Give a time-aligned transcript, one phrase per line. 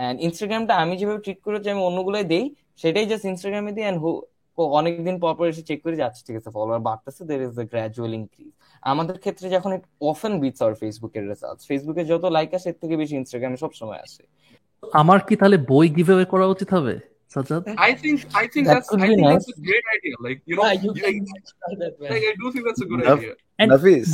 [0.00, 2.44] And ইনস্টাগ্রামটা আমি যেভাবে treat করেছি আমি অন্যগুলোই দেই
[2.82, 4.00] সেটাই জাস্ট ইনস্টাগ্রামে দিই অ্যান্ড
[4.78, 8.12] অনেকদিন পর পর এসে চেক করে যাচ্ছে ঠিক আছে ফলোয়ার বাড়তেছে there is a gradual
[8.18, 8.50] increase
[8.82, 9.70] আমাদের ক্ষেত্রে যখন
[10.10, 14.22] অফেন বিটস আর ফেসবুকের রেজাল্ট ফেসবুকে যত লাইক আসে এর থেকে বেশি ইনস্টাগ্রামে সবসময় আসে
[14.82, 16.94] আমার কি তাহলে বই গিভঅ্যাওয়ে করা উচিত হবে
[17.88, 19.34] I think I think That that's could I be think nice.
[19.36, 20.14] that's a great idea.
[20.26, 21.18] Like you know, Yeah, you like,
[21.82, 22.10] that, man.
[22.12, 23.20] like, I do think that's a good Enough.
[23.20, 23.34] idea.
[23.60, 24.08] And- Nafis,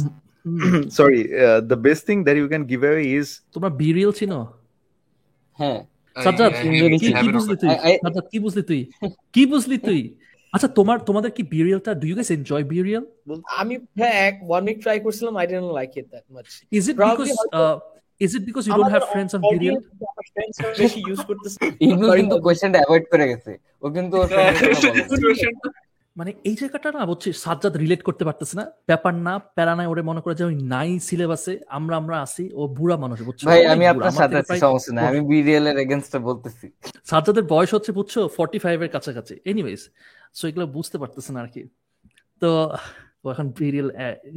[0.90, 4.40] sorry, uh, the best thing that you can give away is তোমরা বিরিয়াল চিনো
[5.58, 5.78] হ্যাঁ।
[6.16, 6.70] সাজ্জাদ কি-
[7.34, 7.70] বুঝলি তুই?
[8.02, 8.80] সাজ্জাদ কি বুঝলি তুই?
[9.34, 10.00] কি বুঝলি তুই?
[10.52, 13.04] আচ্ছা তোমার তোমাদের কি বিরিয়ালটা do you guys enjoy BeReal
[13.56, 16.96] আমি হ্যাঁ এক ওয়ান উইক ট্রাই করছিলাম I didn't like it that much is it
[17.02, 17.28] because
[18.20, 19.76] is it because you don't have friends on BeReal
[20.78, 22.44] বেশি ইউজ করতেছে। ইগনু Sorry, কিন্তু Nafis.
[22.76, 24.28] অ্যাভয়েড করে গেছে। ও কিন্তু ওর
[26.16, 30.02] মানে এই জায়গাটা না বলছি সাজ্জাদ রিলেট করতে পারতেছে না। ব্যাপার না প্যারা নাই ওরে
[30.10, 33.40] মনে করে যে ওই নাই সিলেবাসে আমরা আমরা আসি ও বুড়া মানুষ বুঝছ?
[33.50, 36.66] ভাই আমি আপনার সাথে আছি সমস্যা নাই আমি বিরিয়াল এর এগেনস্টে বলতেছি।
[37.10, 39.80] সাজ্জাদের বয়স হচ্ছে বুঝছ ফর্টি ফাইভ এর কাছাকাছি। এনিওয়েজ
[40.38, 41.62] সো এগুলো বুঝতে পারতেছে না আর কি
[42.42, 42.48] তো
[43.24, 43.88] ও এখন বিরিয়াল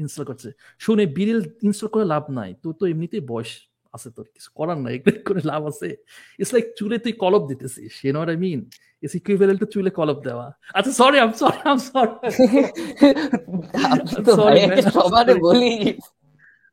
[0.01, 0.49] ইনস্টল করছে।
[0.85, 3.51] শুনে বিরিয়াল ইনস্টল করে লাভ নাই। তোর তো এমনিতেই বয়স
[3.93, 5.95] আছে তোর কিছু করার নাই এগুলো করে লাভ আছে।
[6.39, 8.69] ইটস লাইক চুলে তুই কলপ দিতেছিস you know I mean
[9.01, 11.73] it's equivalent to চুলে কলপ দেওয়া। আচ্ছা sorry I am sorry I
[14.59, 15.93] am sorry সবারে বলি।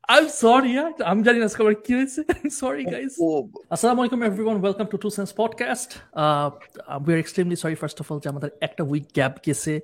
[0.07, 3.15] আই এম সরি আমি জানি না আজকে কি হয়েছে। সরি গাইস
[3.69, 5.97] আসসালামু আলাইকুম everyone welcome to two cents podcast
[7.07, 9.79] we are extremely sorry first of all যে আমাদের একটা উইক গ্যাপ গেছে।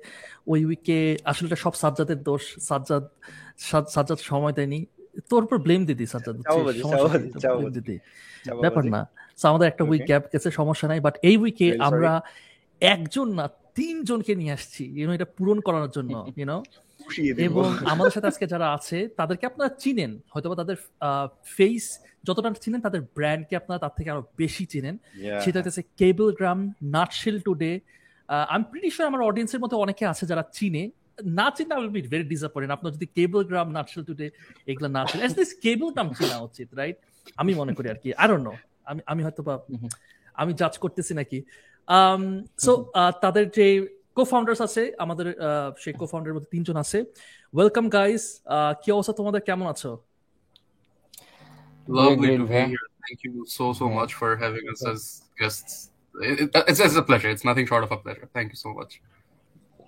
[0.46, 3.08] ওই উইকে আসলে সব সাজ্জাদের দোষ সাজ্জাদ
[3.58, 4.86] সাজ- সাজ্জাদ সময় দেয়নি।
[5.30, 6.36] তোর উপর ব্লেম দিদি সাজ্জাদ।
[8.64, 9.00] ব্যাপার না।
[9.50, 12.12] আমাদের একটা উইক গ্যাপ গেছে সমস্যা নাই বাট এই উইকে আমরা
[12.82, 13.44] একজন না
[13.78, 16.58] তিনজনকে নিয়ে আসছি ইউনো এটা পূরণ করার জন্য ইউনো
[17.46, 20.76] এবং আমাদের সাথে আজকে যারা আছে তাদেরকে আপনারা চিনেন হয়তোবা তাদের
[21.56, 21.84] ফেস
[22.24, 24.94] যতটা চিনেন তাদের ব্র্যান্ডকে আপনারা তার থেকে আরও বেশি চিনেন।
[25.44, 26.58] সেটা হচ্ছে কেবল গ্রাম
[26.96, 27.72] নাটশেল টুডে
[28.52, 30.84] আমি প্রিটি শিওর আমার অডিয়েন্সের মধ্যে অনেকে আছে যারা চিনে
[31.38, 34.26] না চিনতে I will be very disappointed আপনার যদি কেবল গ্রাম নাটশেল টুডে
[34.70, 36.96] এগুলো না অ্যাটলিস্ট কেবল গ্রাম চেনা উচিত রাইট
[37.40, 38.52] আমি মনে করি আর কি ডোন্ট নো
[38.90, 39.54] আমি আমি হয়তো বা
[40.38, 41.38] আমি জাজ করতেছি নাকি
[42.58, 42.72] সো
[43.22, 43.66] তাদের যে
[44.16, 46.98] কো ফাউন্ডার্স আছে আমাদের আহ, সেই কো ফাউন্ডারের মধ্যে তিনজন আছে
[47.54, 48.24] ওয়েলকাম গাইস
[48.82, 49.90] কি অবস্থা তোমাদের কেমন আছো
[51.88, 52.86] Lovely to be here.
[53.04, 53.96] Thank you so so Yeah.
[53.98, 55.00] much for having us as
[55.36, 55.72] guests.
[56.14, 57.28] It- it- it's, it's a pleasure.
[57.28, 58.26] It's nothing short of a pleasure.
[58.36, 58.92] Thank you so much.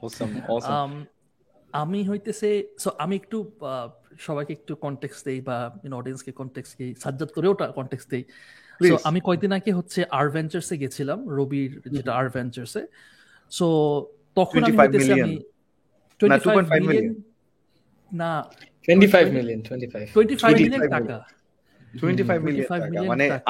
[0.03, 0.75] Awesome, awesome.
[0.75, 0.93] Um,
[1.77, 2.49] আমি হইতেছে
[2.79, 3.89] so আমি একটু আহ,
[4.19, 5.57] সবাইকে একটু context দেই বা
[5.93, 8.23] অডিয়েন্সকে context দিই সাজ্জাদ ওটা কনটেক্সট দেই।
[8.81, 12.83] সো আমি কয়েকদিন আগে হচ্ছে আর ভেঞ্চার্সে গেছিলাম রবির যেটা আর ভেঞ্চার্সে
[13.53, 13.67] সো
[14.37, 15.37] তখন আমি 25 হইতেছে আমি
[16.21, 17.07] না, 25 2.5 মিলিয়ন
[18.13, 18.31] না
[18.89, 21.17] 25 মিলিয়ন 25 25 মিলিয়ন টাকা।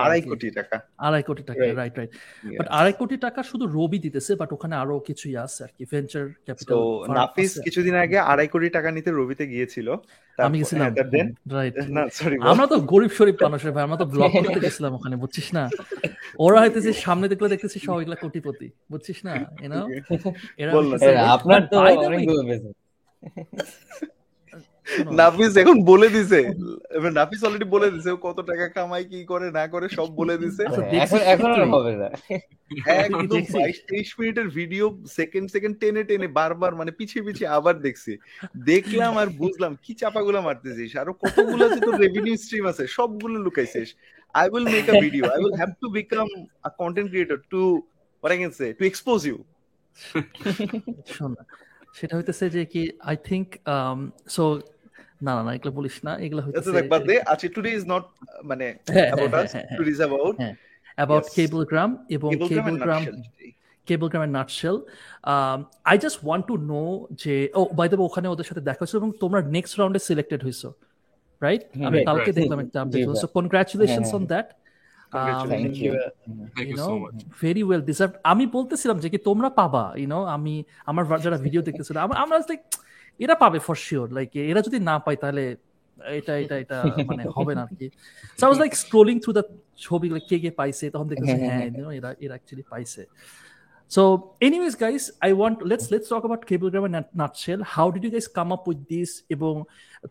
[0.02, 0.76] আড়াই কোটি টাকা।
[1.06, 2.10] আড়াই কোটি টাকা রাইট রাইট.
[2.58, 6.24] বাট আড়াই কোটি টাকা শুধু রবি দিতেছে বাট ওখানে আরও কিছুই আছে আর কি ভেঞ্চার
[6.26, 6.78] তো ক্যাপিটাল
[7.16, 9.88] নাফিস কিছুদিন আগে আড়াই কোটি টাকা নিতে রবিতে গিয়েছিল।
[10.38, 14.30] আমি গেছিলাম। হ্যাঁ, রাইট না সরি আমরা তো গরিব শরীফ মানুষের ভাই আমরা তো ব্লগ
[14.36, 15.62] করতে গেছিলাম ওখানে বুঝছিস না?
[16.44, 19.32] ওরা হইতেছে সামনে দেখলে দেখতেছি সব এগুলা কোটিপতি বুঝছিস না?
[20.62, 20.72] এরা
[21.36, 21.76] আপনার তো
[25.18, 26.40] নাফিস এখন বলে দিছে।
[26.96, 30.34] এবার নাফিস অলরেডি বলে দিছে ও কত টাকা কামাই কি করে না করে সব বলে
[30.42, 32.08] দিছে। আচ্ছা, এখন এখন আর হবে না।
[33.04, 33.54] একদম দেখছিস?
[33.56, 34.84] বাইশ তেইশ মিনিটের ভিডিও
[35.18, 38.12] সেকেন্ড সেকেন্ড টেনে টেনে বারবার মানে পিছিয়ে পিছিয়ে আবার দেখছি।
[38.70, 40.90] দেখলাম আর বুঝলাম কি চাপাগুলো মারতেছিস?
[41.02, 43.88] আরও কতগুলো যে তোর রেভিনিউ স্ট্রিম আছে সবগুলো লুকাইছিস।
[44.34, 46.26] I will make a video I will have to become
[46.66, 47.62] a content creator to
[48.22, 49.38] what I can say to expose you.
[51.16, 51.32] শোন
[51.98, 53.46] সেটা হইতেছে যে কি আই থিঙ্ক
[54.34, 54.44] সো
[55.20, 56.40] না না না এগুলো বলিস না এগুলো
[57.32, 58.66] actually today is not uh, মানে
[59.16, 60.54] about হ্যাঁ,
[60.98, 61.26] অ্যাবাউট
[61.72, 63.02] গ্রাম এবং Cablegram কেবল গ্রাম
[63.88, 64.76] কেবল গ্রামের nutshell
[65.90, 66.82] I just want to know
[67.22, 70.68] যে ও বাই দ্য ওখানে ওদের সাথে দেখা হয়েছে এবং তোমরা নেক্সট রাউন্ডে সিলেক্টেড হয়েছো
[71.42, 74.48] রাইট আমি কালকে দেখলাম একটা update so congratulations on that
[75.12, 75.50] Congratulations.
[75.52, 75.92] Thank you
[76.54, 77.18] Thank you you know so much.
[77.42, 80.54] Very well deserve আমি বলতেছিলাম যে কি তোমরা পাবা ইউ নো আমি
[80.90, 82.62] আমার যারা ভিডিও দেখতেছিল আমরা লাইক
[83.24, 85.44] এরা পাবে ফর শিওর লাইক এরা যদি না পায় তাহলে
[86.18, 86.78] এটা এটা এটা
[87.10, 87.86] মানে হবে না আর কি
[88.38, 89.44] so I was like scrolling through the
[89.86, 93.04] ছবি কে কে পাইছে তখন দেখতেছি হ্যাঁ you know, এরা এরা অ্যাকচুয়ালি পাইছে।
[93.96, 94.02] So,
[94.46, 97.60] anyways, guys, I want let's let's talk about Cablegram in a nutshell.
[97.74, 99.10] How did you guys come up with this?
[99.34, 99.54] এবং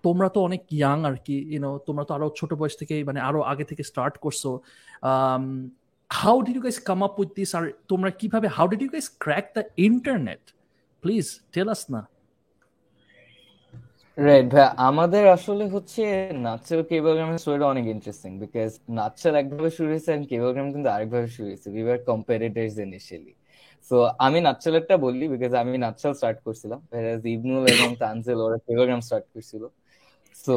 [0.05, 3.39] তোমরা তো অনেক ইয়াং আর কি ইউনো তোমরা তো আরও ছোট বয়স থেকে মানে আরও
[3.51, 4.41] আগে থেকে স্টার্ট করছ।
[6.09, 9.07] How did you guys come up with this আর তোমরা কীভাবে how did you guys
[9.23, 10.43] crack the internet
[11.03, 12.01] please tell us না।
[14.17, 16.01] রাইট ভাই আমাদের আসলে হচ্ছে
[16.45, 21.47] নাচেল কেবলগ্রামের স্টোরিটা অনেক ইন্টারেস্টিং বিকজ নাচেল একভাবে শুরু হয়েছে আর কেবলগ্রাম কিন্তু আরেকভাবে শুরু
[21.51, 23.33] হয়েছে। We were competitors initially
[23.87, 23.95] so
[24.25, 26.79] আমি নাচেলেরটা বললি বিকজ আমি নাচেল স্টার্ট করছিলাম।
[27.35, 29.63] ইবনুল এবং তানজিল, ওরা কেবলগ্রাম স্টার্ট করছিল।
[30.35, 30.55] সো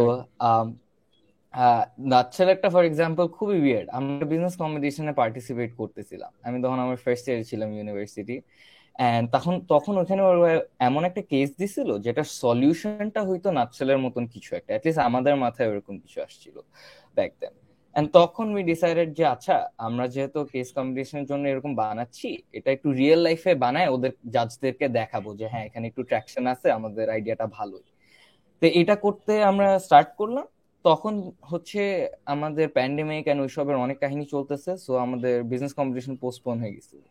[2.12, 7.40] নাচেলেরটা ফর এক্সাম্পল খুবই উইয়ার্ড আমরা বিজনেস কম্পিটিশনে পার্টিসিপেট করতেছিলাম। আমি তখন আমার ফার্স্ট ইয়ার
[7.50, 8.36] ছিলাম ইউনিভার্সিটি
[9.34, 10.22] তখন তখন ওখানে
[10.88, 13.20] এমন একটা কেস দিছিল যেটা সলিউশনটা
[13.58, 16.56] নাচলের মতন কিছু একটা অ্যাটলিস্ট আমাদের মাথায় ওরকম কিছু আসছিল
[17.16, 17.54] ব্যাক দেন
[18.18, 19.56] তখন উই ডিসাইডেড যে আচ্ছা
[19.86, 22.28] আমরা যেহেতু কেস কম্পিটিশনের জন্য এরকম বানাচ্ছি,
[22.58, 27.04] এটা একটু রিয়েল লাইফে বানায় ওদের জাজদেরকে দেখাবো যে হ্যাঁ এখানে একটু ট্র্যাকশন আছে, আমাদের
[27.14, 27.86] আইডিয়াটা ভালোই.
[28.62, 30.46] তো এটা করতে আমরা স্টার্ট করলাম।
[30.84, 31.14] তখন
[31.50, 31.80] হচ্ছে
[32.34, 37.02] আমাদের প্যান্ডেমিক এন্ড ওইসবের অনেক কাহিনী চলতেছে সো আমাদের বিজনেস কম্পিটিশন পোস্টপোন হয়ে গেছিল।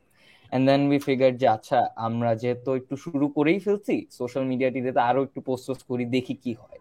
[0.52, 4.92] এন্ড দেন উই ফিগার যে আচ্ছা আমরা যেহেতু একটু শুরু করেই ফেলছি সোশ্যাল মিডিয়া টিতে
[5.10, 6.80] আরও একটু পোস্ট পোস্ট করি, দেখি কি হয়।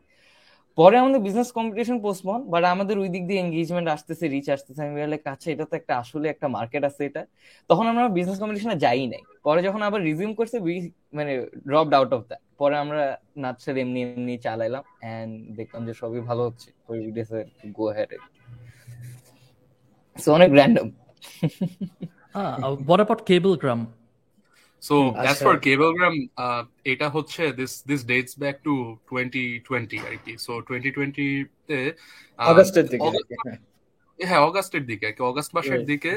[0.78, 4.92] পরে আমাদের বিজনেস কম্পিটিশন পোস্টপন বাট আমাদের ওই দিক দিয়ে এঙ্গেজমেন্ট আসতেছে রিচ আসতেছে। আমি
[4.96, 7.22] বলে আচ্ছা এটা তো একটা আসলে একটা মার্কেট আছে এটা।
[7.70, 10.76] তখন আমরা বিজনেস কম্পিটিশনে যাই নাই। পরে যখন আবার রিজিউম করছে উই
[11.16, 11.32] মানে
[11.68, 13.02] ড্রপড আউট অফ দ্যাট পরে আমরা
[13.42, 16.98] নাচের এমনি এমনি চালাইলাম এন্ড দেখলাম যে, সবই ভালো হচ্ছে। ওই
[17.78, 18.10] গো হ্যাড
[20.16, 20.86] সো অনেক random
[22.36, 23.80] uh, what about Cablegram?
[24.82, 25.18] So Achha.
[25.20, 26.62] as আচ্ছা। for Cablegram, uh,
[26.92, 28.74] এটা হচ্ছে this this dates back to
[29.08, 31.28] 2020 আর কি so 2020
[31.68, 31.78] তে
[32.38, 33.08] uh, অগাস্টের দিকে
[34.18, 36.12] হ্যাঁ অগাস্টের দিকে অগাস্ট মাসের দিকে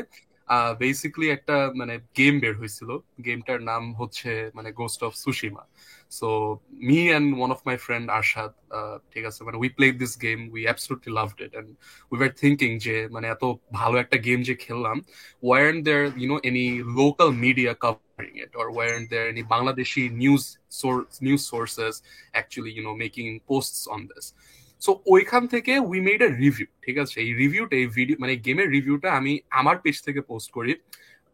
[0.79, 2.91] বেসিক্যালি একটা মানে গেম বের হয়েছিল
[3.25, 5.65] গেমটার নাম হচ্ছে মানে Ghost of Tsushima
[6.11, 6.29] so
[6.89, 8.53] me and one of my friend Arshad
[9.13, 11.71] ঠিক আছে মানে we played this game we absolutely loved it and
[12.13, 14.97] we were thinking যে মানে এত ভালো একটা গেম যে খেললাম
[15.43, 16.69] weren't there you know any
[17.03, 20.45] local media covering it or weren't there any bangladeshi news
[20.81, 21.95] source news sources
[22.41, 24.27] actually you know making posts on this
[24.85, 28.69] so ওইখান থেকে we made a review ঠিক আছে এই রিভিউটা এই video মানে গেমের
[28.77, 30.73] রিভিউটা আমি আমার পেজ থেকে পোস্ট করি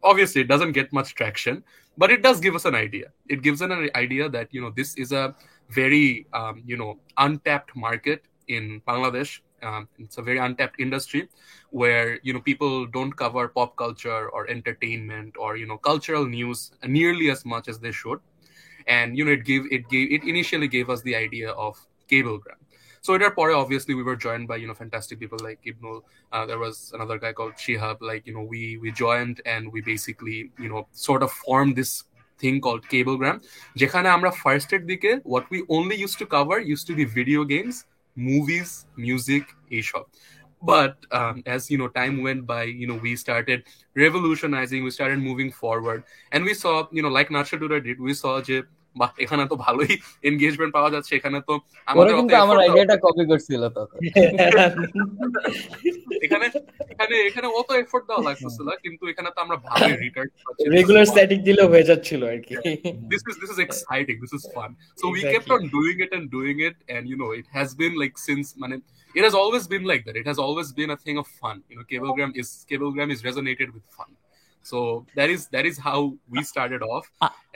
[0.03, 1.55] obviously it doesn't get much traction
[1.97, 4.95] but it does give us an idea it gives an idea that you know this
[4.95, 5.25] is a
[5.69, 9.31] very um, you know untapped market in bangladesh
[9.63, 11.29] um, it's a very untapped industry
[11.71, 16.71] where you know people don't cover pop culture or entertainment or you know cultural news
[16.85, 18.19] nearly as much as they should
[18.87, 21.73] and you know it gave it gave it initially gave us the idea of
[22.07, 22.57] cablegram
[23.05, 26.01] so at pore obviously we were joined by you know fantastic people like ibnul
[26.31, 29.81] uh, there was another guy called shihab like you know we we joined and we
[29.81, 32.03] basically you know sort of formed this
[32.41, 33.37] thing called cablegram
[33.81, 37.75] যেখানে আমরা ফার্স্টের দিকে what we only used to cover used to be video games
[38.29, 38.71] movies
[39.07, 39.43] music
[39.77, 40.03] এইসব
[40.61, 43.59] but um, as you know time went by you know we started
[43.95, 45.99] revolutionizing we started moving forward
[46.31, 48.57] and we saw you know like Natshadura did we saw যে
[48.96, 49.92] বাহ এখানে তো ভালোই
[50.30, 51.54] engagement পাওয়া যাচ্ছে এখানে তো
[51.88, 53.98] আমাদের কিন্তু আমার আইডিয়াটা কপি করছিল তখন
[56.26, 56.46] এখানে
[56.92, 60.30] এখানে এখানে অত এফোর্ট দেওয়া লাগতেছে কিন্তু এখানে তো আমরা ভালোই রিটার্ন
[60.76, 62.54] রেগুলার স্ট্যাটিক দিলেও হয়ে যাচ্ছিল আর কি
[63.12, 64.70] this is this is exciting this is fun
[65.00, 65.56] so we kept Exactly.
[65.56, 68.70] on doing it and doing it and you know it has been like since man,
[69.14, 71.76] it has always been like that it has always been a thing of fun you
[71.76, 74.10] know cablegram is cablegram is resonated with fun
[74.70, 74.78] so
[75.18, 75.98] that is that is how
[76.32, 77.04] we started off.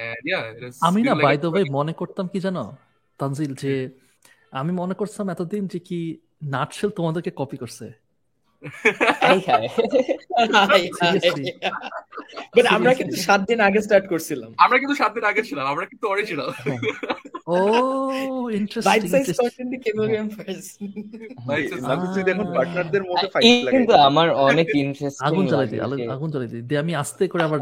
[0.07, 2.65] and yeah it is আমি না by the way মনে করতাম কি জানো
[3.21, 3.73] তানজিল যে
[4.61, 6.01] আমি মনে করতাম এতদিন যে কি
[6.55, 7.87] নাটশেল তোমাদেরকে কপি করছে।
[12.71, 16.09] আমরা কিন্তু সাত দিন আগে স্টার্ট করছিলাম। আমরা কিন্তু সাত দিন আগে ছিলাম আমরা কিন্তু
[16.09, 16.53] অরিজিনাল
[17.47, 17.57] ও
[18.51, 19.13] ইন্টারেস্টিং
[23.71, 26.31] কিন্তু আমার অনেক ইন্টারেস্টিং আগুন দিই আগুন
[26.69, 27.61] দিয়ে আমি আস্তে করে আবার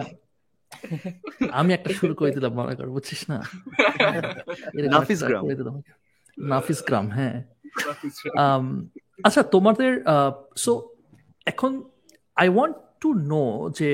[1.50, 3.42] আমি একটা শুরু করে দিলাম মনে কর বুঝছিস না?
[4.90, 5.46] নাফিস গ্রাম।
[6.38, 7.42] নাফিস গ্রাম হ্যাঁ।
[8.38, 8.90] Um,
[9.26, 9.90] আচ্ছা তোমাদের
[10.64, 10.72] সো
[11.52, 11.72] এখন
[12.36, 13.44] আই ওয়ান্ট টু নো
[13.78, 13.90] যে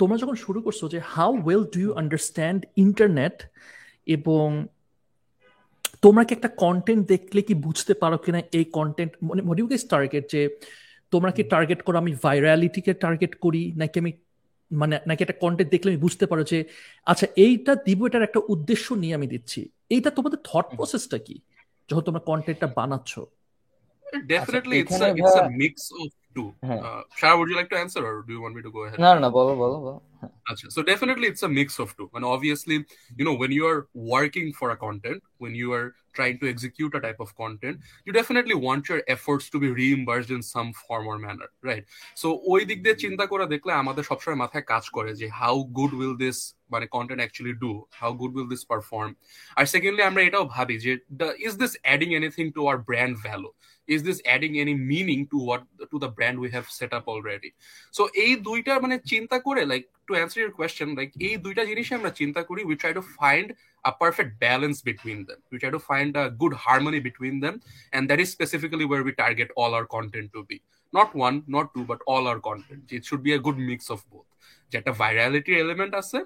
[0.00, 3.36] তোমরা যখন শুরু করছ যে how well do you understand internet
[4.16, 4.46] এবং
[6.04, 10.24] তোমরা কি একটা কন্টেন্ট দেখলে কি বুঝতে পারো কিনা এই কন্টেন্ট মানে মডিউ গেস টার্গেট
[10.34, 10.40] যে,
[11.12, 14.12] তোমরা কি টার্গেট করো আমি ভাইরালিটিকে টার্গেট করি, নাকি আমি
[14.70, 16.58] মানে নাকি একটা কন্টেন্ট দেখলে আমি বুঝতে পারো যে
[17.10, 19.60] আচ্ছা এইটা দিব, এটার একটা উদ্দেশ্য নিয়ে আমি দিচ্ছি।
[19.94, 21.36] এইটা তোমাদের থট প্রসেসটা কি?
[21.88, 23.12] যখন তোমরা কন্টেন্টটা বানাচ্ছ।
[24.34, 27.78] Definitely it's a it's a mix of two হ্যাঁ। uh, Shara would you like to
[27.84, 29.96] answer or do you want me to go ahead না বলো বলো বলো
[30.50, 30.70] Acha.
[30.70, 32.10] So definitely it's a mix of two.
[32.14, 32.84] And obviously,
[33.16, 36.94] you know, when you are working for a content, when you are trying to execute
[36.94, 41.06] a type of content, you definitely want your efforts to be reimbursed in some form
[41.06, 41.84] or manner, right?
[42.14, 45.92] So ওই দিক দিয়ে চিন্তা করে দেখলে আমাদের সবসময় মাথায় কাজ করে যে হাউ গুড
[45.98, 46.38] উইল দিস
[46.72, 49.10] মানে content actually do how good will this perform
[49.58, 50.92] R secondly আমরা এটাও ভাবি যে
[51.46, 53.50] is this adding anything to our brand value
[53.94, 57.50] is this adding any meaning to what to the brand we have set up already
[57.96, 61.94] so এই দুইটা মানে চিন্তা করে like to answer your question like এই দুইটা জিনিসই
[61.98, 63.46] আমরা চিন্তা করি we try to find
[63.84, 67.54] a perfect balance between them we try to find a good harmony between them
[67.94, 70.58] and that is specifically where we target all our content to be
[70.92, 74.00] not one not two but all our content it should be a good mix of
[74.12, 74.28] both
[74.70, 76.18] যে একটা virality element আছে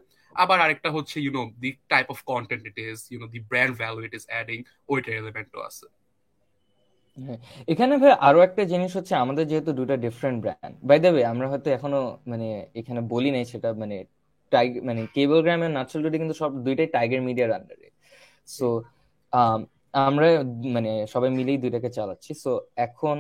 [0.42, 3.74] আবার আরেকটা হচ্ছে you know the type of content it is you know the brand
[3.82, 4.58] value it is adding
[4.92, 5.86] ওইটার এলিমেন্টও আছে
[7.18, 7.38] হ্যাঁ,
[7.68, 11.46] এখানে ভাই আরও একটা জিনিস হচ্ছে আমাদের যেহেতু দুটো different brand by the way আমরা
[11.52, 12.46] হয়তো এখনও মানে
[12.80, 13.96] এখানে বলি নাই সেটা মানে
[14.52, 17.88] টাইগ মানে কেবল গ্রাম আর নাচল ডুডি কিন্তু সব দুইটাই টাইগার মিডিয়ার আন্ডারে
[18.48, 18.66] সো
[20.02, 20.26] আমরা
[20.76, 23.16] মানে সবাই মিলেই দুইটাকে চালাচ্ছি। সো এখন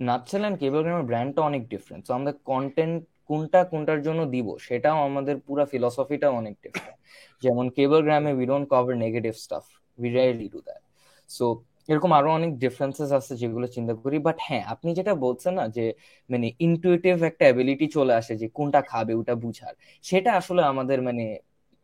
[0.00, 2.98] নাচল অ্যান্ড কেবল গ্রামের ব্র্যান্ডটা অনেক ডিফারেন্ট সো আমরা কন্টেন্ট
[3.30, 6.98] কোনটা কোনটার জন্য দিব সেটাও আমাদের পুরো ফিলসফিটাও অনেক ডিফারেন্ট
[7.42, 9.64] যেমন কেবল গ্রামে we don't cover negative stuff
[9.98, 10.82] we rarely do that
[11.30, 11.46] so
[11.88, 15.84] এরকম আরও অনেক ডিফারেন্সেস আছে যেগুলো চিন্তা করি। বাট হ্যাঁ আপনি যেটা বলছেন না যে
[16.30, 21.24] মানে ইনটুইটিভ একটা অ্যাবিলিটি চলে আসে যে কোনটা খাবে ওটা বুঝার সেটা আসলে আমাদের মানে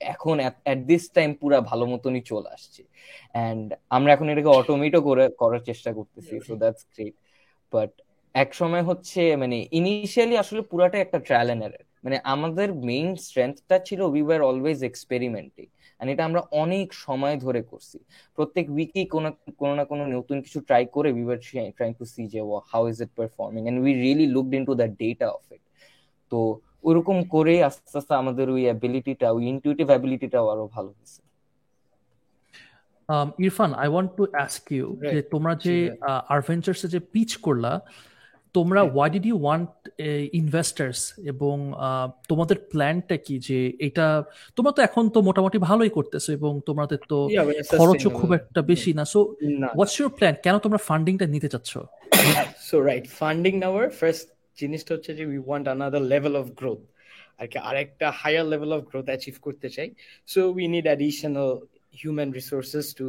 [0.01, 2.81] এখন অ্যাট দিস টাইম পুরা ভালো মতনই চলে আসছে।
[3.35, 7.15] অ্যান্ড আমরা এখন এটাকে অটোমেটও করে করার চেষ্টা করতেছি সো দ্যাটস গ্রেট
[7.73, 7.91] বাট
[8.35, 13.77] এক সময় হচ্ছে মানে ইনিশিয়ালি আসলে পুরাটা একটা ট্রায়াল এন্ড এরার মানে আমাদের মেইন স্ট্রেংথটা
[13.79, 15.67] ছিল we were always experimenting
[16.01, 17.99] and এটা আমরা অনেক সময় ধরে করছি।
[18.37, 19.29] প্রত্যেক উইকে কোনো
[19.61, 21.39] কোনো না কোনো নতুন কিছু ট্রাই করে we were
[21.77, 22.41] trying to see যে
[22.73, 25.63] how is it performing and we really looked into the data of it
[26.33, 26.39] তো
[26.89, 31.21] ওরকম করে আস্তে আস্তে আমাদের ওই অ্যাবিলিটিটা ওই ইনটিউটিভ অ্যাবিলিটিটাও আরও ভালো হয়েছে।
[33.47, 35.75] Irfan I want to ask you যে তোমরা যে
[36.35, 37.73] আরভেঞ্চার্সে যে পিচ করলা
[38.57, 39.73] তোমরা why did you want
[40.41, 41.01] investors
[41.33, 41.57] এবং
[42.31, 44.07] তোমাদের প্ল্যানটা কি যে এটা
[44.57, 47.19] তোমরা তো এখন তো মোটামুটি ভালোই করতেছো এবং তোমাদের তো
[47.81, 49.21] খরচও খুব একটা বেশি না। সো
[49.77, 51.73] হোয়াটস ইউর প্ল্যান কেন তোমরা ফান্ডিংটা নিতে চাচ্ছ?
[52.69, 54.27] সো রাইট ফান্ডিং নাওয়ার ফার্স্ট
[54.61, 56.81] জিনিসটা হচ্ছে যে we want another level of growth
[57.41, 59.89] আর কি আরেকটা higher level of growth achieve করতে চাই।
[60.33, 61.51] So we need additional
[62.01, 63.07] human resources to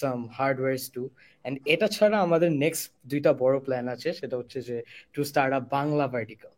[0.00, 4.76] some hardware too and এটা ছাড়া আমাদের নেক্সট দুইটা বড় প্ল্যান আছে, সেটা হচ্ছে যে
[5.14, 6.52] to start up Bangla vertical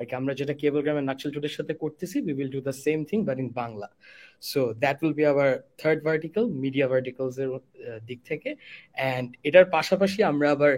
[0.00, 3.18] আর আমরা যেটা কেবল গ্রামের নাচল টুডের সাথে করতেছি we will do the same thing
[3.28, 3.88] but in Bangla.
[4.50, 7.48] So that will be our third vertical media verticals এর
[8.08, 8.50] দিক থেকে.
[8.98, 10.72] অ্যান্ড এটার পাশাপাশি আমরা আবার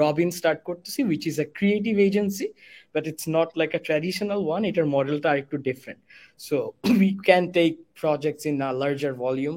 [0.00, 2.46] রবিন স্টার্ট করতেছি which is a creative agency
[2.94, 6.00] but it's not like a traditional one এটার মডেলটা আরেকটু different
[6.40, 6.56] so
[6.92, 9.56] we can take projects in a larger volume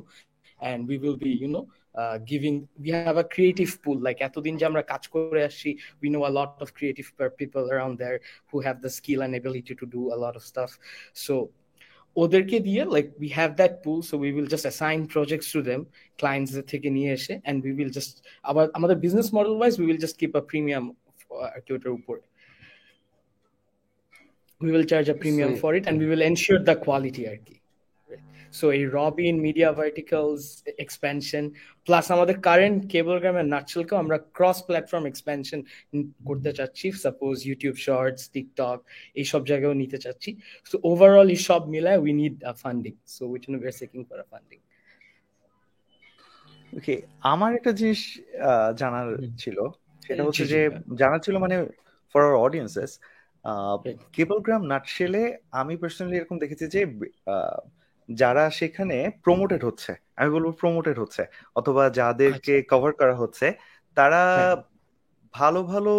[0.60, 1.62] and we will be you know
[1.96, 5.70] uh, giving we have a creative pool like এতদিন যে আমরা কাজ করে আসছি
[6.02, 7.08] we know a lot of creative
[7.42, 8.18] people around there
[8.50, 10.72] who have the skill and ability to do a lot of stuff
[11.26, 11.36] so
[12.16, 15.82] ওদেরকে দিয়ে like we have that pool so we will just assign projects to them
[16.22, 18.14] clients থেকে নিয়ে এসে and we will just
[18.50, 20.86] আবার আমাদের business model wise we will just keep a premium
[21.56, 22.22] আর কি ওটার উপরে
[24.62, 27.56] we will charge a premium for it and we will ensure the quality আর কি
[28.54, 30.44] so এই Robin media verticals
[30.84, 31.44] expansion
[31.88, 35.60] plus আমাদের current কেবল গ্রামের নাচলকেও আমরা ক্রস প্ল্যাটফর্ম এক্সপ্যানশন
[36.26, 38.78] করতে চাচ্ছি সাপোজ ইউটিউব শর্টস টিকটক
[39.16, 40.30] এইসব জায়গায়ও নিতে চাচ্ছি।
[40.70, 44.18] সো ওভারঅল এই সব মিলায় we need a funding so which no we seeking for
[44.20, 44.60] a funding
[46.74, 46.96] okay
[47.34, 48.02] আমার একটা জিনিস
[48.78, 49.58] জানার ছিল
[50.06, 50.60] সেটা হচ্ছে যে
[50.96, 51.56] জানার ছিল মানে
[52.12, 52.92] ফর আওয়ার অডিয়েন্সেস
[54.14, 56.82] কেবলগ্রাম নাটশেলে আমি পার্সোনালি এরকম দেখেছি যে
[58.10, 61.24] যারা সেখানে প্রমোটেড হচ্ছে আমি বলব প্রমোটেড হচ্ছে
[61.56, 63.48] অথবা যাদেরকে কভার করা হচ্ছে
[63.98, 64.22] তারা
[65.34, 65.94] ভালো ভালো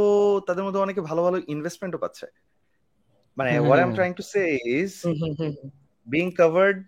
[0.46, 2.26] তাদের মধ্যে অনেকে ভালো ভালো ইনভেস্টমেন্টও পাচ্ছে।
[3.36, 4.42] মানে what I am trying to say
[4.78, 4.92] is
[6.06, 6.82] being covered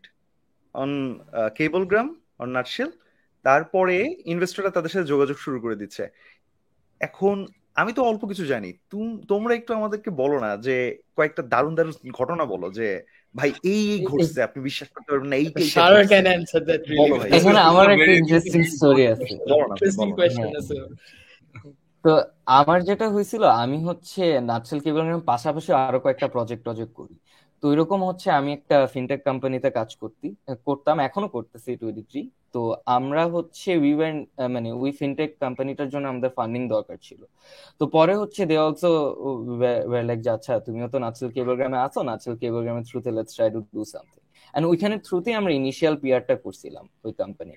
[0.74, 0.90] on
[1.56, 2.90] Cablegram on Nutshell
[3.44, 6.04] তারপরে ইনভেস্টররা তাদের সাথে যোগাযোগ শুরু করে দিচ্ছে।
[7.00, 7.36] এখন
[7.74, 8.70] আমি তো অল্প কিছু জানি
[9.28, 10.76] তোমরা একটু আমাদেরকে বলো না যে
[11.16, 12.88] কয়েকটা দারুণ দারুণ ঘটনা বলো যে
[13.34, 17.10] ভাই এই এই ঘটছে আপনি বিশ্বাস করতে পারবেন না এই Shara can answer that really
[17.36, 19.30] এখানে আমার একটা ইন্টারেস্টিং স্টোরি আছে।
[19.62, 20.74] ইন্টারেস্টিং কোশ্চেন আছে।
[22.04, 22.12] তো
[22.60, 25.00] আমার যেটা হয়েছিল আমি হচ্ছে নাচেল কেবল
[25.32, 27.14] পাশাপাশি আরও কয়েকটা প্রজেক্ট টজেক্ট করি।
[27.64, 30.28] তো এরকম হচ্ছে আমি একটা ফিনটেক কোম্পানিতে কাজ করতি,
[30.68, 32.22] করতাম, এখনও করতেছি টোয়েন্টি থ্রি
[32.54, 32.60] তো
[32.96, 34.16] আমরা হচ্ছে উই ওয়েন
[34.54, 37.20] মানে উই ফিনটেক কোম্পানিটার জন্য আমাদের ফান্ডিং দরকার ছিল।
[37.80, 38.90] তো পরে হচ্ছে দে অলসো
[40.08, 44.22] লাইক আচ্ছা তুমিও তো নাচেল কেবলগ্রামে আছো নাচেল কেবলগ্রামের থ্রুতে let's try to do something
[44.54, 47.54] and ওইখানে থ্রুতে আমরা ইনিশিয়াল পিয়ারটা করছিলাম ওই কোম্পানি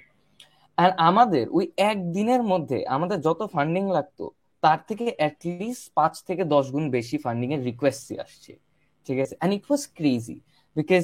[0.78, 4.26] আর আমাদের ওই একদিনের মধ্যে আমাদের যত ফান্ডিং লাগতো,
[4.64, 8.54] তার থেকে অ্যাটলিস্ট পাঁচ থেকে দশ গুণ বেশি ফান্ডিং এর রিকোয়েস্ট আসছে।
[9.08, 9.36] ঠিক আছে?
[9.40, 10.38] And it was crazy
[10.76, 11.04] because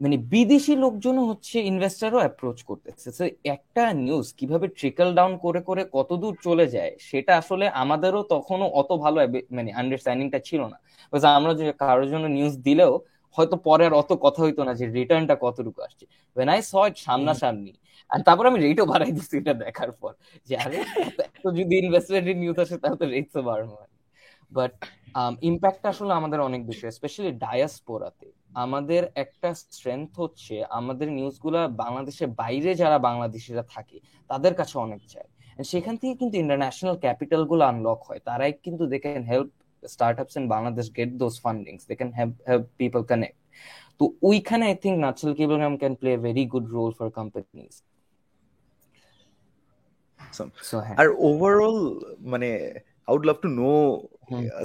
[0.00, 5.82] মানে বিদেশি লোকজনও হচ্ছে ইনভেস্টারও অ্যাপ্রোচ করতেছে। তো একটা নিউজ কীভাবে ট্রিকল ডাউন করে করে
[5.96, 9.16] কত দূর চলে যায়, সেটা আসলে আমাদেরও তখনও অত ভালো
[9.56, 10.78] মানে আন্ডারস্ট্যান্ডিংটা ছিল না।
[11.12, 12.92] বিকজ আমরা যে কারোর জন্য নিউজ দিলেও
[13.36, 16.04] হয়তো পরে আর অত কথা হইতো না যে রিটার্নটা কতটুকু আসছে।
[16.36, 17.72] ওয়েন আই স ইট সামনাসামনি,
[18.12, 20.12] আর তারপর আমি রেটও বাড়াই দিচ্ছি এটা দেখার পর।
[20.48, 20.78] যে আরে,
[21.36, 23.74] এত যদি ইনভেস্টমেন্ট নিউজ আসে, তাহলে রেটসও বাড়ানো
[24.56, 24.72] বাট
[25.42, 32.74] ইম্প্যাক্ট আসলে আমাদের অনেক বেশি স্পেশালি ডায়াসপোরাতে আমাদের একটা স্ট্রেংথ হচ্ছে আমাদের নিউজগুলো বাংলাদেশের বাইরে
[32.74, 35.28] যারা বাংলাদেশিরা থাকে তাদের কাছে অনেক যায়
[35.64, 39.50] সেখান থেকে কিন্তু ইন্টারন্যাশনাল ক্যাপিটালগুলো আনলক হয়। তারাই কিন্তু they can help
[40.36, 41.86] in Bangladesh get those fundings.
[41.86, 43.36] They can help help people connect.
[43.98, 47.72] তো ওইখানে I think natural Cablegram can play very good role for companies
[50.98, 51.78] R overall
[52.20, 52.48] মানে
[53.08, 53.72] I would love to know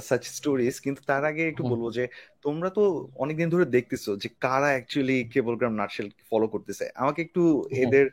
[0.08, 2.04] such stories কিন্তু তার আগে একটু বলব যে
[2.44, 2.82] তোমরা তো
[3.22, 7.42] অনেকদিন ধরে দেখতেছো যে কারা অ্যাকচুয়ালি কেবলগ্রাম নাটশেল ফলো করতেছে। আমাকে একটু
[7.84, 8.06] এদের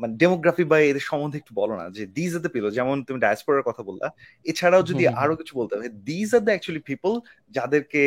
[0.00, 3.18] মানে ডেমোগ্রাফি বা এদের সম্বন্ধে একটু বলো না যে দিজ আর দ্য পিপল যেমন তুমি
[3.24, 4.06] ডায়াসপোরার কথা বললা।
[4.50, 7.12] এছাড়াও যদি আরও কিছু বলতে হবে these are the actually people
[7.56, 8.02] যাদেরকে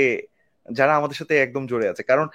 [0.65, 2.27] যারা আমাদের সাথে একদম জড়ে আছে। কারণ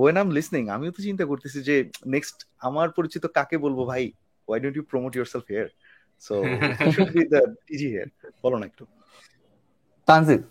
[0.00, 1.76] ওয়েন আম লিসনিং আমিও তো চিন্তা করতেছি যে
[2.14, 2.36] নেক্সট
[2.68, 4.04] আমার পরিচিত কাকে বলব ভাই?
[4.48, 5.68] Why don't you promote yourself here
[6.26, 6.34] so
[6.94, 8.08] should be the TG here
[8.44, 8.84] বলো না একটু।
[10.09, 10.41] Tanzid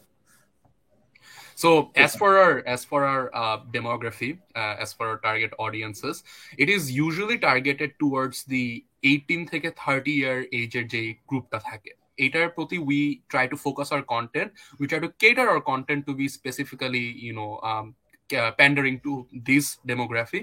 [1.57, 6.25] So as for our as for our uh, demography, uh, as for our target audiences,
[6.59, 11.91] it is usually targeted towards the 18 থেকে 30 year age এর যে গ্রুপটা থাকে
[12.25, 13.00] এটার প্রতি we
[13.33, 14.49] try to focus our content
[14.79, 17.87] we try to cater our content to be specifically you know um,
[18.34, 20.42] uh, pandering to this demography.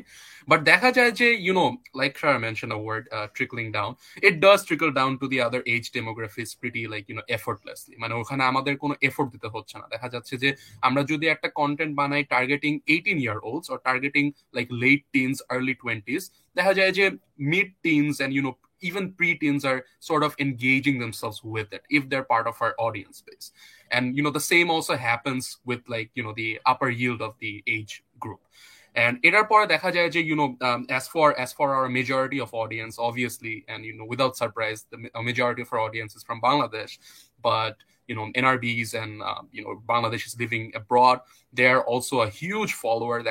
[0.51, 3.91] But দেখা যায় যে, you know, like Shara mentioned a word, uh, trickling down,
[4.29, 7.95] it does trickle down to the other age demographies pretty like, you know, effortlessly.
[8.03, 10.51] মানে ওখানে আমাদের কোনো effort দিতে হচ্ছে না দেখা যাচ্ছে যে
[10.87, 14.25] আমরা যদি একটা কন্টেন্ট বানাই targeting eighteen year olds or targeting
[14.57, 16.23] like late teens early twenties
[16.59, 17.05] দেখা যায় যে
[17.51, 22.10] mid teens and you know even preteens are sort of engaging themselves with it if
[22.10, 23.52] they're part of our audience base
[23.92, 27.36] and you know the same also happens with like you know the upper yield of
[27.40, 28.40] the age group
[28.96, 32.40] and এটার পরে দেখা যায় যে you know um, as for as for our majority
[32.46, 34.98] of audience obviously and you know without surprise the
[35.30, 36.94] majority of our audience is from Bangladesh
[37.50, 37.76] but
[38.08, 41.22] you know NRBs and uh, you know Bangladesh is living abroad.
[41.54, 43.24] They're also a huge follower.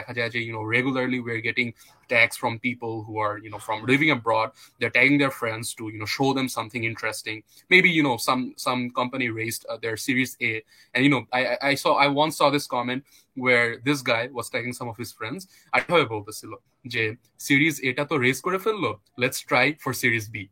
[0.48, 1.74] You know regularly we're getting
[2.08, 4.52] tags from people who are you know from living abroad.
[4.78, 7.42] They're tagging their friends to you know show them something interesting.
[7.68, 10.62] Maybe you know some some company raised uh, their Series A,
[10.94, 14.48] and you know I I saw I once saw this comment where this guy was
[14.48, 15.48] tagging some of his friends.
[15.74, 16.52] I আঠারো বলতেছিল
[16.94, 17.04] যে
[17.46, 20.42] series এটা তো raise করে ফেললো let's try for series B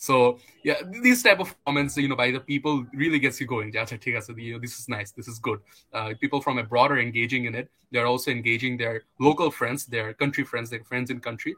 [0.00, 3.72] so yeah, these type of comments, you know, by the people really gets you going.
[3.72, 5.10] You know, this is nice.
[5.12, 5.60] This is good.
[5.92, 7.70] Uh, people from abroad are engaging in it.
[7.90, 11.54] They're also engaging their local friends, their country friends, their friends in country.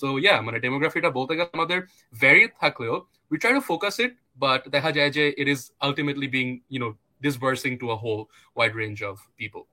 [0.00, 1.78] So yeah, মানে ডেমোগ্রাফিটা বলতে গেলে আমাদের
[2.22, 2.94] vary থাকলেও
[3.30, 4.12] we try to focus it,
[4.44, 6.92] but দেখা যায় যে it is ultimately being, you know,
[7.26, 8.22] dispersing to a whole
[8.58, 9.64] wide range of people.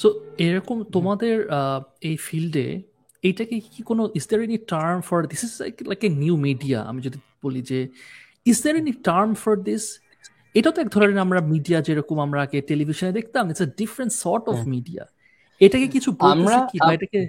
[0.00, 0.08] So
[0.46, 1.36] এরকম তোমাদের
[2.08, 2.66] এই ফিল্ডে
[3.23, 5.53] এইটাকে কি কোনো is there any term for this is
[5.89, 7.79] like a new media আমি যদি বলি যে
[8.45, 9.83] is there any term for this
[10.55, 14.43] এটা তো এক ধরনের আমরা মিডিয়া যেরকম আমরা আগে টেলিভিশনে দেখতাম it's a different sort
[14.51, 15.03] of media
[15.61, 17.21] এটাকে কিছু আমরা কি এটাকে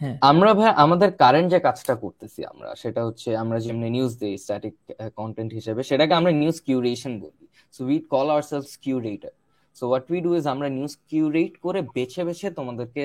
[0.00, 4.34] হ্যাঁ। আমরা ভাই আমাদের কারেন্ট যে কাজটা করতেছি আমরা সেটা হচ্ছে আমরা যেমনি নিউজ দেই
[4.44, 4.74] স্ট্যাটিক
[5.20, 7.44] কন্টেন্ট হিসেবে সেটাকে আমরা নিউজ কিউরেশন বলি।
[7.74, 9.34] So we call ourselves curator
[9.76, 13.02] so what we do is আমরা নিউজ কিউরেট করে বেছে বেছে তোমাদেরকে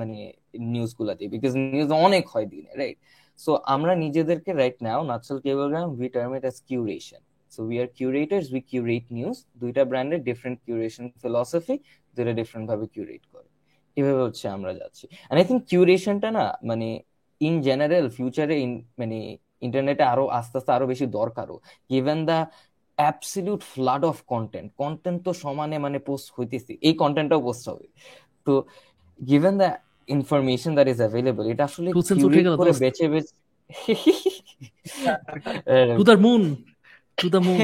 [0.00, 0.16] মানে
[0.74, 2.98] নিউজগুলা দিই বিকজ নিউজ অনেক হয় দিনে রাইট
[3.38, 7.88] সো আমরা নিজেদেরকে right now Nutshell Cablegram we term it as curation so we are
[7.98, 11.74] curators we curate news দুইটা ব্র্যান্ডের ডিফারেন্ট কিউরেশন ফিলসফি
[12.16, 13.48] দুইটা ডিফারেন্ট ভাবে কিউরেট করে।
[13.96, 16.88] এভাবে হচ্ছে আমরা যাচ্ছি। আই থিঙ্ক কিউরেশনটা না মানে
[17.40, 18.54] ইন জেনারেল ফিউচারে
[19.00, 19.18] মানে
[19.66, 21.56] ইন্টারনেটে আরও আস্তে আস্তে আরও বেশি দরকারও।
[21.90, 22.38] Given the
[22.98, 27.86] absolute flood of content content তো সমানে মানে পোস্ট হইতেছে। এই কন্টেন্টটাও পোস্ট হবে।
[28.46, 28.52] তো
[29.20, 29.68] given the
[30.08, 31.88] information that is available এটা আসলে
[32.60, 33.34] করে বেছে বেছে
[35.98, 36.42] to the moon
[37.18, 37.60] to the moon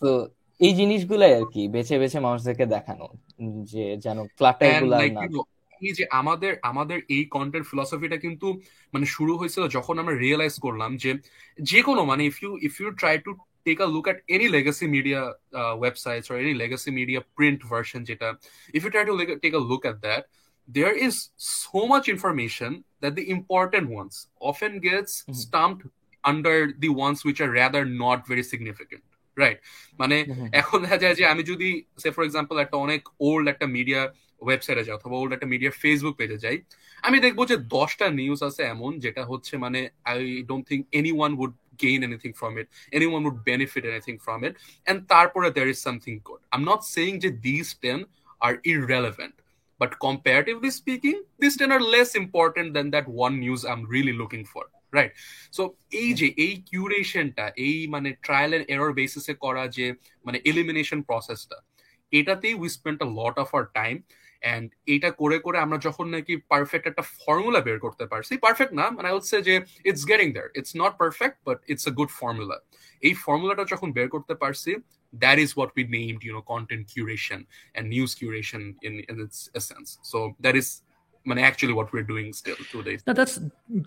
[0.00, 0.10] তো
[0.60, 3.06] এই জিনিসগুলাই আর কি বেছে বেছে মানুষদেরকে দেখানো
[3.70, 5.22] যে যেন ক্লাটারগুলা না
[5.98, 8.60] যে আমাদের আমাদের এই কন্টেন্ট ফিলসফিটা কিন্তু
[8.94, 11.10] মানে শুরু হয়েছিল যখন আমরা রিয়েলাইজ করলাম যে
[11.62, 13.30] যে কোনো মানে if you if you try to
[13.64, 15.20] take a look at any legacy media
[15.80, 18.28] websites or any legacy media print version যেটা
[18.76, 19.96] if you try to like, take a look at
[20.68, 21.14] there is
[21.64, 22.70] so much information
[23.02, 25.34] that the important ones often gets Mhm.
[25.44, 25.82] stumped
[26.24, 29.04] under the ones which are rather not very significant
[29.36, 29.58] right
[29.98, 30.16] মানে
[30.60, 31.68] এখন দেখা যায় যে আমি যদি
[32.02, 34.00] সে for example একটা অনেক old একটা মিডিয়া
[34.46, 36.56] ওয়েবসাইটে যাই অথবা ওল্ড একটা মিডিয়া ফেসবুক পেজে যাই
[37.02, 41.30] আমি দেখব যে দশটা নিউজ আছে এমন যেটা হচ্ছে মানে I don't think any one
[41.42, 44.54] would gain anything from it any one would benefit anything from it
[44.86, 47.98] and তারপরে there is something good I am not saying যে this ten
[48.40, 49.36] are irrelevant
[49.80, 54.44] But comparatively speaking, these 10 are less important than that one news I'm really looking
[54.44, 54.66] for.
[54.92, 55.12] Right.
[55.50, 59.86] So এই যে এই কিউরেশনটা এই মানে trial and error বেসিসে করা যে
[60.24, 61.58] মানে এলিমিনেশন প্রসেসটা
[62.12, 63.94] এটাতেই we spend a lot of our time
[64.44, 68.86] and এটা করে করে আমরা যখন নাকি পারফেক্ট একটা ফর্মুলা বের করতে পারছি পারফেক্ট না
[68.96, 69.54] মানে হচ্ছে যে
[69.88, 72.56] it's getting there it's not perfect but it's a good formula
[73.06, 74.72] এই ফর্মুলাটা যখন বের করতে পারছি
[75.44, 77.40] is what we named, you know, content curation
[77.74, 79.98] and news curation in in its essence.
[80.02, 80.82] So that is
[81.26, 82.96] মানে actually what we're doing still today.
[83.08, 83.34] না that's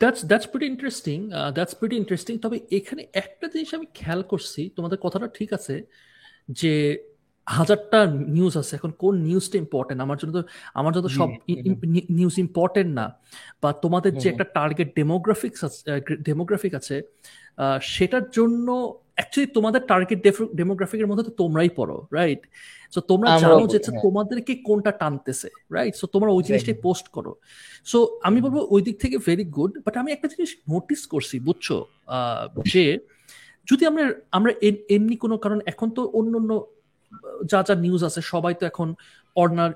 [0.02, 1.18] that's that's pretty interesting
[1.58, 5.76] that's pretty interesting তবে এখানে একটা জিনিস আমি খেয়াল করছি, তোমাদের কথাটা ঠিক আছে,
[6.60, 6.74] যে
[7.48, 8.00] হাজারটা
[8.36, 10.42] নিউজ আছে। এখন কোন নিউজটা ইম্পর্টেন্ট আমার জন্য তো
[10.80, 11.30] আমার জন্য সব
[12.18, 13.06] নিউজ ইম্পর্টেন্ট না।
[13.62, 15.60] বা তোমাদের যে একটা টার্গেট ডেমোগ্রাফিক্স
[16.28, 16.96] ডেমোগ্রাফিক আছে
[17.96, 18.68] সেটার জন্য
[19.18, 20.20] অ্যাকচুয়ালি তোমাদের টার্গেট
[20.60, 22.42] ডেমোগ্রাফিকের মধ্যে তো তোমরাই পড়ো রাইট
[22.94, 27.32] সো তোমরা জানো যে হ্যাঁ। তোমাদেরকে কোনটা টানতেছে রাইট সো তোমরা ওই জিনিসটাই পোস্ট করো।
[27.92, 31.68] সো আমি বলব ওই দিক থেকে ভেরি গুড বাট আমি একটা জিনিস নোটিস করছি বুঝছ?
[32.18, 32.84] আহ, যে
[33.68, 34.04] যদি আমরা
[34.38, 34.52] আমরা
[34.96, 36.52] এমনি কোনো কারণ এখন তো অন্য অন্য
[37.52, 38.96] যা যা নিউজ আছে সবাই তো এখন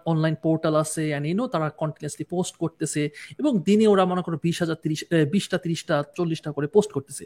[0.06, 4.76] অনলাইন পোর্টাল আছে ইউনো তারা কন্টিনিউসলি পোস্ট করতেছে এবং দিনে ওরা মনে করো বিশ হাজার
[4.76, 7.26] তিরিশ বিশটা তিরিশটা চল্লিশটা করে পোস্ট করতেছে।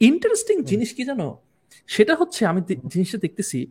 [0.00, 1.42] ইন্টারেস্টিং জিনিস কি জানো?
[1.86, 3.66] সেটা হচ্ছে আমি জিনিসটা দেখতেছি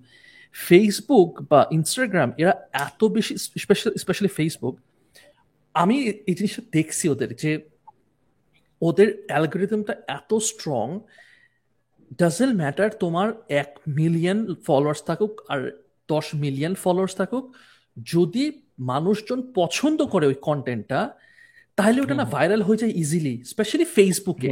[0.56, 2.54] ফেসবুক বা ইনস্টাগ্রাম এরা
[2.86, 4.76] এত বেশি স্পেশাল স্পেশালি ফেসবুক
[5.73, 5.95] আমি
[6.28, 7.60] এই জিনিসটা দেখছি ওদের যে
[8.82, 11.00] ওদের অ্যালগোরিদমটা এত স্ট্রং
[12.11, 13.27] ডাজেন্ট ম্যাটার তোমার
[13.61, 15.59] এক মিলিয়ন ফলোয়ার্স থাকুক আর
[16.09, 17.45] দশ মিলিয়ন ফলোয়ার্স থাকুক
[17.97, 18.43] যদি
[18.79, 20.99] মানুষজন পছন্দ করে ওই কন্টেন্টটা
[21.75, 24.49] তাহলে ওটা না ভাইরাল হয়ে যায় ইজিলি স্পেশালি ফেসবুকে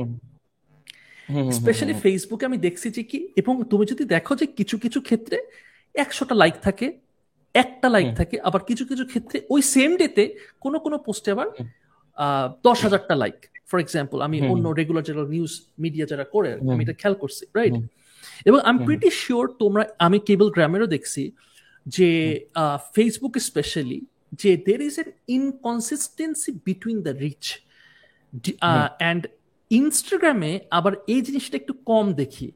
[1.51, 5.37] স্পেশালি ফেসবুকে আমি দেখছি যে কি এবং তুমি যদি দেখো যে কিছু কিছু ক্ষেত্রে
[5.95, 6.87] একশোটা লাইক থাকে
[7.55, 10.23] একটা লাইক থাকে আবার কিছু কিছু ক্ষেত্রে ওই সেম ডেতে
[10.61, 11.47] কোনো কোনো পোস্টে আবার
[12.63, 16.93] দশ হাজারটা লাইক ফর এক্সাম্পল আমি অন্য রেগুলার যারা নিউজ মিডিয়া যারা করে আমি এটা
[16.93, 17.73] খেয়াল করছি রাইট
[18.45, 21.32] এবং আই এম প্রিটি শিওর তোমরা আমি কেবল গ্রামেরও দেখছি
[21.86, 22.10] যে
[22.93, 24.01] ফেসবুক স্পেশালি
[24.34, 27.43] যে there is an inconsistency between the reach
[28.97, 29.28] and
[29.69, 32.51] ইনস্টাগ্রামে আবার এই জিনিসটা একটু কম দেখি।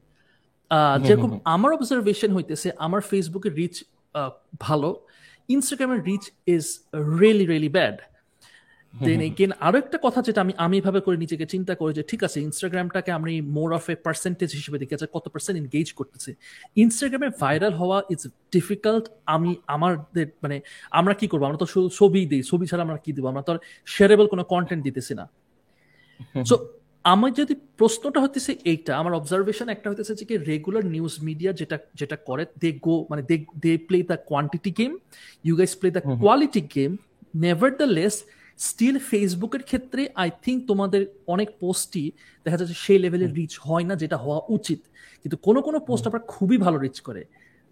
[1.02, 3.84] যেরকম আমার অবজারভেশন হইতেছে আমার ফেসবুকের রিচ
[4.60, 5.06] ভালো
[5.48, 6.64] ইনস্টাগ্রামের reach is
[7.20, 7.96] really really bad
[8.94, 12.24] then again আরও একটা কথা যেটা আমি আমি এভাবে করে নিজেকে চিন্তা করি যে ঠিক
[12.24, 16.30] আছে ইনস্টাগ্রামটাকে আমি মোর অফ এ পার্সেন্টেজ হিসেবে দেখি আচ্ছা কত পার্সেন্ট এনগেজ করতেছে।
[16.76, 21.42] ইনস্টাগ্রামে ভাইরাল হওয়া ইটস ডিফিকাল্ট আমি আমাদের মানে আমরা কি করব?
[21.44, 21.66] আমরা তো
[21.98, 23.24] ছবি দিই ছবি ছাড়া আমরা কি দিব?
[23.26, 23.52] আমরা তো
[23.86, 25.24] শেয়ারেবল কোনো কন্টেন্ট দিতেছি না।
[26.48, 26.54] সো
[27.04, 31.78] আমার যদি প্রশ্নটা হতেছে এইটা আমার অবজারভেশন একটা হতেছে যে কি রেগুলার নিউজ মিডিয়া যেটা
[31.94, 34.98] যেটা করে দে গো মানে they they play the quantity game
[35.44, 36.90] you guys play the quality game
[37.84, 38.16] nevertheless
[38.68, 41.02] still ফেসবুকের ক্ষেত্রে আই থিঙ্ক তোমাদের
[41.34, 42.06] অনেক পোস্টই
[42.44, 44.80] দেখা যাচ্ছে সেই লেভেলের রিচ হয় না যেটা হওয়া উচিত।
[45.22, 47.22] কিন্তু কোনো কোনো পোস্ট আবার খুবই ভালো রিচ করে।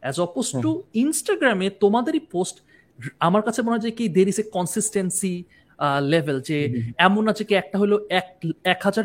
[0.03, 0.71] অ্যাজ অপোজ টু
[1.05, 2.57] ইনস্টাগ্রামে তোমাদেরই পোস্ট
[3.27, 5.35] আমার কাছে মনে হয় যে কি দের ইস এ কনসিস্টেন্সি
[6.13, 6.59] লেভেল যে
[7.07, 8.27] এমন আছে কি একটা হলো এক
[8.73, 9.05] এক হাজার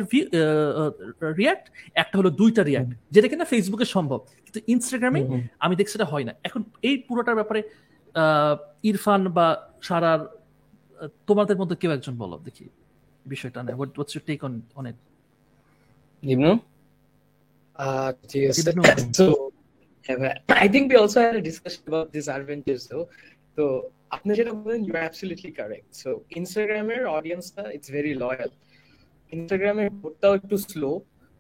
[1.39, 1.65] রিয়াক্ট
[2.01, 5.21] একটা হলো দুইটা রিয়াক্ট যেটা কিনা ফেসবুকে সম্ভব। কিন্তু ইনস্টাগ্রামে।
[5.65, 7.61] আমি দেখছি সেটা হয় না। এখন এই পুরোটার ব্যাপারে
[8.89, 9.47] ইরফান বা
[9.87, 10.21] সারার
[11.27, 12.65] তোমাদের মধ্যে কেউ একজন বলো দেখি
[13.25, 14.99] বিষয়টা নেই what's your take on on it
[16.23, 16.51] Ibnu?
[17.79, 18.13] Uh,
[19.19, 19.51] so,
[20.09, 23.05] yeah, I think we also had a discussion about disadvantages though.
[24.09, 28.51] আপনি যেটা বলেন you are absolutely correct so ইনস্টাগ্রামের অডিয়েন্সটা ইটস ভেরি লয়াল
[29.31, 30.89] ইনস্টাগ্রামের গ্রোথটাও একটু স্লো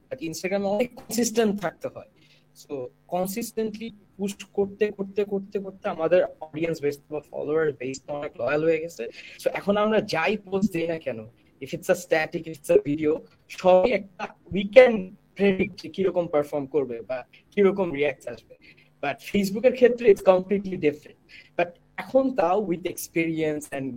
[0.09, 2.09] বাট ইনস্টাগ্রামে অনেক কনসিস্টেন্ট থাকতে হয়।
[2.57, 2.73] সো
[3.07, 3.87] কনসিস্টেন্টলি
[4.17, 9.03] পুশ করতে করতে করতে করতে আমাদের অডিয়েন্স বেস বা ফলোয়ার বেস অনেক লয়াল হয়ে গেছে।
[9.39, 11.19] সো এখন আমরা যাই পোস্ট দিই না কেন?
[11.61, 13.11] If it's a static it's a video
[13.59, 14.93] সবই একটা উই ক্যান
[15.37, 17.17] প্রেডিক্ট কীরকম পারফর্ম করবে বা
[17.53, 18.55] কীরকম রিয়াক্ট আসবে।
[19.03, 21.19] বাট ফেসবুকের ক্ষেত্রে ইটস কমপ্লিটলি ডিফারেন্ট
[21.57, 21.69] বাট
[22.03, 23.87] এখন তাও with experience and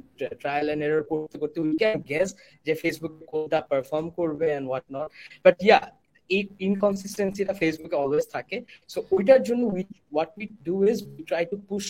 [0.42, 2.28] trial and error করতে করতে উই ক্যান গেস
[2.66, 5.08] যে ফেসবুক কোনটা পারফর্ম করবে and what not
[5.44, 5.78] but yeah
[6.34, 8.56] এই ইনকনসিস্টেন্সিটা ফেসবুকে অলওয়েজ থাকে।
[8.92, 11.84] সো ওইটার জন্য we what we do is we try to push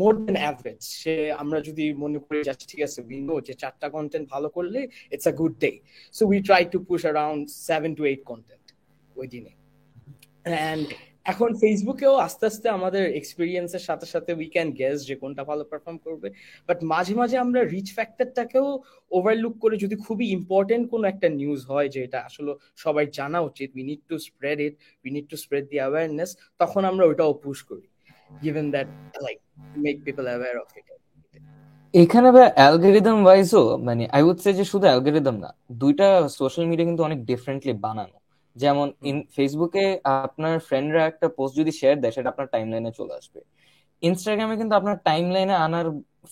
[0.00, 3.54] more then average say আমরা যদি মনে করি যে আচ্ছা, ঠিক আছে উই নো যে
[3.62, 4.80] চারটা কন্টেন্ট ভালো করলে
[5.14, 5.70] it's a good day
[6.14, 8.66] so we try to push around seven to eight content
[9.20, 9.52] ওই দিনে।
[10.46, 10.88] অ্যান্ড
[11.26, 15.98] এখন ফেসবুকেও আস্তে আস্তে আমাদের এক্সপিরিয়েন্সের সাথে সাথে উই ক্যান গেস যে কোনটা ভালো পারফর্ম
[16.06, 16.28] করবে।
[16.68, 18.68] বাট মাঝে মাঝে আমরা রিচ ফ্যাক্টরটাকেও
[19.10, 22.52] ওভারলুক করে যদি খুবই ইম্পর্টেন্ট কোনো একটা নিউজ হয় যে এটা আসলে
[22.84, 26.30] সবাই জানা উচিত we need to spread it we need to spread the awareness
[26.60, 27.86] তখন আমরা ওইটাও পুশ করি।
[28.46, 28.88] Given that,
[29.26, 29.42] like,
[29.84, 30.86] make people aware of it.
[31.94, 35.50] এখানে ভাই অ্যালগোরিদম ওয়াইজও মানে আই উড সে যে শুধু অ্যালগোরিদম না,
[35.82, 38.16] দুইটা সোশ্যাল মিডিয়া কিন্তু অনেক ডিফারেন্টলি বানানো।
[38.60, 39.84] যেমন ইন ফেসবুকে
[40.24, 43.40] আপনার ফ্রেন্ডরা একটা পোস্ট যদি শেয়ার দেয় সেটা আপনার টাইমলাইনে চলে আসবে।
[44.02, 45.86] ইনস্টাগ্রামে কিন্তু আপনার টাইমলাইনে আনার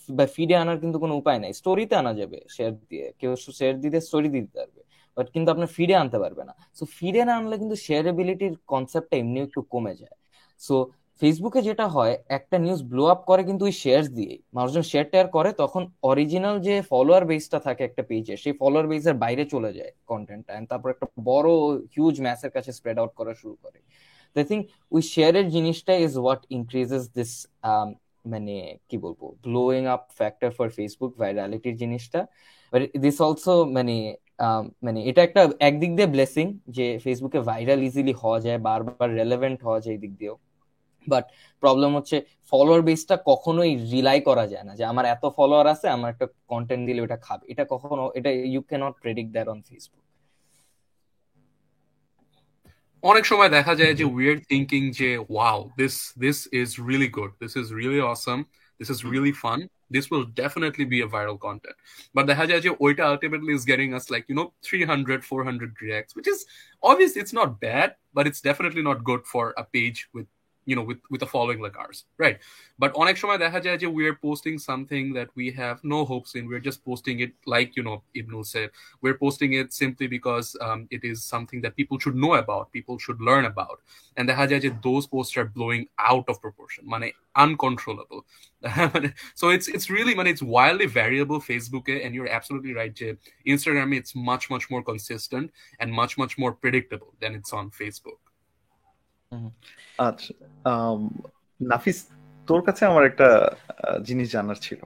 [0.08, 3.98] বা ফিডে আনার কিন্তু কোনো উপায় নাই। স্টোরিতে আনা যাবে শেয়ার দিয়ে। কেউ শেয়ার দিতে
[4.00, 4.80] স্টোরি দিতে পারবে।
[5.16, 9.38] বাট কিন্তু আপনার ফিডে আনতে পারবে না। সো ফিডে না আনলে কিন্তু শেয়ারেবিলিটির কনসেপ্টটা এমনি
[9.40, 10.16] একটু কমে যায়।
[10.60, 10.74] সো
[11.20, 15.26] ফেসবুকে যেটা হয়, একটা নিউজ ব্লো আপ করে কিন্তু ওই শেয়ার দিয়ে মানুষজন শেয়ার টেয়ার
[15.36, 19.92] করে, তখন অরিজিনাল যে ফলোয়ার বেসটা থাকে একটা পেজে সেই ফলোয়ার বেসের বাইরে চলে যায়
[20.10, 21.48] কন্টেন্টটা তারপর একটা বড়
[21.94, 23.78] হিউজ ম্যাসের কাছে স্প্রেড আউট করা শুরু করে।
[24.36, 24.62] আই থিঙ্ক
[24.94, 27.32] ওই শেয়ারের জিনিসটা ইজ হোয়াট ইনক্রিজেস দিস
[28.32, 28.54] মানে
[28.88, 32.20] কি বলব blowing up factor for Facebook ভাইরালিটির জিনিসটা।
[33.04, 33.96] দিস অলসো মানে
[34.86, 39.80] মানে এটা একটা একদিক দিয়ে ব্লেসিং যে ফেসবুকে ভাইরাল ইজিলি হওয়া যায়, বারবার রেলেভেন্ট হওয়া
[39.84, 40.36] যায় এই দিক দিয়েও।
[41.12, 41.24] বাট
[41.62, 42.16] প্রবলেম হচ্ছে
[42.52, 46.82] ফলোয়ার বেসটা কখনোই রিলাই করা যায় না যে আমার এত ফলোয়ার আছে আমার একটা কন্টেন্ট
[46.88, 50.04] দিলে ওটা খাবে এটা কখনো এটা you can't predict that on Facebook
[53.02, 55.94] অনেক সময় দেখা যায় যে উইয়ার্ড থিঙ্কিং যে wow this
[56.24, 58.38] this is really good this is really awesome
[58.80, 61.74] this is really fun this will definitely be a viral content.
[62.14, 66.28] But the Hajaji Oita ultimately is getting us like, you know, 300, 400 reacts, which
[66.28, 66.44] is
[66.82, 70.26] obviously it's not bad, but it's definitely not good for a page with
[70.67, 72.37] you know with with a following like ours right
[72.79, 76.31] but অনেক সময় দেখা যায় যে we are posting something that we have no hopes
[76.37, 78.67] in we're just posting it like you know Ibnul said
[79.03, 82.95] we're posting it simply because um, it is something that people should know about people
[83.05, 83.77] should learn about
[84.17, 87.07] and দেখা যায় যে those posts are blowing out of proportion মানে
[87.43, 88.21] uncontrollable
[89.39, 93.07] so it's it's really মানে it's wildly variable Facebook and you're absolutely right যে
[93.53, 95.45] Instagram it's much much more consistent
[95.79, 98.21] and much much more predictable than it's on Facebook
[99.98, 100.32] আচ্ছা
[101.60, 101.98] নাফিস
[102.48, 103.28] তোর কাছে আমার একটা
[104.04, 104.80] জিনিস জানার ছিল।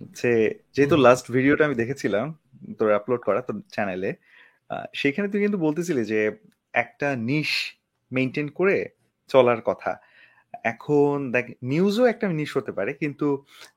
[0.00, 0.32] যে
[0.74, 2.26] যেহেতু লাস্ট ভিডিওটা আমি দেখেছিলাম
[2.78, 4.10] তোর আপলোড করা তোর চ্যানেলে
[4.94, 6.20] সেখানে তুই কিন্তু বলতেছিলি যে
[6.72, 7.50] একটা নিশ
[8.10, 8.76] মেনটেন করে
[9.30, 9.92] চলার কথা।
[10.64, 13.26] এখন দেখ নিউজও একটা নিশ হতে পারে কিন্তু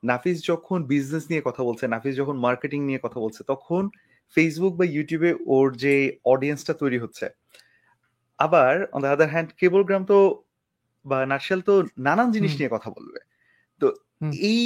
[0.04, 3.82] নাফিস যখন বিজনেস নিয়ে কথা বলছে নাফিস যখন মার্কেটিং নিয়ে কথা বলছে তখন
[4.36, 7.26] ফেসবুক বা ইউটিউবে ওর যে অডিয়েন্সটা তৈরি হচ্ছে
[8.38, 9.50] আবার on the other hand
[9.88, 10.18] Cablegram তো
[11.04, 11.74] বা নার্সেল তো
[12.06, 13.20] নানান জিনিস নিয়ে কথা বলবে।
[13.80, 13.86] তো
[14.52, 14.62] এই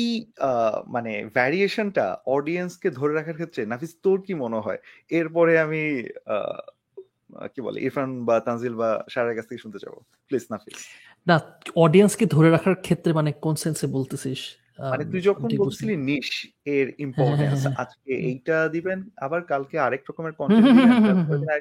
[0.95, 4.81] মানে ভ্যারিয়েশনটা অডিয়েন্সকে ধরে রাখার ক্ষেত্রে নাফিস তোর কি মনে হয়?
[5.11, 5.83] এরপরে আমি
[7.53, 9.99] কি বলে ইরফান বা তানজিল বা সারার কাছ থেকে শুনতে চাবো।
[10.29, 10.79] প্লিজ নাফিস।
[11.27, 11.37] না
[11.85, 14.41] অডিয়েন্সকে ধরে রাখার ক্ষেত্রে মানে কোন সেন্সে বলতেছিস?
[14.79, 16.29] মানে তুই যখন বলছিলি নিশ
[16.77, 20.67] এর ইম্পর্টেন্স আজকে এইটা দিবেন আবার কালকে আরেক রকমের কন্টেন্ট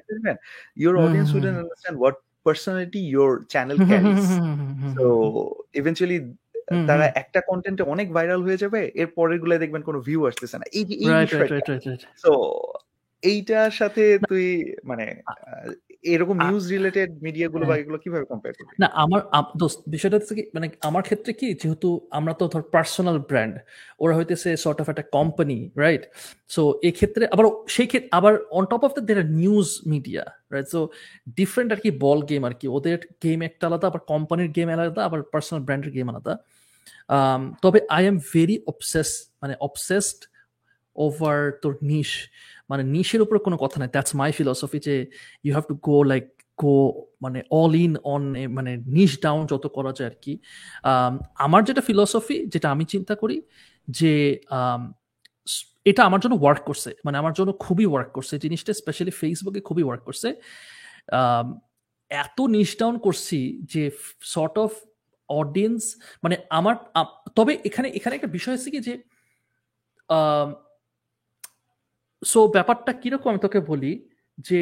[0.09, 0.37] দিবেন
[0.83, 4.23] your audience understand what personality your channel carries
[4.97, 5.05] so
[5.73, 6.17] eventually
[6.89, 10.83] তারা একটা কন্টেন্টে অনেক ভাইরাল হয়ে যাবে এর পরেরগুলো দেখবেন কোনো ভিউ আসতেছে না। এই
[11.05, 11.13] এই
[12.23, 12.31] সো
[13.23, 14.45] এইটার সাথে তুই
[14.83, 15.05] মানে
[16.05, 18.73] এরকম নিউজ রিলেটেড মিডিয়া গুলো বা হ্যাঁ। এগুলো কীভাবে কম্পেয়ার করবি?
[18.81, 19.21] না আমার
[19.57, 23.55] দোস্ত বিষয়টা হচ্ছে কি মানে আমার ক্ষেত্রে কি যেহেতু আমরা তো ধর পার্সোনাল ব্র্যান্ড
[23.99, 26.03] ওরা হইতেছে সর্ট অফ একটা কোম্পানি রাইট
[26.49, 30.67] সো এই ক্ষেত্রে আবার সেই ক্ষেত্রে আবার on top of the there news media right
[30.67, 30.79] so
[31.37, 35.01] different আর কি বল গেম আর কি ওদের গেম একটা আলাদা আবার কোম্পানির গেম আলাদা
[35.05, 36.33] আবার পার্সোনাল ব্র্যান্ডের গেম আলাদা।
[37.63, 39.09] তবে আই এম ভেরি অবসেস
[39.41, 40.19] মানে অবসেসড
[40.95, 42.11] ওভার তোর নিশ
[42.69, 44.95] মানে নিশের উপর কোনো কথা নাই। দ্যাটস মাই ফিলসফি যে
[45.45, 46.25] you have to go like
[46.63, 46.75] go
[47.23, 48.23] মানে অল ইন অন
[48.57, 50.33] মানে নিশ ডাউন যত করা যায় আর কি
[51.45, 53.37] আমার যেটা ফিলসফি যেটা আমি চিন্তা করি
[53.87, 54.13] যে
[55.89, 59.83] এটা আমার জন্য ওয়ার্ক করছে। মানে আমার জন্য খুবই ওয়ার্ক করছে। জিনিসটা স্পেশালি ফেসবুকে খুবই
[59.87, 60.29] ওয়ার্ক করছে।
[62.11, 63.39] এত নিশ ডাউন করছি
[63.71, 63.83] যে
[64.33, 64.71] সর্ট অফ
[65.29, 65.81] অডিয়েন্স
[66.23, 66.75] মানে আমার
[67.37, 68.93] তবে এখানে এখানে একটা বিষয় আছে কি যে
[72.31, 73.91] সো ব্যাপারটা কীরকম আমি তোকে বলি
[74.47, 74.61] যে,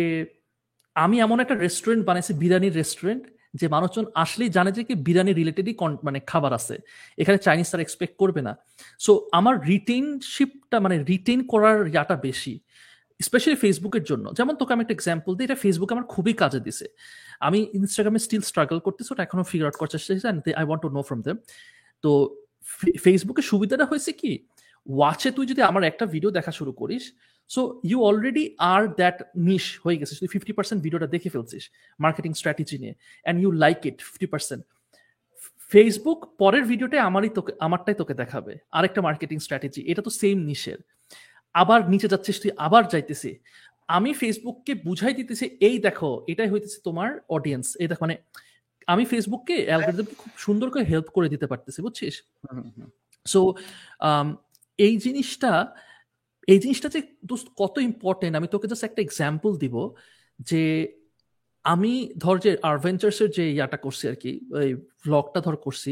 [0.95, 3.23] আমি এমন একটা রেস্টুরেন্ট বানাইছি, বিরিয়ানির রেস্টুরেন্ট
[3.59, 5.73] যে মানুষজন আসলেই জানে যে কি বিরিয়ানি রিলেটেডই
[6.07, 6.75] মানে খাবার আছে।
[7.21, 8.53] এখানে চাইনিজ তারা এক্সপেক্ট করবে না।
[9.05, 12.53] সো আমার রিটেনশিপটা মানে রিটেন করার ইয়াটা বেশি
[13.19, 16.85] স্পেশালি ফেসবুকের জন্য। যেমন তোকে আমি একটা এক্সাম্পল দিই, এটা ফেসবুক আমার খুবই কাজে দিছে।
[17.47, 20.11] আমি ইনস্টাগ্রামে স্টিল স্ট্রাগল করতেছি, ওটা এখনও ফিগার আউট করার চেষ্টা
[20.59, 21.37] I want to know from them
[22.03, 22.09] তো
[23.05, 24.31] ফেসবুকের সুবিধাটা হয়েছে কি
[24.87, 27.03] ওয়াচে তুই যদি আমার একটা ভিডিও দেখা শুরু করিস
[27.49, 29.17] so you already are that
[29.49, 31.63] niche হয়ে গেছে তুই ফিফটি পার্সেন্ট ভিডিওটা দেখে ফেলছিস
[31.99, 32.93] মার্কেটিং স্ট্র্যাটেজি নিয়ে।
[33.25, 34.61] And you like it fifty percent
[35.71, 40.79] Facebook পরের ভিডিওটাই আমারই তোকে আমারটাই তোকে দেখাবে। আরেকটা মার্কেটিং স্ট্র্যাটেজি এটা তো সেম নিশের
[41.55, 43.31] আবার নিচে যাচ্ছিস তুই আবার যাইতেছি।
[43.89, 48.15] আমি ফেসবুককে বুঝাই দিতেছি এই দেখো এটাই হইতেছে তোমার অডিয়েন্স এই দেখো মানে
[48.93, 52.15] আমি ফেসবুককে অ্যালগোরিদমকে খুব সুন্দর করে হেল্প করে দিতে পারতেছি বুঝছিস?
[53.25, 53.41] সো
[54.79, 55.51] এই জিনিসটা
[56.51, 59.75] এই জিনিসটা যে দোস্ত কত ইম্পর্টেন্ট আমি তোকে জাস্ট একটা এক্সাম্পল দিব
[60.49, 60.63] যে
[61.73, 64.69] আমি ধর যে অ্যাডভেঞ্চার্সের যে ইয়াটা করছি আর কি ওই
[65.03, 65.91] ভ্লগটা ধর করছি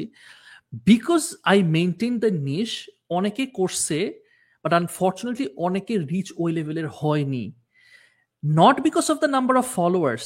[0.89, 2.71] because I maintain the niche
[3.17, 3.97] অনেকে করছে
[4.65, 7.45] বাট আনফর্চুনেটলি অনেকে রিচ ওই লেভেলের হয়নি।
[8.43, 10.25] Not because of the number of followers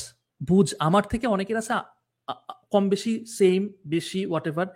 [0.50, 1.74] বুঝ, আমার থেকে অনেকের আছে
[2.74, 3.60] কম বেশি সেম
[3.94, 4.20] বেশি
[4.52, 4.68] whatever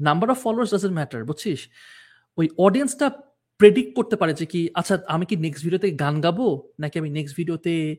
[0.00, 1.60] number of followers doesn't matter বুঝছিস?
[2.38, 3.06] ওই অডিয়েন্সটা
[3.60, 6.72] প্রেডিক্ট করতে পারে যে কি আচ্ছা আমি কি নেক্সট ভিডিওতে গান গাবো?
[6.80, 7.96] নাকি আমি নেক্সট ভিডিওতে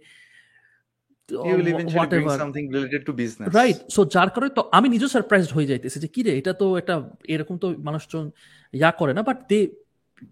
[3.54, 6.78] রাইট সো যার কারণে তো আমি নিজেও সারপ্রাইজড হয়ে যাইতেছি যে কি রে এটা তো
[6.78, 8.32] এটা এরকম তো মানুষজন
[8.74, 9.60] ইয়া করে না বাট দে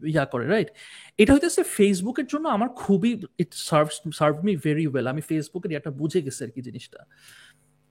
[0.06, 0.70] ইয়া করে রাইট
[1.18, 5.92] এটা হইতেছে ফেসবুকের জন্য আমার খুবই it serve serve me very well আমি ফেসবুকের ইয়াটা
[5.92, 7.00] বুঝে গেছি আর কি জিনিসটা।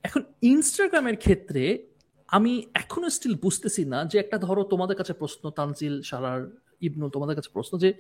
[0.05, 1.89] এখন ইনস্টাগ্রামের ক্ষেত্রে
[2.29, 6.43] আমি এখনও স্টিল বুঝতেছি না যে একটা ধরো তোমাদের কাছে প্রশ্ন তানজিল সারার
[6.87, 7.91] ইবনুল, তোমাদের কাছে প্রশ্ন যে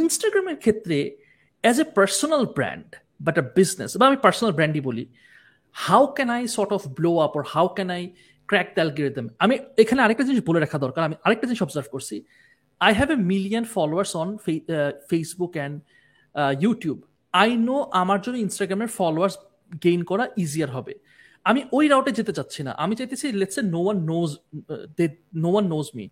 [0.00, 0.96] ইনস্টাগ্রামের ক্ষেত্রে
[1.64, 2.88] as a personal brand
[3.26, 5.04] but a business বা আমি পার্সোনাল ব্র্যান্ডই বলি
[5.86, 8.02] how can I sort of blow up or how can I
[8.50, 12.16] crack the algorithm আমি এখানে আরেকটা জিনিস বলে রাখা দরকার, আমি আরেকটা জিনিস অবজার্ভ করছি।
[12.86, 14.28] I have a million followers on
[15.10, 15.74] Facebook and
[16.64, 16.98] YouTube
[17.42, 19.34] I know আমার জন্য ইনস্টাগ্রামের ফলোয়ার্স
[19.84, 20.94] গেইন করা ইজিয়ার হবে।
[21.50, 24.30] আমি ওই রাউটে যেতে চাচ্ছি না। আমি চাইতেছি let's no one knows
[24.98, 25.04] they
[25.44, 26.04] no one knows me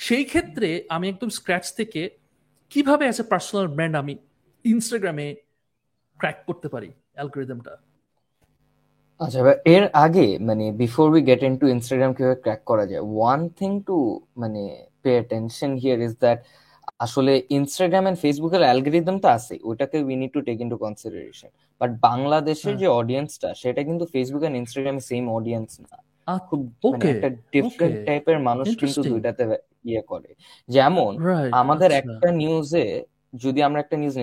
[0.00, 2.02] সেই ক্ষেত্রে আমি একদম স্ক্র্যাচ থেকে
[2.72, 4.14] কীভাবে অ্যাজ এ পার্সোনাল ব্র্যান্ড আমি
[4.64, 5.26] ইনস্টাগ্রামে
[6.20, 7.72] ক্র্যাক করতে পারি অ্যালগোরিদমটা
[9.20, 13.40] আচ্ছা এবার এর আগে মানে before we get into Instagram কীভাবে ক্র্যাক করা যায় ওয়ান
[13.48, 13.96] থিং টু
[14.36, 14.62] মানে
[15.02, 16.38] pay attention here is that
[16.98, 21.90] আসলে ইনস্টাগ্রাম এন্ড ফেসবুকের অ্যালগোরিদম তো আছে ওটাকে we need to take into consideration but
[22.00, 25.96] বাংলাদেশের যে অডিয়েন্সটা সেটা কিন্তু ফেসবুক এন্ড ইনস্টাগ্রামে সেম অডিয়েন্স না।
[26.48, 26.60] খুব
[26.92, 29.42] মানে একটা ডিফারেন্ট টাইপের মানুষ কিন্তু দুইটাতে
[29.84, 30.30] ইয়ে করে।
[30.68, 31.10] যেমন
[31.52, 32.86] আমাদের আচ্ছা। একটা নিউজে
[33.34, 34.14] যদি আমরা একটা নিউজ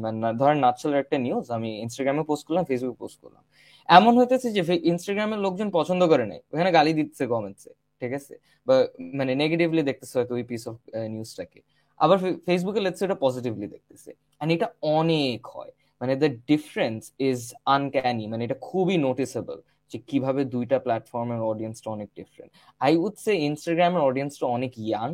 [0.00, 3.42] মানে ধরেন নাচলের একটা নিউজ আমি ইনস্টাগ্রামে পোস্ট করলাম ফেসবুকে পোস্ট করলাম।
[3.88, 8.34] এমন হইতেছে যে ইনস্টাগ্রামের লোকজন পছন্দ করে নাই। ওখানে গালি দিচ্ছে কমেন্টসে ঠিক আছে?
[8.66, 8.74] বা
[9.14, 10.76] মানে নেগেটিভলি দেখতেছে হয়তো ওই পিস অফ
[11.08, 11.60] নিউজটাকে
[12.00, 18.26] আবার ফেসবুকে লেটস এটা পজিটিভলি দেখতেছে। এন্ড এটা অনেক হয়। মানে দ্য ডিফারেন্স ইজ আনক্যানি
[18.26, 19.58] মানে এটা খুবই নোটিসেবল
[19.90, 25.08] যে কীভাবে দুইটা প্ল্যাটফর্মের অডিয়েন্সটা অনেক ডিফারেন্ট আই উড সে ইনস্টাগ্রামের অডিয়েন্সটা অনেক ইয়াং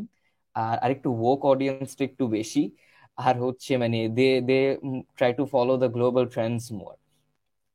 [0.56, 2.62] আর আরেকটু ওয়াক অডিয়েন্সটা একটু বেশি,
[3.18, 4.58] আর হচ্ছে মানে they they
[5.16, 6.94] try to follow the global trends more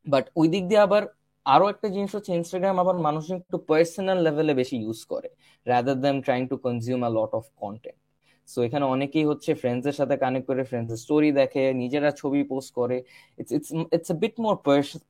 [0.06, 1.04] but ওই দিক দিয়ে আবার
[1.46, 5.30] আরও একটা জিনিস হচ্ছে ইনস্টাগ্রাম আবার মানুষ একটু পার্সোনাল লেভেলে বেশি ইউজ করে
[5.66, 8.00] rather than trying to consume a lot of content
[8.48, 12.98] so এখানে অনেকেই হচ্ছে ফ্রেন্ডসের সাথে কানেক্ট করে ফ্রেন্ডসের স্টোরি দেখে, নিজেরা ছবি পোস্ট করে।
[13.40, 14.56] It's it's it's bit more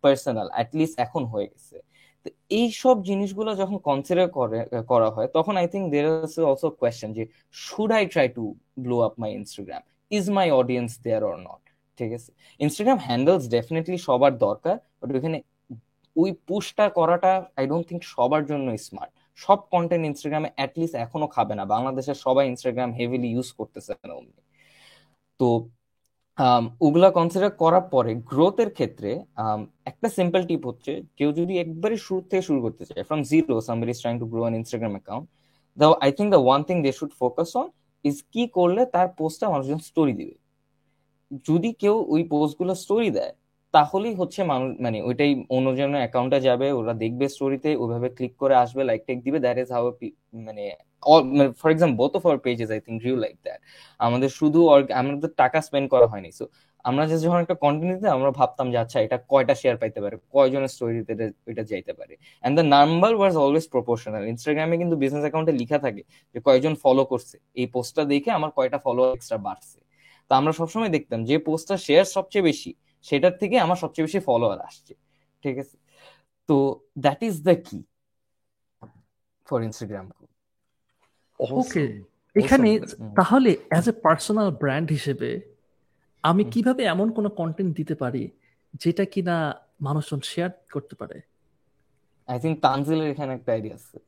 [0.05, 1.77] personal at least এখন হয়ে গেছে।
[2.25, 4.59] তো এইসব জিনিসগুলো যখন কনসিডার করে,
[4.91, 7.23] করা হয়, তখন I think there is also question যে
[7.65, 8.43] should I try to
[8.85, 11.63] blow up my Instagram is my audience there or not
[11.99, 12.29] ঠিক আছে?
[12.59, 15.37] ইনস্টাগ্রাম হ্যান্ডেলস ডেফিনেটলি সবার দরকার বাট ওইখানে
[16.15, 21.53] ওই পুশটা করাটা আই ডোন্ট থিঙ্ক সবার জন্য স্মার্ট সব কন্টেন্ট ইনস্টাগ্রামে অ্যাটলিস্ট এখনও খাবে
[21.59, 24.41] না। বাংলাদেশের সবাই ইনস্টাগ্রাম হেভিলি ইউজ করতেছে না অমনি
[25.39, 25.49] তো
[26.85, 29.11] ওগুলা কনসিডার করার পরে গ্রোথের ক্ষেত্রে
[29.91, 33.91] একটা সিম্পল টিপ হচ্ছে, কেউ যদি একবারে শুরু থেকে শুরু করতে চায় from zero somebody
[33.93, 35.25] is trying to grow an Instagram account
[35.77, 37.67] the I think the one thing they should focus on
[38.05, 40.35] is কি করলে তার পোস্টটা মানুষজন স্টোরি দিবে।
[41.49, 43.33] যদি কেউ ওই পোস্টগুলো স্টোরি দেয়
[43.77, 48.81] তাহলেই হচ্ছে মানুষ মানে ওইটাই অন্যজনের অ্যাকাউন্টে যাবে, ওরা দেখবে স্টোরিতে ওইভাবে ক্লিক করে আসবে
[48.89, 49.85] লাইক টেক দিবে দ্যাট ইজ হাউ
[50.47, 50.63] মানে
[51.59, 53.59] for example both of our pages I think রিউ like that
[53.99, 54.59] আমাদের শুধু
[54.99, 56.45] আমাদের টাকা স্পেন্ড করা হয়নি সো
[56.85, 60.15] আমরা যে যখন একটা কন্টেন্ট দিতে, আমরা ভাবতাম যে আচ্ছা এটা কয়টা শেয়ার পাইতে পারে,
[60.35, 61.13] কয়জনের স্টোরিতে
[61.51, 62.13] এটা যাইতে পারে।
[62.43, 66.01] And the number was always proportional ইনস্টাগ্রামে কিন্তু বিজনেস অ্যাকাউন্টে লেখা থাকে
[66.35, 69.77] যে কয়জন ফলো করছে। এই পোস্টটা দেখে আমার কয়টা ফলো এক্সট্রা বাড়ছে।
[70.31, 72.71] তো আমরা সবসময় দেখতাম যে পোস্টটা শেয়ার সবচেয়ে বেশি।
[73.03, 74.95] সেটার থেকে আমার সবচেয়ে বেশি ফলোয়ার আসছে
[75.41, 75.77] ঠিক আছে?
[76.47, 77.83] তো that is the key
[79.45, 80.11] for Instagram
[81.39, 82.01] okay
[82.35, 82.79] এখানে
[83.15, 85.41] তাহলে অ্যাজ এ পার্সোনাল ব্র্যান্ড হিসেবে
[86.23, 88.31] আমি কীভাবে এমন কোনো কন্টেন্ট দিতে পারি
[88.73, 91.21] যেটা কিনা মানুষজন শেয়ার করতে পারে?
[92.27, 93.99] আই থিঙ্ক তানজিলের এখানে একটা আইডিয়া আছে।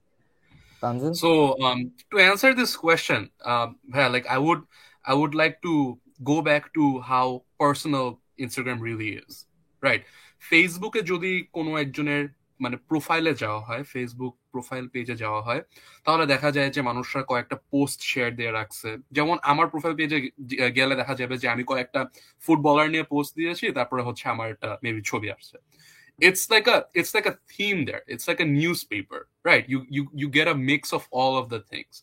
[0.81, 1.13] Tanzil?
[1.13, 1.29] So
[1.65, 4.61] um, to answer this question, um, yeah, like I would,
[5.05, 9.32] I would like to go back to how personal Instagram really is,
[9.82, 10.02] right?
[10.50, 12.24] ফেসবুকে যদি কোনো একজনের
[12.60, 15.62] মানে প্রোফাইলে যাওয়া হয় ফেসবুক প্রোফাইল পেজে যাওয়া হয়
[16.04, 20.18] তাহলে দেখা যায় যে মানুষরা কয়েকটা পোস্ট শেয়ার দিয়ে রাখছে যেমন আমার প্রোফাইল পেজে
[20.78, 22.00] গেলে দেখা যাবে যে আমি কয়েকটা
[22.40, 25.56] ফুটবলার নিয়ে পোস্ট দিয়েছি তারপরে হচ্ছে আমার একটা মেবি ছবি আসছে
[26.26, 30.02] it's like a it's like a theme there it's like a newspaper right you you
[30.20, 31.94] you get a mix of all of the things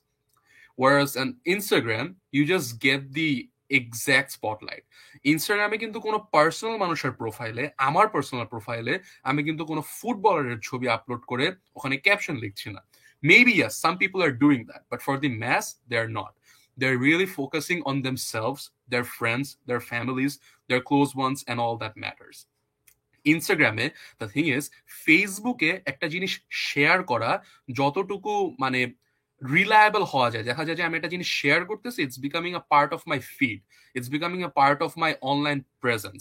[0.81, 2.05] whereas on instagram
[2.35, 3.31] you just get the
[3.70, 4.84] exact spotlight
[5.24, 11.22] ইনস্টাগ্রামে কিন্তু কোনো personal মানুষের প্রোফাইলে আমার personal প্রোফাইলে আমি কিন্তু কোনো ফুটবলারের ছবি আপলোড
[11.26, 12.80] করে ওখানে ক্যাপশন লিখছি না।
[13.22, 16.32] Maybe yes some people are doing that but for the mass they are not
[16.78, 20.32] they are really focusing on themselves their friends their families
[20.68, 22.38] their close ones and all that matters
[23.24, 23.86] ইনস্টাগ্রামে
[24.20, 24.64] the thing is
[25.04, 27.30] ফেসবুকে একটা জিনিস share করা,
[27.68, 28.80] যতটুকু মানে
[29.42, 32.90] reliable হওয়া যায় দেখা যায় যে আমি একটা জিনিস শেয়ার করতেছি it's becoming a part
[32.96, 33.58] of my feed
[33.96, 36.20] it's becoming a part of my online presence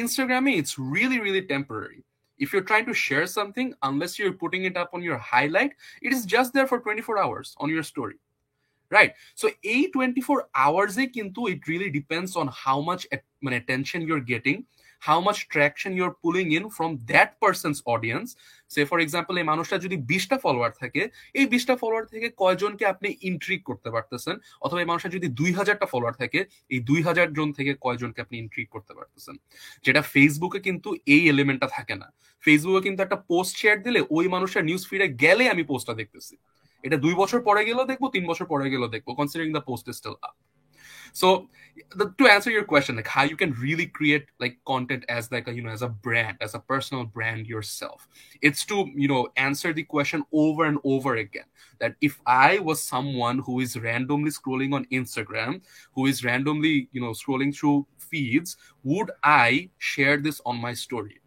[0.00, 2.00] ইনস্টাগ্রামে it's really really temporary
[2.38, 6.12] if you're trying to share something unless you're putting it up on your highlight it
[6.16, 8.18] is just there for 24 hours on your story
[8.90, 13.02] right so a 24 hours কিন্তু it really depends on how much
[13.44, 14.58] মানে attention you're getting
[15.02, 18.30] how much traction you're pulling in from that person's audience.
[18.70, 21.02] Say for example এই মানুষটা যদি বিশটা follower থাকে,
[21.34, 24.34] এই বিশটা follower থেকে কয়জনকে আপনি ইন্ট্রিক করতে পারতেছেন?
[24.62, 26.40] অথবা এই মানুষটা যদি দুই হাজারটা ফলোয়ার থাকে,
[26.70, 29.34] এই দুই হাজার জন থেকে কয়জনকে আপনি ইন্ট্রিক করতে পারতেছেন?
[29.84, 32.08] যেটা ফেসবুকে কিন্তু এই এলিমেন্টটা থাকে না।
[32.44, 36.34] ফেসবুকে কিন্তু একটা পোস্ট শেয়ার দিলে ওই মানুষের নিউজ ফিডে গেলে আমি পোস্টটা দেখতেছি।
[36.84, 40.16] এটা দুই বছর পরে গেলেও দেখব, তিন বছর পরে গেলেও দেখব considering the post still
[40.28, 40.36] up
[41.16, 41.48] so
[41.94, 45.48] the, to answer your question like how you can really create like content as like
[45.48, 48.06] a you know as a brand as a personal brand yourself
[48.42, 51.48] it's to you know answer the question over and over again
[51.80, 55.62] that if i was someone who is randomly scrolling on instagram
[55.94, 61.20] who is randomly you know scrolling through feeds would i share this on my story?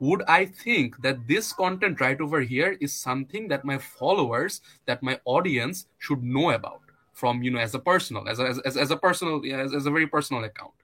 [0.00, 5.02] Would I think that this content right over here is something that my followers, that
[5.02, 6.80] my audience should know about
[7.20, 9.84] from, you know, as a personal, as a, as, as, as a personal, as, as
[9.86, 10.78] a very personal account?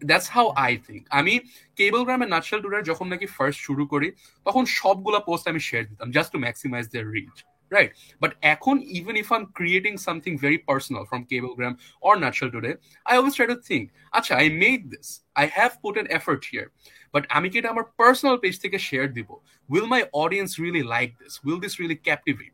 [0.00, 1.02] That's how I think.
[1.20, 1.34] আমি
[1.78, 4.08] কেবলগ্রামের nutshell টুডার যখন নাকি first শুরু করি
[4.46, 7.36] তখন সবগুলা post আমি share দিতাম just to maximise their reach
[7.70, 7.90] right
[8.22, 11.72] but এখন even if I am creating something very personal from Cablegram
[12.08, 12.70] or Nutshell today
[13.06, 13.84] I always try to think
[14.18, 15.06] আচ্ছা I made this
[15.40, 16.66] I have put an effort here
[17.14, 19.28] but আমি কি এটা আমার personal page থেকে share দিব
[19.68, 22.52] will my audience really like this will this really captivate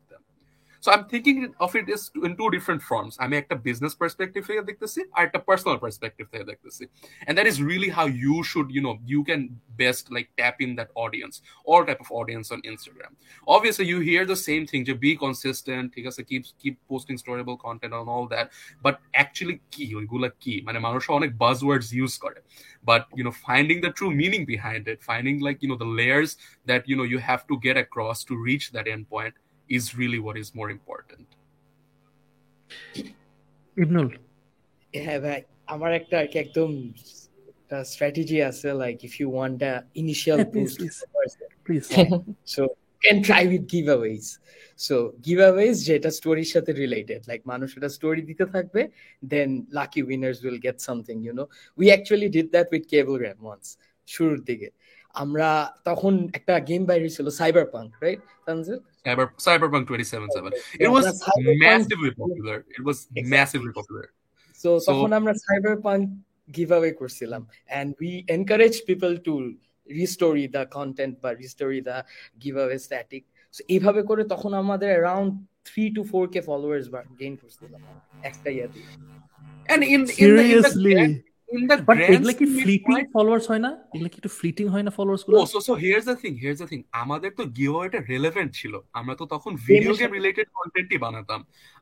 [0.83, 4.41] so I am thinking of it is in to different forms আমি একটা business perspective
[4.49, 6.83] থেকে দেখতেছি আর একটা পার্সোনাল পার্সপেক্টিভ থেকে দেখতেছি
[7.27, 9.41] and that is really how you should you know you can
[9.81, 11.35] best like tap in that audience
[11.69, 13.11] all type of audience on instagram
[13.55, 17.57] obviously you hear the same thing to be consistent ঠিক আছে keep keep posting storyable
[17.67, 18.45] content and all that
[18.85, 22.39] but actually কি ওইগুলা কি মানে মানুষ অনেক buzzwords use করে
[22.89, 26.31] but you know finding the true meaning behind it finding like you know the layers
[26.69, 29.35] that you know you have to get across to reach that end point
[29.77, 31.27] is really what is more important.
[33.77, 34.09] Ibnul
[34.93, 35.39] হ্যাঁ ভাই
[35.73, 36.69] আমার একটা আর কি একদম
[37.91, 40.79] strategy আছে like if you want a initial boost
[41.65, 41.83] please
[42.53, 42.61] so
[43.03, 44.23] can try with giveaways
[44.79, 44.95] so
[45.27, 48.81] giveaways যেটা স্টোরির সাথে রিলেটেড লাইক মানুষ এটা স্টোরি দিতে থাকবে
[49.33, 49.49] then
[49.79, 51.45] lucky winners will get something you know
[51.77, 52.83] we actually did that with
[53.25, 53.65] Cablegram once
[54.07, 54.69] শুরুর দিকে.
[55.15, 55.49] আমরা
[55.89, 57.27] তখন একটা গেম বাইরে ছিল
[57.75, 62.57] cyberpunk right Tanzil Cyber, cyberpunk 2077 it was Cyberpunk- massively popular.
[62.77, 63.29] It was Exactly.
[63.35, 64.05] massively popular.
[64.59, 65.33] So- তখন আমরা
[66.99, 67.41] করছিলাম
[67.71, 69.33] and we encourage people to
[69.89, 71.97] restory the content বা restory the
[72.43, 73.23] give away static
[73.53, 75.31] so এইভাবে করে তখন আমাদের around
[75.67, 76.85] three to four K followers
[77.19, 77.81] gain করছিলাম
[78.31, 78.81] একটা ইয়াতে
[79.73, 81.30] and in in the, in the, in the
[81.89, 83.71] but এগুলা কি ফ্লিটিং ফলোয়ার্স হয় না?
[83.95, 85.35] এগুলা কি একটু ফ্লিটিং হয় না ফলোয়ার্সগুলো?
[85.41, 86.35] Oh, so so here's the thing.
[86.43, 86.67] Here's the
[87.03, 91.39] আমাদের তো গিভঅ্যাওয়েটা রিলেভেন্ট ছিল। আমরা তো তখন ভিডিও গেম রিলেটেড কন্টেন্টই বানাতাম।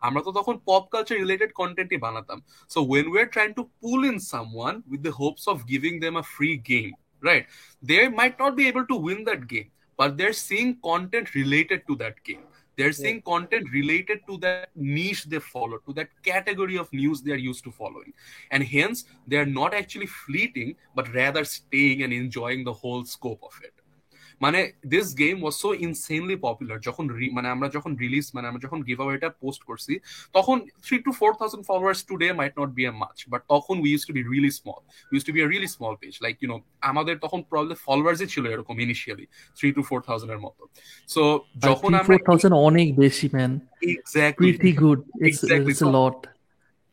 [0.08, 2.38] আমরা তো তখন পপ কালচার রিলেটেড কন্টেন্টই বানাতাম।
[2.74, 6.14] So when we are trying to pull in someone with the hopes of giving them
[6.24, 6.90] a free game
[7.28, 7.44] right
[7.90, 9.66] they might not be able to win that game
[10.00, 12.40] but they are seeing content related to that game
[12.80, 17.34] they're seeing content related to that niche they follow to that category of news they
[17.34, 18.14] are used to following.
[18.52, 23.44] And hence they are not actually fleeting but rather staying and enjoying the whole scope
[23.44, 23.74] of it
[24.42, 28.84] মানে this game was so insanely popular যখন মানে আমরা যখন release মানে আমরা যখন
[28.84, 30.00] give এটা post করছি
[30.34, 33.90] তখন three to four thousand followers today might not be a much but তখন we
[33.90, 36.62] use to be really small we use to be a really small page like you know
[36.82, 39.26] আমাদের তখন problem ফলোয়ার্সই ছিল এরকম initially
[39.58, 40.68] three to four thousand এর মতো।
[41.08, 46.28] So যখন আমরা অনেক বেশি man exactly pretty good it's it's lot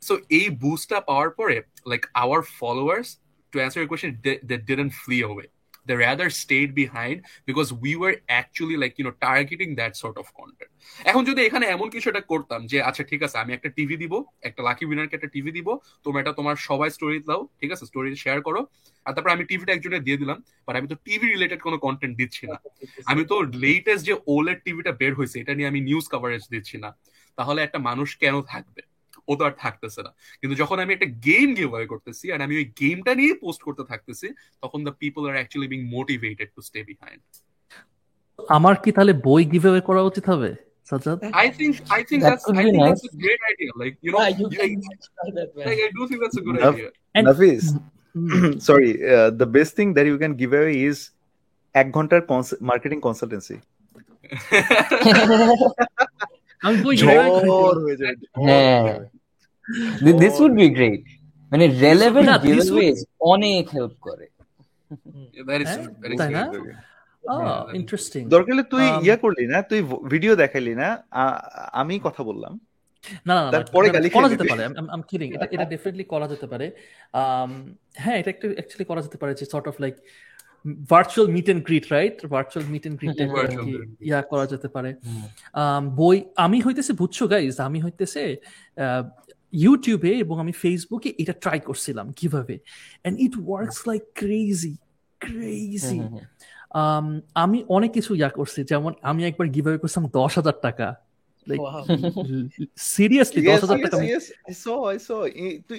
[0.00, 3.18] so এই বুস্টটা পাওয়ার পরে like our followers
[3.52, 4.10] to answer your
[4.44, 5.55] they didn't flee away
[5.86, 7.16] they rather stayed behind
[7.48, 10.70] because we were actually, like, you know, targeting that sort of content.
[11.10, 14.14] এখন যদি এখানে এমন কিছু একটা করতাম যে আচ্ছা ঠিক আছে, আমি একটা টিভি দিব,
[14.48, 15.68] একটা লাকি উইনারকে একটা টিভি দিব,
[16.04, 18.60] তোমরা এটা তোমার সবাই স্টোরি দাও, ঠিক আছে স্টোরি শেয়ার করো,
[19.06, 22.44] আর তারপর আমি টিভিটা একজনের দিয়ে দিলাম বাট আমি তো টিভি রিলেটেড কোনো কন্টেন্ট দিচ্ছি
[22.52, 22.56] না।
[23.10, 26.90] আমি তো লেটেস্ট যে ওলেড টিভিটা বের হয়েছে, এটা নিয়ে আমি নিউজ কভারেজ দিচ্ছি না।
[27.38, 28.82] তাহলে একটা মানুষ কেন থাকবে?
[29.28, 30.10] ও তো আর থাকতেছে না।
[30.40, 33.84] কিন্তু যখন আমি একটা গেম গিভ অ্যাওয়ে করতেছি আর আমি ওই গেমটা নিয়ে পোস্ট করতে
[33.84, 34.28] থাকতেছি
[34.62, 37.22] তখন the people are actually being motivated to stay behind
[38.38, 40.50] আমার কি তাহলে বই গিভ অ্যাওয়ে করা উচিত হবে
[40.88, 44.18] Sajjad I think I think that's I think that's a great idea like you know
[44.26, 44.68] I do think
[46.20, 46.90] that's a good idea
[47.28, 47.64] Nafis
[48.68, 48.90] sorry
[49.40, 50.98] the best thing that you can give away is
[51.74, 52.20] এক ঘণ্টার
[52.70, 53.56] marketing consultancy
[56.62, 56.94] আমি বই
[58.40, 58.98] হ্যাঁ।
[60.18, 61.02] This would be great
[61.52, 64.26] মানে relevant না, this would- giveaways অনেক help করে?
[67.74, 71.04] Interesting দরকার তুই Um, ইয়া করলি না তুই ভিডিও দেখাইলি না
[71.72, 72.60] আমি কথা বললাম।
[73.26, 76.70] না না, তারপরে গালি করা যেতে। পারে আম কিডিং এটা এটা ডেফিনেটলি করা যেতে পারে।
[77.94, 79.94] হ্যাঁ এটা একটু অ্যাকচুয়ালি করা যেতে পারে যে sort of like
[80.90, 84.94] virtual meet and greet right virtual meet and greet Virtual ইয়া করা যেতে পারে।
[85.54, 88.36] Um, বই আমি হইতেছে বুঝছ গাইজ আমি হইতেছে
[89.52, 92.58] ইউটিউবে এবং আমি ফেসবুকে এটা ট্রাই করছিলাম কীভাবে?
[93.04, 94.76] And it works like crazy
[95.18, 96.00] crazy
[96.66, 100.94] Um, আমি অনেক কিছু ইয়া করছি যেমন আমি একবার গিভ গিভঅ্যাওয়ে করছিলাম দশ হাজার টাকা।
[102.76, 103.96] সিরিয়াসলি দশ হাজার টাকা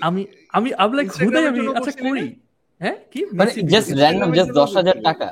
[0.01, 2.39] আমি- আমি আমি লাইক হুদাই আমি আচ্ছা করি।
[2.80, 3.26] হ্যাঁ কি?
[3.26, 5.32] মানে জাস্ট র্যান্ডম জাস্ট দশ হাজার টাকা?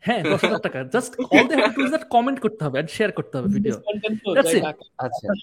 [0.00, 3.12] হ্যাঁ দশ হাজার টাকা। Just all they have to that comment করতে হবে এন্ড শেয়ার
[3.12, 4.62] করতে হবে ভিডিও it.
[4.62, 5.34] টাকা। আচ্ছা।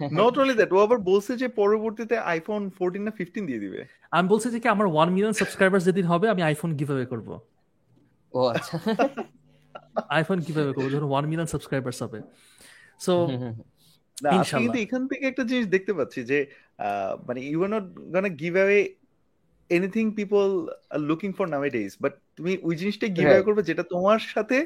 [0.00, 3.80] Not only that, ও আবার বলছে যে পরবর্তীতে আইফোন ফোরটিন না ফিফটিন দিয়ে দিবে।
[4.10, 7.28] আমি বলছি যে কি আমার ওয়ান মিলিয়ন সাবস্ক্রাইবার যেদিন হবে আমি আইফোন গিভঅ্যাওয়ে করব।
[8.34, 8.74] ও আচ্ছা।
[10.10, 12.18] আইফোন গিভঅ্যাওয়ে করব যখন ওয়ান মিলিয়ন সাবস্ক্রাইবার্স হবে।
[13.00, 13.12] সো
[14.60, 16.38] কিন্তু এখান থেকে একটা জিনিস দেখতে পাচ্ছি যে
[16.78, 17.84] আহ, মানে you are not
[18.14, 18.80] gonna give away
[19.70, 20.46] anything people
[20.90, 24.56] are looking for nowadays but তুমি ওই জিনিসটা গিভ অ্যাওয়ে করবে যেটা তোমার সাথে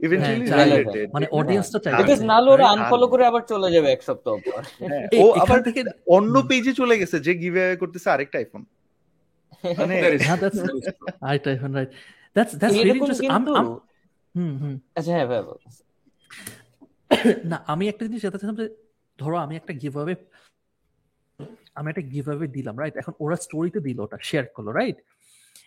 [0.00, 4.02] ইভেন্চুয়ালি হ্যাঁ, রিলেটেড মানে অডিয়েন্সটা চাই বিকজ নাহলে ওরা আনফলো করে আবার চলে যাবে এক
[4.02, 4.60] সপ্তাহ পর।
[5.16, 5.80] ও আবার থেকে
[6.16, 8.62] অন্য পেজে চলে গেছে যে গিভ করতেছে আরেকটা আইফোন
[9.78, 10.42] মানে That is হ্যাঁ true.
[10.42, 11.10] That's That is true.
[11.22, 11.90] Right iPhone right
[12.36, 13.52] that's that's really interesting কিন্তু
[14.34, 15.40] হুম হুম। আচ্ছা হ্যাঁ ভাই
[17.50, 18.66] না আমি একটা জিনিস জানতে চাইছিলাম যে
[19.18, 19.72] ধরো আমি একটা
[21.74, 22.02] আমি একটা
[22.56, 24.98] দিলাম রাইট এখন ওরা স্টোরিতে দিল ওটা শেয়ার করল রাইট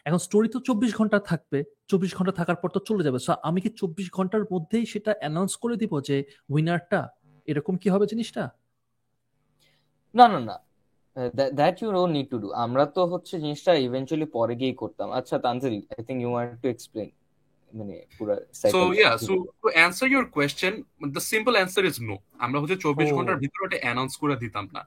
[0.06, 1.60] এখন স্টোরি তো চব্বিশ ঘণ্টা থাকবে,
[1.92, 5.54] চব্বিশ ঘণ্টা থাকার পর তো চলে যাবে। সো আমি কি চব্বিশ ঘণ্টার মধ্যেই সেটা অ্যানাউন্স
[5.64, 6.16] করে দিব যে
[6.54, 7.00] উইনারটা
[7.48, 8.44] এরকম কি হবে জিনিসটা?
[10.16, 10.56] না না না।
[11.60, 15.36] That you don't need to do আমরা তো হচ্ছে জিনিসটা ইভেন্চুয়ালি পরে গিয়ে করতাম। আচ্ছা
[15.46, 17.10] Tanzil I think you want to explain
[17.74, 18.34] মানে পুরো
[18.74, 20.72] So yeah, so to answer your question,
[21.18, 22.16] the simple answer is no.
[22.46, 23.16] আমরা হচ্ছে চব্বিশ Oh.
[23.18, 24.82] ঘণ্টার ভিতরে ওটা অ্যানাউন্স করে দিতাম না।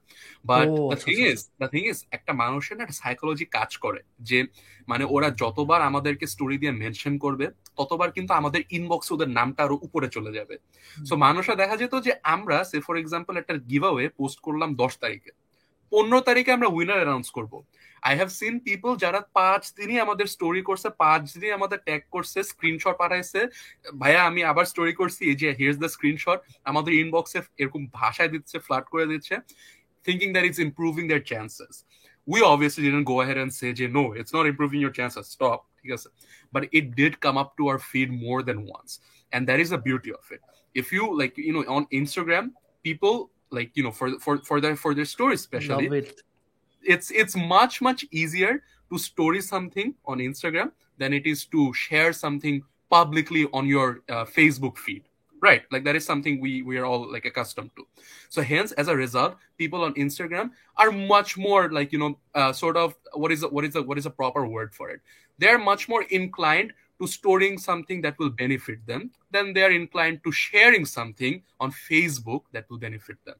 [0.45, 4.39] But the thing is the thing is একটা মানুষের না একটা সাইকোলজি কাজ করে যে
[4.89, 7.47] মানে ওরা যতবার আমাদেরকে স্টোরি দিয়ে মেনশন করবে
[7.78, 10.55] ততবার কিন্তু আমাদের ইনবক্সে ওদের নামটা আরও উপরে চলে যাবে।
[11.09, 13.84] সো মানুষরা দেখা যেত যে আমরা সে ফর এক্সাম্পল একটা গিভ
[14.16, 15.32] পোস্ট করলাম দশ তারিখে।
[15.93, 17.53] পনেরো তারিখে আমরা উইনার অ্যানাউন্স করব।
[18.09, 22.39] আই হ্যাভ সিন পিপল যারা পাঁচ দিনই আমাদের স্টোরি করছে পাঁচ দিনই আমাদের ট্যাগ করছে
[22.53, 23.41] স্ক্রিনশট পাঠাইছে
[24.03, 26.41] ভাইয়া আমি আবার স্টোরি করছি এই যে হিয়ার্স দ্য স্ক্রিনশট
[26.71, 29.37] আমাদের ইনবক্সে এরকম ভাষায় দিচ্ছে ফ্লাট করে দিচ্ছে
[30.07, 31.85] thinking that it's improving their chances.
[32.27, 35.25] We obviously didn't go ahead and say, Jay, no, it's not improving your chances.
[35.37, 35.61] Stop.
[35.81, 36.09] ঠিক আছে?
[36.55, 38.93] But it did come up to our feed more than once.
[39.33, 40.43] And that is the beauty of it.
[40.81, 42.45] If you like, you know, on Instagram,
[42.89, 43.17] people
[43.57, 46.11] like, you know, for for for their for their stories, especially, Love it.
[46.87, 52.12] It's it's much much easier to story something on Instagram than it is to share
[52.12, 55.05] something publicly on your uh, Facebook feed.
[55.43, 57.87] Right, like that is something we we are all like accustomed to.
[58.30, 62.53] So hence, as a result, people on Instagram are much more like you know, uh,
[62.53, 65.01] sort of what is a, what is a what is a proper word for it?
[65.39, 69.70] They are much more inclined to storing something that will benefit them than they are
[69.70, 73.37] inclined to sharing something on facebook that will benefit them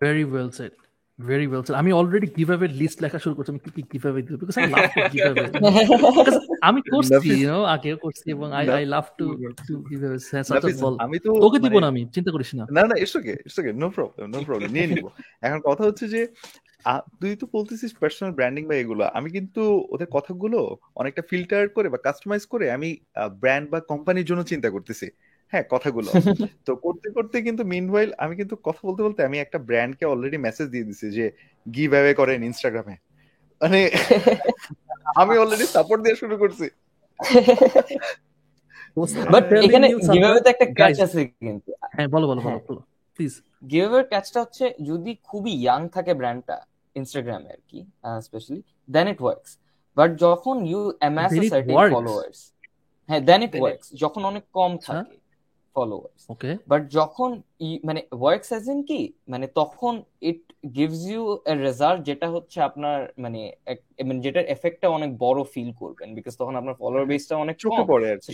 [0.00, 0.72] very well said
[1.18, 4.34] very well said আমি already giveaway list লেখা শুরু করছি। আমি কি কি giveaway দিব?
[4.36, 9.04] Because I love to giveaway আমি করছি ইউ নো আগেও করছি এবং I I love
[9.18, 9.26] to
[9.68, 12.64] to giveaway Sajjad Nafis, বল আমি তো তোকে দিব মানে- না আমি চিন্তা করিস না।
[12.76, 15.06] না না it's okay it's okay no problem no problem নিয়ে নিব।
[15.42, 16.20] এখন কথা হচ্ছে যে
[17.20, 19.62] তুই তো বলতেছিস পার্সোনাল ব্র্যান্ডিং বা এগুলো। আমি কিন্তু
[19.94, 20.58] ওদের কথাগুলো
[20.96, 22.90] অনেকটা ফিল্টার করে বা কাস্টমাইজ করে আমি
[23.40, 25.06] ব্র্যান্ড বা কোম্পানির জন্য চিন্তা করতেছি।
[25.52, 26.10] হ্যাঁ কথাগুলো।
[26.66, 30.66] তো করতে করতে কিন্তু মিনওয়াইল আমি কিন্তু কথা বলতে বলতে আমি একটা ব্র্যান্ডকে অলরেডি মেসেজ
[30.68, 31.24] দিয়ে দিছি যে
[31.66, 32.96] গিভ অ্যাওয়ে করেন ইনস্টাগ্রামে
[33.60, 33.78] মানে
[35.20, 36.66] আমি অলরেডি সাপোর্ট দেওয়া শুরু করছি।
[39.34, 42.80] বাট এখানে গিভঅ্যাওয়েতে একটা ক্যাচ আছে কিন্তু। হ্যাঁ বলো বলো বলো
[43.18, 43.34] প্লিজ
[43.66, 46.56] গিভঅ্যাওয়ের ক্যাচটা হচ্ছে যদি খুবই ইয়াং থাকে ব্র্যান্ডটা
[46.96, 47.78] ইনস্টাগ্রামে আর কি
[48.22, 49.50] specially then it works
[49.96, 51.94] but যখন you amass certain works.
[51.94, 52.38] Followers
[53.08, 55.16] হ্যাঁ দেন ইট ওয়ার্কস যখন অনেক কম আচ্ছা। থাকে
[55.76, 57.30] ফলোয়ার্স ওকে বাট যখন
[57.84, 59.00] মানে ওয়ার্কস অ্যাজ ইন কি?
[59.28, 60.42] মানে তখন it
[60.74, 63.40] gives you a result যেটা হচ্ছে আপনার মানে
[64.04, 67.86] মানে যেটার এফেক্টটা অনেক বড় ফিল করবেন বিকজ তখন আপনার ফলোয়ার বেসটা অনেক কম।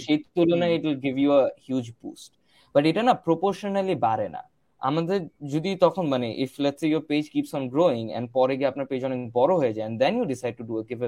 [0.05, 2.31] সেই তুলনায় it will give you a huge boost
[2.75, 4.43] but এটা না প্রপোর্শনালি বাড়ে না।
[4.83, 5.21] আমাদের
[5.55, 9.01] যদি তখন মানে if let's your page keeps on growing and পরে গিয়ে আপনার পেজ
[9.05, 11.01] অনেক বড় হয়ে যায় then you decide to do a give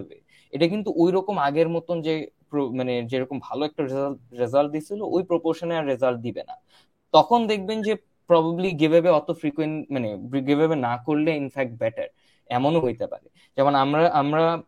[0.53, 2.15] এটা কিন্তু ওই রকম আগের মতন যে
[2.53, 3.83] মানে যেরকম ভালো একটা
[4.43, 6.55] রেজাল্ট দিছিল, ওই প্রপোর্শনে আর রেজাল্ট দিবে না।
[7.13, 7.95] তখন দেখবেন যে
[8.27, 10.09] প্রবাবলি গিভ অত ফ্রিকোয়েন্ট মানে
[10.47, 12.09] গিভ না করলে ইনফ্যাক্ট বেটার
[12.51, 13.27] এমনও হইতে পারে।
[13.57, 14.63] যেমন আমরা আমরা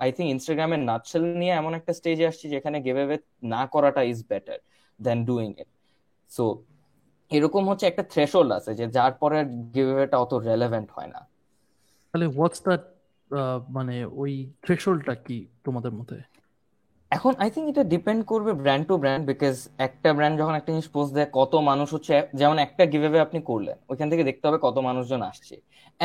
[0.00, 2.96] আই থিঙ্ক ইনস্টাগ্রামের নাচল নিয়ে এমন একটা স্টেজে আসছি যেখানে গিভ
[3.42, 4.58] না করাটা is better
[5.02, 5.66] than doing it
[6.28, 6.44] so
[7.30, 11.20] এরকম হচ্ছে একটা থ্রেশহোল্ড আছে যে যার পরে গিভ অত রেলেভেন্ট হয় না।
[12.14, 12.82] তাহলে হোয়াটস দ্যাট
[13.70, 16.16] মানে ওই থ্রেশহোল্ডটা কি তোমাদের মতে?
[17.16, 19.54] এখন আই থিঙ্ক এটা ডিপেন্ড করবে ব্র্যান্ড টু ব্র্যান্ড বিকজ
[19.86, 23.38] একটা ব্র্যান্ড যখন একটা জিনিস পোস্ট দেয়, কত মানুষ হচ্ছে, যেমন একটা গিভ অ্যাওয়ে আপনি
[23.50, 25.54] করলেন, ওইখান থেকে দেখতে হবে কত মানুষজন আসছে।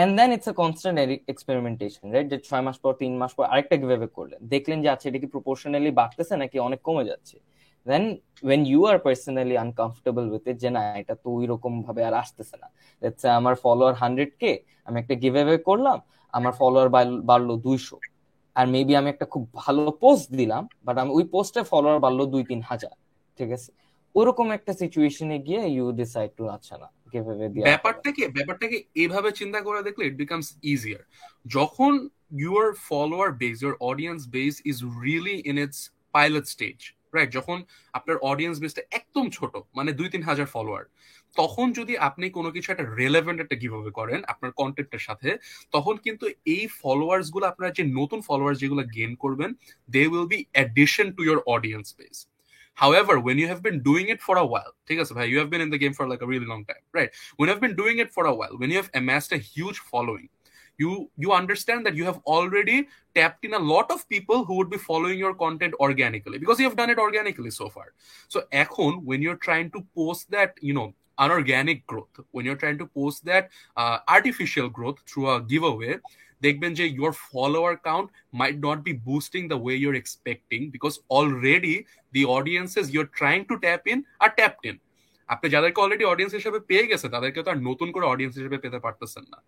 [0.02, 0.98] And then it's a constant
[1.34, 5.06] experimentation right যে ছয় মাস পর, তিন মাস পর আরেকটা গিভ করলেন। দেখলেন যে আচ্ছা
[5.10, 7.36] এটা কি প্রপোর্শনালি বাড়তেছে নাকি অনেক কমে যাচ্ছে?
[7.88, 8.04] Then
[8.48, 12.14] when you are personally uncomfortable with it যে না, এটা তো ওই রকম ভাবে আর
[12.24, 12.68] আসতেছে না।
[13.40, 14.52] আমার ফলোয়ার হান্ড্রেড কে
[14.88, 15.98] আমি একটা গিভ অ্যাওয়ে করলাম,
[16.38, 16.90] আমার ফলোয়ার
[17.30, 17.98] বাড়লো দুইশো।
[18.56, 22.44] আর মেবি আমি একটা খুব ভালো পোস্ট দিলাম বাট আমি ওই পোস্টে ফলোয়ার বাড়লো দুই
[22.44, 22.94] তিন হাজার,
[23.40, 23.70] ঠিক আছে?
[24.16, 26.88] ওরকম একটা সিচুয়েশনে গিয়ে ইউ ডিসাইড টু আচ্ছা না
[27.70, 31.02] ব্যাপারটাকে ব্যাপারটাকে এভাবে চিন্তা করে দেখলে ইট বিকামস ইজিয়ার
[31.48, 31.92] যখন
[32.44, 35.80] your follower base your audience base is really in its
[36.14, 36.78] pilot stage
[37.16, 37.58] right যখন
[37.94, 40.84] আপনার অডিয়েন্স বেসটা একদম ছোট মানে দুই তিন হাজার ফলোয়ার
[41.36, 45.30] তখন যদি আপনি কোনো কিছু একটা রেলেভেন্ট একটা গিভঅ্যাওয়ে করেন আপনার কন্টেন্টের সাথে
[45.76, 46.26] তখন কিন্তু
[46.56, 49.50] এই ফলোয়ার্সগুলো আপনার যে নতুন ফলোয়ার্স যেগুলো গেইন করবেন
[49.94, 52.18] they will be addition to your audience base
[52.78, 55.62] However, when you have been doing it for a while, take us you have been
[55.62, 57.10] in the game for like a really long time, right?
[57.38, 60.28] When have been doing it for a while, when you have amassed a huge following,
[60.78, 62.78] you you understand that you have already
[63.16, 66.66] tapped in a lot of people who would be following your content organically because you
[66.66, 67.94] have done it organically so far.
[68.28, 72.78] So, ekhon, when you're trying to post that, you know, unorganic growth, when you're trying
[72.78, 75.96] to post that uh, artificial growth through a giveaway,
[76.42, 78.08] দেখবেন যে your follower count
[78.42, 81.76] might not be boosting the way you're expecting because already
[82.16, 84.78] the audiences you're trying to tap in are tapped in
[85.30, 88.80] আপনি যাদেরকে already audience হিসেবে পেয়ে গেছে তাদেরকে তো আর নতুন করে অডিয়েন্স হিসেবে পেতে
[88.86, 89.40] পারতেছেন না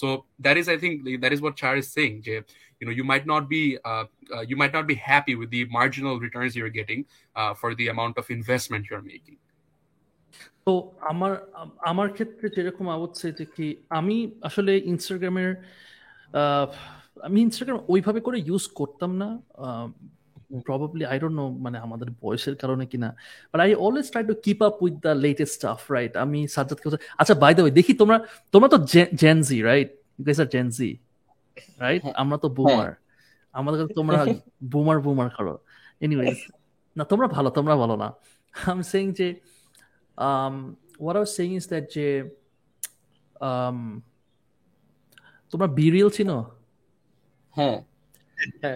[0.00, 0.06] so
[0.44, 2.34] that is I think that is what চার ইজ সেইং যে
[2.80, 4.04] you know you might not be uh,
[4.34, 7.00] uh, you might not be happy with the marginal returns you're getting
[7.36, 9.38] uh, for the amount of investment you're making
[10.66, 10.72] তো
[11.10, 11.32] আমার
[11.90, 13.66] আমার ক্ষেত্রে যেরকম আবচ্ছে যে কি
[13.98, 14.16] আমি
[14.48, 15.50] আসলে ইনস্টাগ্রামের
[17.26, 19.28] আমি ইনস্টাগ্রাম ওইভাবে করে ইউজ করতাম না।
[20.66, 23.08] প্রবাবলি আই ডোন্ট নো মানে আমাদের বয়সের কারণে কিনা।
[23.50, 26.86] But I always try to keep up with the latest stuff right আমি সাজ্জাদকে
[27.20, 28.16] আচ্ছা বাই দ্য ওয়ে দেখি তোমরা
[28.52, 28.78] তোমরা তো
[29.22, 30.90] gen Z right you guys R Gen Z
[31.82, 32.90] right আমরা তো বুমার
[33.58, 34.18] আমাদের কাছে তোমরা
[34.72, 35.54] বুমার বুমার করো।
[36.04, 36.38] এনিওয়েজ
[36.96, 38.08] না তোমরা ভালো তোমরা ভালো না।
[38.54, 39.28] আই এম সেইং যে
[40.18, 40.54] um,
[40.98, 42.06] what I was saying is that যে
[43.40, 43.78] um,
[45.52, 46.38] তোমরা বিরিয়াল চিনো?
[47.56, 47.76] হ্যাঁ।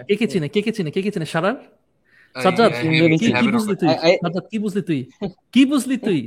[0.07, 0.47] কে কে চিনে?
[0.49, 0.89] কে কে চিনে?
[0.91, 1.25] কে কে চিনে?
[1.25, 1.57] সারার?
[2.35, 3.89] সাজ্জাদ কি বুঝলি my- তুই?
[4.23, 5.01] সাজ্জাদ কি বুঝলি তুই?
[5.53, 6.19] কি বুঝলি তুই?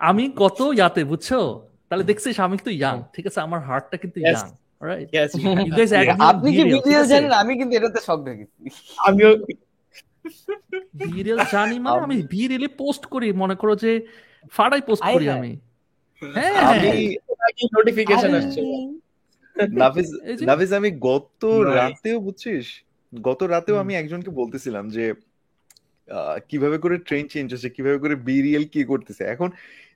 [0.00, 1.28] আমি কত ইয়াতে বুঝছ?
[1.88, 3.40] তাহলে দেখছিস আমি কিন্তু ইয়াং ঠিক আছে?
[3.40, 4.40] আমার হার্টটা কিন্তু Yes.
[5.94, 6.62] ইয়াং আপনি কি?
[7.08, 8.58] জানেন আমি কিন্তু এটাতে শক দেখেছি
[9.08, 9.30] আমিও
[11.06, 13.92] বিরিয়াল জানি মানে আমি বিরিয়ালে পোস্ট করি। মনে করো যে
[14.48, 15.56] ফাড়াই পোস্ট করি আমি।
[16.34, 16.82] হ্যাঁ।
[17.76, 18.60] নোটিফিকেশন আসছে।
[20.46, 22.82] নাফিস এই আমি গত রাতেও বুঝছিস
[23.22, 25.14] গত রাতেও আমি একজনকে বলতেছিলাম যে
[26.08, 29.50] আহ, কীভাবে করে ট্রেন চেঞ্জ হচ্ছে কীভাবে করে বিরিয়াল কি করতেছে। এখন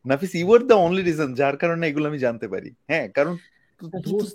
[0.06, 3.36] Nafis you are the only reason যার কারণে এগুলো আমি জানতে পারি। হ্যাঁ কারণ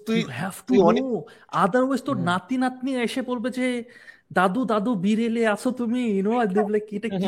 [0.06, 1.22] তুই অনেক know.
[1.66, 3.84] Otherwise তোর নাতি নাতনি এসে বলবে যে
[4.32, 6.02] দাদু দাদু বিরেলে আছো তুমি?
[6.16, 6.32] ইউ নো
[6.76, 7.26] লাইক এটা কি?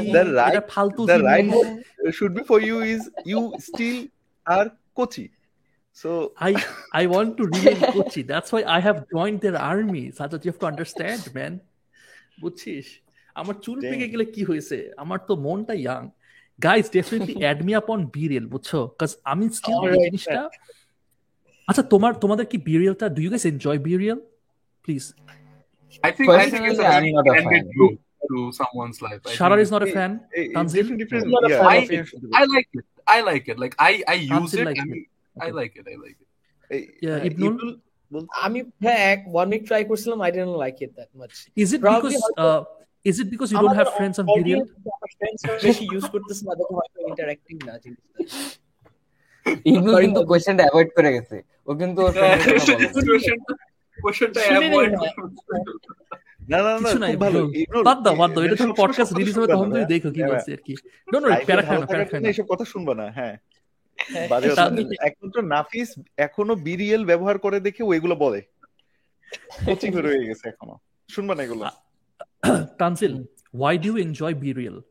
[0.49, 1.47] এটা ফালতু the জিনিস। right
[2.18, 3.99] should be for you is you still
[4.45, 4.68] are
[5.97, 6.10] So
[6.49, 6.52] I
[7.02, 8.22] I want to remain Kochi.
[8.32, 10.04] That's why I have joined their army.
[10.18, 11.54] Sajad, you have to understand, man.
[12.41, 12.86] বুঝছিস
[13.39, 13.78] আমার চুল.
[13.89, 14.78] পেকে গেলে কি হয়েছে?
[15.04, 16.02] আমার তো মনটা young
[16.60, 18.70] guys definitely add me upon BeReal বুঝছ?
[18.99, 20.41] কাজ আমি স্টিল জিনিসটা
[21.70, 24.20] আচ্ছা তোমার তোমাদের কি বিরিয়ালটা do you guys enjoy BeReal
[24.84, 25.04] please
[26.03, 27.79] I think I think it's a Personally, very I'm not a candid fan.
[27.81, 27.95] look
[28.31, 29.21] to someone's life.
[29.25, 30.75] I Sharar think is not a Hey, fan eh, Tanzil?
[30.79, 31.99] different, different, I'm not a yeah, fan I- of it.
[31.99, 32.85] different- I like it.
[33.07, 33.57] I like it.
[33.64, 34.67] Like I I use Tanzil it.
[34.69, 34.91] likes I it.
[34.93, 35.05] mean,
[35.37, 35.53] I Okay.
[35.61, 35.85] like it.
[35.95, 36.29] I like it.
[36.71, 37.53] eh, Yeah, uh, Ibnul?
[37.55, 37.73] Ibnul
[38.12, 41.69] বল- আমি হ্যাঁ এক one week try করছিলাম I don't like it that much is
[41.75, 42.64] it Probably because হয়তো-
[43.09, 44.62] is it because you don't have friends on BeReal
[45.67, 48.19] বেশি use করতেছে না দেখো হয়তো ইন্টারঅ্যাক্টিভ না জিনিসটা
[49.71, 50.29] ইগনু Sorry, কিন্তু Tanzil.
[50.31, 51.37] কোয়েশ্চেনটা অ্যাভয়েড করে গেছে
[51.69, 52.12] ও কিন্তু ওর
[56.49, 59.47] না। না খুব ভালো। Ibnul। Ibnul, বাদ দাও বাদ দাও। এটা যখন পডকাস্ট রিলিজ হবে
[59.47, 59.88] তখন তুমি হ্যাঁ?
[59.88, 60.76] দেখো কি হ্যাঁ, আর কি।
[61.12, 63.38] ডোন্ট ওয়ারি প্যারা খায় না প্যারা খায় না। এইসব কথা শুনবা না হ্যাঁ।
[63.97, 64.28] হ্যাঁ,
[65.02, 68.41] একমাত্র নাফিস এখনও বিরিয়াল ব্যবহার করে দেখে ও এগুলো বলে।
[69.66, 70.80] কোচিং রয়ে গেছে এখনও।
[71.10, 71.70] শুনবা না এগুলো।
[72.78, 73.24] Tanzil
[73.58, 74.82] why do you enjoy বিরিয়াল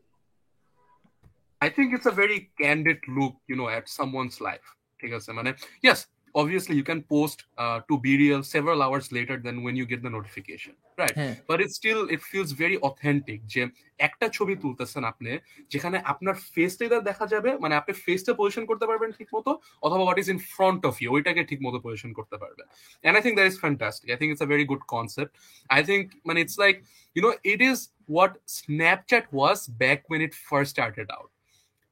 [1.61, 4.67] I think it's a very candid look, you know, at someone's life.
[4.99, 5.31] ঠিক আছে?
[5.31, 5.53] মানে
[5.85, 5.97] yes,
[6.34, 10.10] obviously you can post uh, to BRL several hours later than when you get the
[10.10, 11.16] notification, right?
[11.20, 13.62] হ্যাঁ But it still it feels very authentic যে
[14.06, 15.32] একটা ছবি তুলতেছেন আপনি
[15.72, 19.50] যেখানে আপনার ফেসটা এবার দেখা যাবে মানে আপনি ফেসটা পজিশন করতে পারবেন ঠিক মতো
[19.86, 22.66] অথবা what is in front of you ওইটাকে ঠিক মতো পজিশন করতে পারবেন
[23.06, 24.06] and I think that is fantastic.
[24.14, 25.32] I think it's a very good concept.
[25.78, 26.78] I think when it's like,
[27.16, 27.78] you know, it is
[28.16, 31.30] what Snapchat was back when it first started out.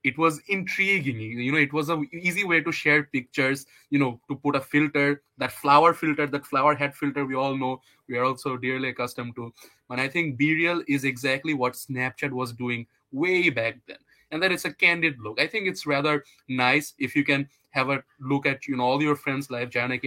[0.04, 1.20] it was intriguing.
[1.20, 4.62] You know, it was a easy way to share pictures, you know, to put a
[4.62, 8.90] filter, that flower filter, that flower head filter we all know, we are also dearly
[8.90, 9.54] accustomed to.
[9.90, 13.98] And I think BeReal is exactly what Snapchat was doing way back then.
[14.32, 15.42] And that it's a candid look.
[15.42, 19.02] I think it's rather nice if you can have a look at you know all
[19.02, 19.98] your friends' life, Jana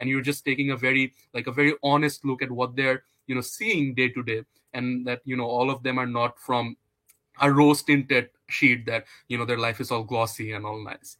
[0.00, 3.34] and you're just taking a very like a very honest look at what they're you
[3.34, 4.42] know seeing day to day
[4.74, 6.76] and that you know all of them are not from
[7.38, 8.26] a rose tinted
[8.56, 11.16] sheet that you know their life is all glossy and all nice.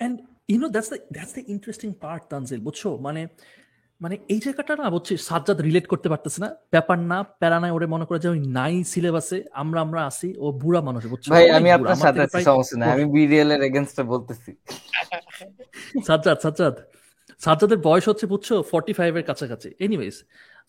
[0.00, 0.14] And
[0.52, 2.82] you know that's the that's the interesting part Tanzil বুঝছ?
[3.06, 3.22] মানে
[4.00, 7.86] মানে এই জায়গাটা না বুঝছিস Sajjad relate করতে পারতেছে না। ব্যাপার না প্যারা নাই ওরে
[7.94, 11.24] মনে করে যে ওই নাই সিলেবাসে আমরা আমরা আসি ও বুড়া মানুষ বুঝছ?
[11.34, 14.50] ভাই আমি আপনার সাথে আছি সমস্যা নাই আমি বিরিয়াল এর এগেনস্টে বলতেছি।
[16.08, 16.76] সাজ্জাদ সাজ্জাদ।
[17.44, 20.16] সাজ্জাদের বয়স হচ্ছে বুঝছ ফর্টি ফাইভ এর কাছাকাছি। এনিওয়েজ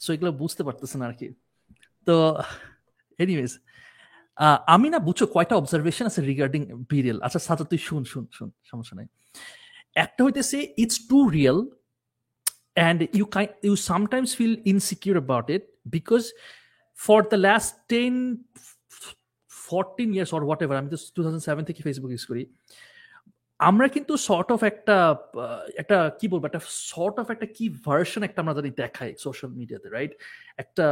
[0.03, 1.27] সো এগুলো বুঝতে পারতেছেন আর কি।
[2.07, 2.15] তো
[3.23, 3.51] এনিওয়েজ
[4.75, 6.61] আমি না বুঝছ কয়টা অবজারভেশন আছে রিগার্ডিং
[6.91, 9.07] বিরিয়াল আচ্ছা সাজ্জাদ তুই শুন শুন শুন, সমস্যা নাই।
[10.03, 11.59] একটা হইতেছে it's too real
[12.89, 15.63] and you kind you sometimes feel insecure about it
[15.95, 16.25] because
[17.05, 18.43] for the last 10
[19.49, 22.43] 14 years or whatever, আমি তো 2007 থেকে ফেসবুক ইউজ করি,
[23.59, 24.97] আমরা কিন্তু সর্ট অফ একটা
[25.81, 26.61] একটা কি বলব, একটা
[26.91, 30.13] সর্ট অফ একটা কি ভার্সন একটা আমরা দেখাই সোশ্যাল মিডিয়াতে রাইট
[30.63, 30.85] একটা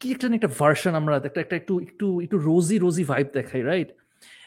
[0.00, 3.88] কি একটা একটা ভার্সন আমরা, একটা একটা একটু একটু একটু রোজি রোজি ভাইব দেখাই রাইট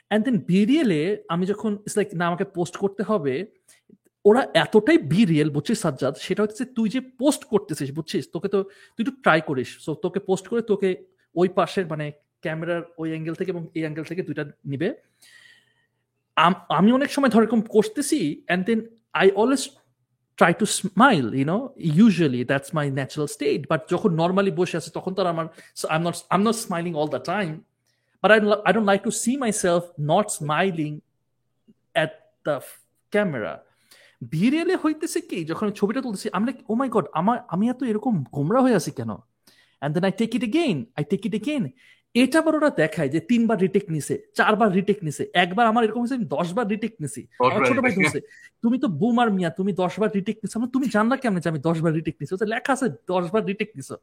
[0.10, 1.02] অ্যান্ড দেন বিরিয়ালে
[1.34, 3.34] আমি যখন ইটস লাইক না, আমাকে পোস্ট করতে হবে,
[4.26, 6.14] ওরা এতটাই বি রিয়েল বুঝছিস সাজ্জাদ?
[6.26, 8.24] সেটা হচ্ছে তুই যে পোস্ট করতেছিস, বুঝছিস?
[8.36, 8.60] তোকে তো,
[8.94, 10.90] তুই একটু ট্রাই করিস। সো তোকে পোস্ট করে তোকে
[11.36, 12.06] ওই পাশের মানে
[12.44, 14.90] ক্যামেরার ওই অ্যাঙ্গেল থেকে এবং এই অ্যাঙ্গেল থেকে দুইটা নিবে।
[16.80, 18.80] আমি অনেক সময় ধর এরকম করতেছি and then
[19.22, 19.64] I always
[20.40, 21.58] try to smile you know
[22.00, 25.46] usually that's my natural state but যখন নর্মালি বসে আছে, তখন তো আর আমার
[25.94, 27.50] I am not I am not smiling all the time
[28.22, 29.32] but I I don't like to see
[29.64, 30.92] myself not smiling
[31.96, 32.12] at
[32.46, 32.56] the
[33.14, 33.54] camera
[34.34, 37.82] বিরিয়ালে হইতেছে কি যখন আমি ছবিটা তুলতেছি আমি লাইক ও মাই গড আমার, আমি এত
[37.92, 39.12] এরকম গোমরা হয়ে আছি কেন?
[39.80, 41.64] And then I take it again I take it again
[42.16, 46.16] এটা আবার ওরা দেখায় যে তিনবার রিটেক নিছে চারবার রিটেক নিছে একবার আমার এরকম হয়েছে
[46.16, 47.22] আমি দশবার রিটেক নিছি।
[47.68, 48.20] ছোট ভাই ধরছে
[48.64, 51.94] তুমি তো বুমার মিয়া তুমি দশবার রিটেক নিছো। আমরা তুমি জানলা কেমন যে আমি দশবার
[51.94, 52.32] রিটেক নিছি?
[52.34, 53.96] ওটা লেখা আছে দশবার রিটেক নিছো।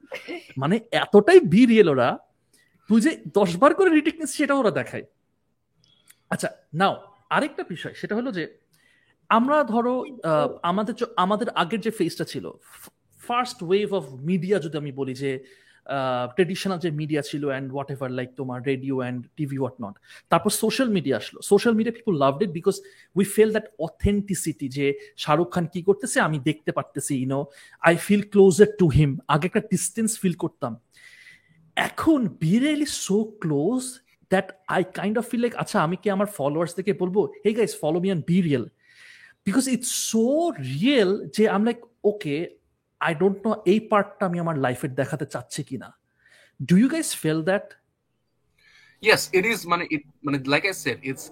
[0.57, 2.09] মানে এতটাই বি রিয়েল ওরা
[2.91, 5.05] তুই যে দশবার করে রিটেক নিছিস সেটা ওরা দেখায়।
[6.31, 6.95] আচ্ছা নাও
[7.31, 8.45] আরেকটা বিষয় সেটা হলো যে
[9.31, 9.95] আমরা ধরো
[10.25, 12.45] আহ, আমাদের আমাদের আগের যে ফেজটা ছিল
[13.21, 15.31] ফার্স্ট ওয়েভ অফ মিডিয়া যদি আমি বলি যে
[16.37, 19.95] ট্রেডিশনাল যে মিডিয়া ছিল অ্যান্ড হোয়াট এভার লাইক তোমার radio and TV what not
[20.31, 22.77] তারপর সোশ্যাল মিডিয়া আসলো। Social media people loved it because
[23.19, 24.87] we feel that authenticity যে
[25.23, 27.41] শাহরুখ খান কি করতেছে, আমি দেখতে পারতেছি you know
[27.83, 30.73] I feel closer to him আগে একটা ডিস্টেন্স ফিল করতাম।
[31.77, 33.81] এখন বিরিয়ালি so close
[34.33, 37.73] that I kind of feel like আচ্ছা আমি কি আমার ফলোয়ার্স থেকে বলব hey guys
[37.83, 38.65] follow me on BeReal
[39.47, 40.25] because it's so
[40.73, 41.79] real যে আম like
[42.11, 42.37] okay
[43.01, 45.89] I don't know এই পার্টটা আমি আমার লাইফের দেখাতে চাচ্ছি কিনা
[46.61, 47.67] do you guys feel that
[49.03, 51.25] yes it is man it man, like i said it's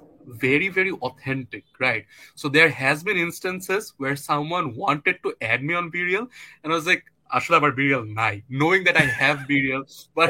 [0.44, 2.04] very very authentic right
[2.34, 6.24] so there has been instances where someone wanted to add me on burial
[6.60, 9.82] and i was like আসলে আমার BeReal নাই knowing that I have BeReal
[10.16, 10.28] but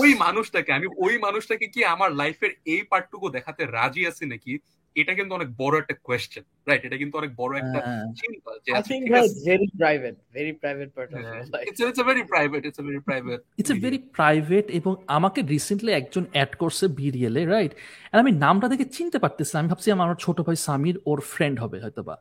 [0.00, 4.52] ওই মানুষটাকে আমি ওই মানুষটাকে কি আমার লাইফের এই পার্টটুকু দেখাতে রাজি আছি নাকি
[5.00, 7.80] এটা কিন্তু অনেক বড় একটা কোয়েশ্চেন রাইট এটা কিন্তু অনেক বড় একটা
[8.20, 11.64] চিন্তা যে I think that's very private, very private part of your life.
[11.68, 12.84] it's, it's a very private it's a
[13.60, 17.72] it's a very private এবং আমাকে রিসেন্টলি একজন অ্যাড করছে বিরিয়ালে রাইট
[18.22, 22.02] আমি নামটা দেখে চিনতে পারতেছি আমি ভাবছি আমার ছোট ভাই সামির ওর ফ্রেন্ড হবে হয়তো
[22.08, 22.16] বা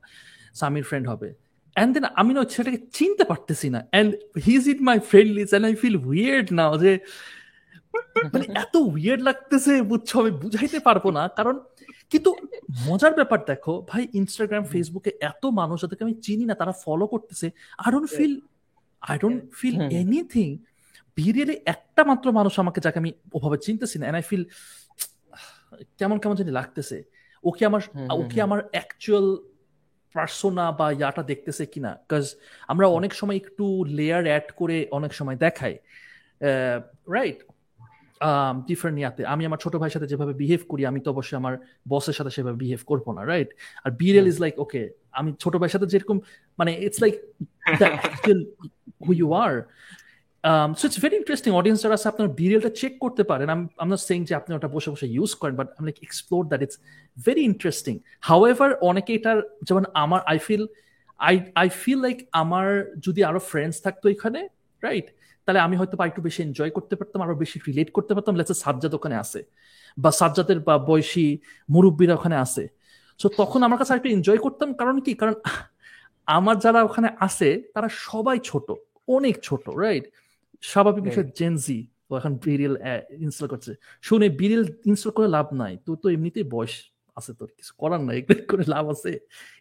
[0.59, 1.29] সামির ফ্রেন্ড হবে।
[1.75, 4.09] অ্যান্ড দেন আমি না ওই ছেলেটাকে চিনতে পারতেছি না। And
[4.45, 6.91] he is it my friend list and I feel weird now যে
[8.33, 10.09] মানে এত উইয়ার্ড লাগতেছে বুঝছ?
[10.21, 11.55] আমি বুঝাইতে পারব না। কারণ
[12.11, 12.29] কিন্তু
[12.87, 17.47] মজার ব্যাপার দেখো ভাই ইনস্টাগ্রাম ফেসবুকে এত মানুষ যাদেরকে আমি চিনি না তারা ফলো করতেছে।
[17.83, 18.33] I don't feel
[19.09, 20.49] I don't feel anything
[21.17, 24.43] বিরিয়ালে একটা মাত্র মানুষ আমাকে যাকে আমি ওভাবে চিনতেছি না আই ফিল
[25.99, 26.97] কেমন কেমন জানি লাগতেছে।
[27.43, 27.81] ও কি আমার
[28.19, 29.27] ও কি আমার অ্যাকচুয়াল
[30.15, 31.91] পার্সোনা বা ইয়াটা দেখতেছে কিনা?
[32.01, 32.25] বিকজ
[32.71, 33.65] আমরা অনেক সময় একটু
[33.97, 35.73] লেয়ার অ্যাড করে অনেক সময় দেখাই।
[37.15, 37.39] রাইট
[38.67, 41.53] ডিফারেন্ট ইয়াতে আমি আমার ছোট ভাইয়ের সাথে যেভাবে বিহেভ করি আমি তো অবশ্যই আমার
[41.89, 43.49] বসের সাথে সেভাবে বিহেভ করব না রাইট
[43.85, 46.17] আর বিরিয়াল ইজ লাইক ওকে আমি ছোট ভাইয়ের সাথে যেরকম
[46.57, 47.13] মানে it's like
[49.05, 49.53] who you are
[50.79, 54.19] so it's very interesting audience যারা আছে আপনার বিরিয়ালটা চেক করতে পারেন। আমি আমি সেইং
[54.25, 56.77] যে আপনি ওটা বসে বসে ইউজ করেন বাট আমি like explore that it's
[57.25, 57.93] very interesting
[58.45, 60.63] however অনেকে এটার যেমন আমার I feel
[61.19, 62.67] I I feel like আমার
[62.99, 64.39] যদি আরও ফ্রেন্ডস থাকতো এখানে
[64.83, 65.07] রাইট
[65.49, 68.59] তাহলে আমি হয়তো বা একটু বেশি এনজয় করতে পারতাম আরও বেশি রিলেট করতে পারতাম। লেটস
[68.65, 69.39] সাজ্জাদ ওখানে আছে
[69.97, 71.27] বা সাজ্জাদের বা বয়সী
[71.73, 72.63] মুরব্বীরা ওখানে আছে।
[73.19, 75.11] সো তখন আমার কাছে একটু এনজয় করতাম কারণ কি?
[75.21, 75.35] কারণ
[76.37, 78.67] আমার যারা ওখানে আছে তারা সবাই ছোট
[79.15, 80.05] অনেক ছোট রাইট
[80.71, 81.79] স্বাভাবিক বিষয় জেনজি
[82.09, 82.75] ও এখন বিরিয়াল
[83.25, 83.71] ইনস্টল করছে।
[84.07, 86.73] শুনে বিরিয়াল ইনস্টল করে লাভ নাই। তুই তো এমনিতেই বয়স
[87.17, 88.19] আছে তোর কিছু করার নাই
[88.51, 89.11] করে লাভ আছে।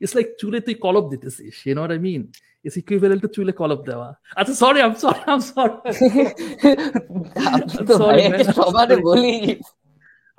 [0.03, 2.23] ইটস লাইক চুলে তুই কলপ দিতেছিস say no I mean
[2.69, 5.77] it's equivalent to চুলে কলপ দেওয়া আচ্ছা sorry um sorry um sorry
[7.55, 9.05] আপনি তো Sorry, I'm সবারে sorry.
[9.09, 9.35] বলি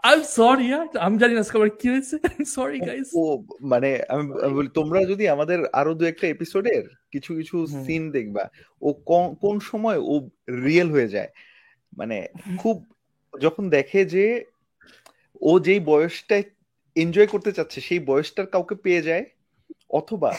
[0.03, 0.65] আই সরি
[0.99, 2.15] আমি জানি না আজকে কি হয়েছে।
[2.47, 3.23] সরি গাইস ও
[3.63, 8.43] মানে আমি আমি বলি তোমরা যদি আমাদের আরও দু একটা এপিসোডের কিছু কিছু সিন দেখবা
[8.82, 10.13] ও কোন- কোন সময় ও
[10.65, 11.30] রিয়েল হয়ে যায়।
[11.97, 12.17] মানে
[12.57, 12.75] খুব
[13.34, 14.25] যখন দেখে যে
[15.41, 16.36] ও যেই বয়সটা
[16.95, 19.25] এনজয় করতে চাচ্ছে সেই বয়সটার কাউকে পেয়ে যায়
[19.89, 20.29] অথবা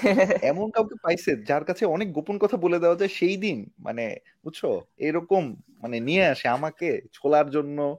[0.42, 4.60] এমন কাউকে পাইছে যার কাছে অনেক গোপন কথা বলে দেওয়া যায় সেই দিন মানে বুঝছ?
[4.96, 7.96] এরকম মানে নিয়ে আসে আমাকে ছোলার জন্য।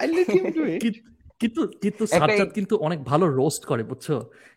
[0.00, 0.96] I let him do it
[1.38, 4.10] কিন্তু কিন্তু সাজ্জাদ কিন্তু অনেক ভালো রোস্ট করে বুঝছ?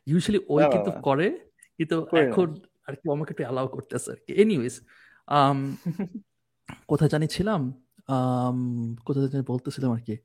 [0.08, 1.28] ইউজুয়ালি ওই কিন্তু করে
[1.78, 2.56] কিন্তু এখন
[2.88, 4.82] আর কি আমাকে একটু অ্যালাউ করতেছে আর কি। এনিওয়েজ
[6.88, 7.74] কোথায় জানি ছিলাম
[8.10, 10.18] Um, কোথায় জানি বলতেছিলাম আর কি।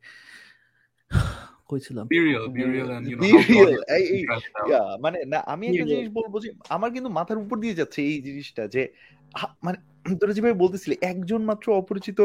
[1.70, 4.68] কই ছিলাম burial burial and you know how Burial, God এই- এই- trust out.
[4.70, 8.22] ইয়া, মানে না আমি একটা জিনিস বলব যে আমার কিন্তু মাথার উপর দিয়ে যাচ্ছে এই
[8.22, 8.82] জিনিসটা যে
[9.62, 9.76] মানে
[10.20, 12.18] তোরা যেভাবে বলতেছিলি একজন মাত্র অপরিচিত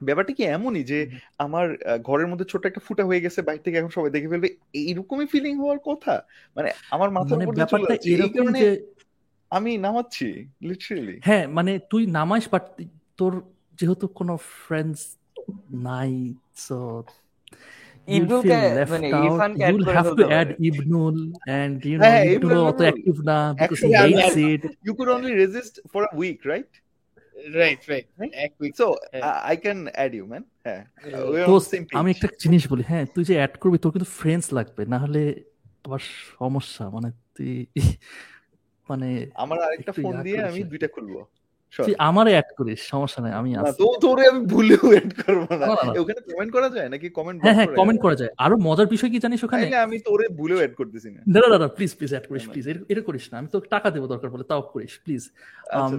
[0.00, 0.98] ব্যাপারটা কি এমনই যে
[1.38, 1.66] আমার
[2.02, 5.58] ঘরের মধ্যে ছোট একটা ফুটা হয়ে গেছে বাইরে থেকে এখন সবাই দেখে ফেলবে এইরকমই ফিলিং
[5.58, 6.14] হওয়ার কথা।
[6.56, 8.68] মানে আমার মাথার মানে উপর দিয়ে ব্যাপারটা এরকম যে
[9.50, 10.26] আমি নামাচ্ছি
[10.62, 12.64] লিটারেলি হ্যাঁ মানে তুই নামাইস বাট
[13.16, 13.32] তোর
[13.78, 15.00] যেহেতু কোনো ফ্রেন্ডস
[15.70, 17.04] নাই সো
[18.90, 19.62] মানে ইরফানকে
[22.42, 22.80] করে অত.
[23.24, 23.38] না
[24.00, 26.66] আমি- you could only resist for a week right
[27.54, 28.30] Right, right.
[28.32, 28.74] এক week.
[28.78, 28.94] So.
[29.22, 31.30] I can add you man হ্যাঁ Yeah.
[31.30, 33.92] we're on দোস্ত, the same আমি একটা জিনিস বলি হ্যাঁ তুই যে অ্যাড করবি তোর
[33.92, 35.42] কিন্তু ফ্রেন্ডস লাগবে না হলে
[35.84, 35.98] আবার
[36.38, 37.66] সমস্যা মানে তুই
[38.88, 41.26] মানে আমার আরেকটা ফোন দিয়ে আমি দুইটা খুলবো.
[41.86, 45.66] তুই আমারে অ্যাড করিস সমস্যা নাই আমি আছি তো তোরে আমি ভুলেও এড করব না।
[46.02, 47.06] ওখানে কমেন্ট করা যায় নাকি?
[47.18, 49.64] কমেন্ট হ্যাঁ হ্যাঁ কমেন্ট করা যায়। আরও মজার বিষয় কি জানিস ওখানে?
[49.86, 53.24] আমি তোরে ভুলেও এড করতেছি না। না না প্লিজ প্লিজ অ্যাড করিস। প্লিজ এটা করিস
[53.30, 55.22] না আমি তো টাকা দেবো দরকার বলে তাও করিস প্লিজ
[55.76, 55.96] আচ্ছা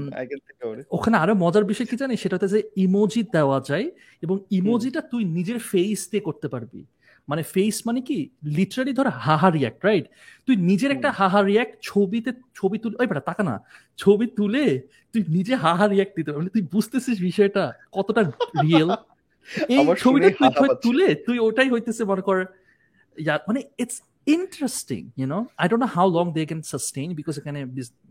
[0.96, 2.18] ওখানে আরও মজার বিষয় কি জানিস?
[2.24, 3.88] সেটা হচ্ছে যে ইমোজি দেওয়া যায়
[4.26, 6.82] এবং ইমোজিটা তুই নিজের ফেস দিয়ে করতে পারবি।
[7.28, 8.20] মানে ফেস মানে কি?
[8.58, 10.06] লিটারালি ধর হাহা রিয়াক্ট রাইট
[10.48, 13.56] তুই নিজের একটা হাহা রিয়াক্ট ছবিতে ছবি তুলে ওই বেটা তাকা না।
[14.00, 14.64] ছবি তুলে
[15.14, 18.22] তুই নিজে হাহা রিয়াক্ট দিতে মানে তুই বুঝতেছিস বিষয়টা কতটা
[18.64, 18.90] রিয়েল
[19.74, 22.38] এই ছবিটা তুই তুলে তুই ওটাই হইতেছে মনে কর
[23.48, 23.98] মানে it's
[24.36, 27.60] interesting you know I don't know how long they can sustain because এখানে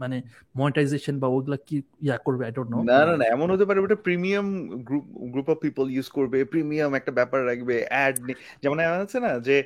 [0.02, 0.16] মানে
[0.60, 3.78] মনিটাইজেশন বা ওগুলা কি ইয়া করবে আই ডোন্ট নো না না না, এমন হতে পারে,
[3.84, 4.46] ওটা premium
[4.88, 8.14] group group of people use করবে প্রিমিয়াম একটা ব্যাপার রাখবে অ্যাড
[8.62, 9.56] যেমন আছে না যে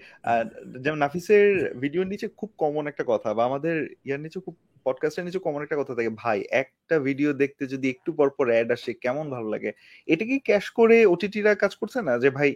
[0.85, 1.47] যেমন নাফিসের
[1.83, 3.75] ভিডিওর নিচে খুব কমন একটা কথা বা আমাদের
[4.07, 4.55] ইয়ার নিচে খুব
[4.87, 8.69] পডকাস্টের নিচে কমন একটা কথা থাকে, ভাই, একটা ভিডিও দেখতে যদি একটু পর পর অ্যাড
[8.77, 9.71] আসে, কেমন ভালো লাগে?
[10.13, 12.15] এটা কি ক্যাশ করে ওটিটিরা কাজ করছে না?
[12.23, 12.51] যে, ভাই,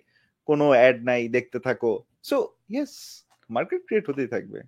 [0.49, 1.93] কোনো অ্যাড নাই, দেখতে থাকো।
[2.29, 2.37] সো
[2.75, 2.93] ইয়েস
[3.51, 4.59] মার্কেট ক্রিয়েট হতেই থাকবে।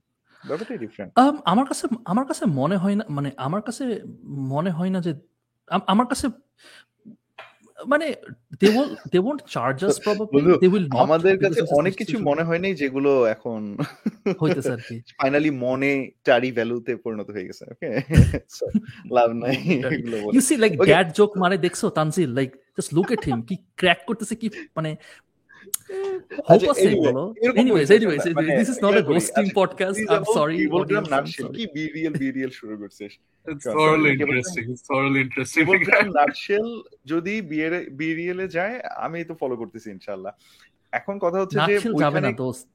[0.44, 1.10] ব্যাপারটাই ডিফারেন্ট
[1.44, 3.84] আমার কাছে আমার কাছে মনে হয় না মানে আমার কাছে
[4.54, 5.12] মনে হয় না যে
[5.86, 6.26] আমার কাছে
[7.78, 8.06] মানে
[9.12, 12.60] they won't charge us probably বন্ধু, they will not আমাদের কাছে অনেক কিছু মনে হয়
[12.64, 13.60] নাই যেগুলো এখন
[14.42, 15.92] হইতেছে আর কি। ফাইনালি মনে
[16.24, 17.88] টারি ভ্যালুতে পরিণত হয়ে গেছে ওকে
[19.16, 19.56] লাভ নাই.
[19.94, 21.38] এগুলো বলে you see like Okay.
[21.44, 24.46] মানে দেখছ Tanzil like just look at him কি ক্র্যাক করতেছে কি
[24.76, 24.90] মানে
[26.48, 28.22] হোপ আছে anyway, বলো এরকম anyways করিস না, anyways
[28.60, 30.56] this is not clear a করি। roasting podcast i'm sorry
[31.56, 33.12] কি বিরিয়াল বিরিয়াল শুরু করছিস
[33.46, 34.16] It's Sure, thoroughly sorry.
[34.16, 34.64] interesting.
[34.72, 35.64] It's thoroughly interesting.
[36.20, 36.66] Nutshell
[37.04, 37.34] যদি
[38.00, 40.32] বিরিয়ালে যায় আমি তো ফলো করতেছি ইনশাআল্লাহ
[40.92, 42.66] এখন কথা হচ্ছে যে যাবে না দোস্ত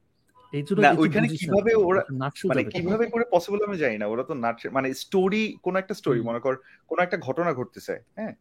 [0.98, 2.06] ওইখানে কীভাবে ওরা-
[2.50, 6.20] মানে কীভাবে করে পসিবল আমি জানি না ওরা তো নাট মানে স্টোরি কোন একটা স্টোরি
[6.22, 6.54] মনে কর
[6.88, 8.34] কোন একটা ঘটনা ঘটতেছে হ্যাঁ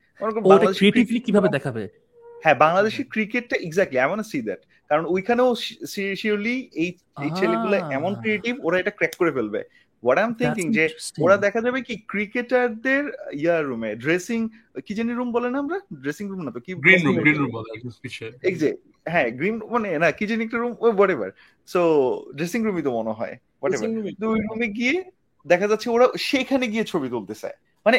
[0.78, 1.82] ক্রিয়েটিভলি কীভাবে দেখাবে
[2.42, 4.60] হ্যাঁ বাংলাদেশের ক্রিকেটটা exactly I want see that
[4.90, 5.50] কারণ ওইখানেও
[6.20, 6.90] শিওরলি এই
[7.24, 7.96] এই ছেলেগুলো Ah.
[7.98, 9.60] এমন ক্রিয়েটিভ ওরা এটা ক্র্যাক করে ফেলবে।
[10.02, 10.84] হোয়াট আই এম থিংকিং যে
[11.18, 13.04] ওরা দেখা যাবে কি ক্রিকেটারদের
[13.40, 14.40] ইয়ার রুমে ড্রেসিং
[14.86, 15.78] কি জানি রুম বলে না আমরা?
[16.02, 17.50] ড্রেসিং রুম না তো কি Green room, dressing green room?
[17.52, 17.70] বলে
[18.04, 18.26] পিছে।
[19.06, 21.30] হ্যাঁ গ্রিন মানে না কি জানি একটা room whatever
[21.68, 21.80] so
[22.36, 23.94] dressing রুমই তো মনে হয় হোয়াট এভার Dressing
[24.32, 24.94] ওই রুমে গিয়ে
[25.46, 27.48] দেখা যাচ্ছে ওরা সেখানে গিয়ে ছবি তুলতেছে
[27.86, 27.98] মানে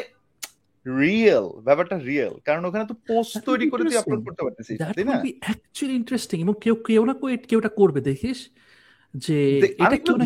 [0.85, 4.21] রিয়েল ব্যাপারটা রিয়েল কারণ ওখানে তো পোস্ট তৈরি করে তুই আপলোড.
[4.27, 5.15] করতে পারতেছিস তাই না?
[5.53, 6.39] actually interesting.
[6.45, 7.13] এবং কেউ কেউ না
[7.49, 8.39] কেউ এটা করবে দেখিস?
[9.13, 9.39] যে
[9.85, 10.25] এটা কেউ না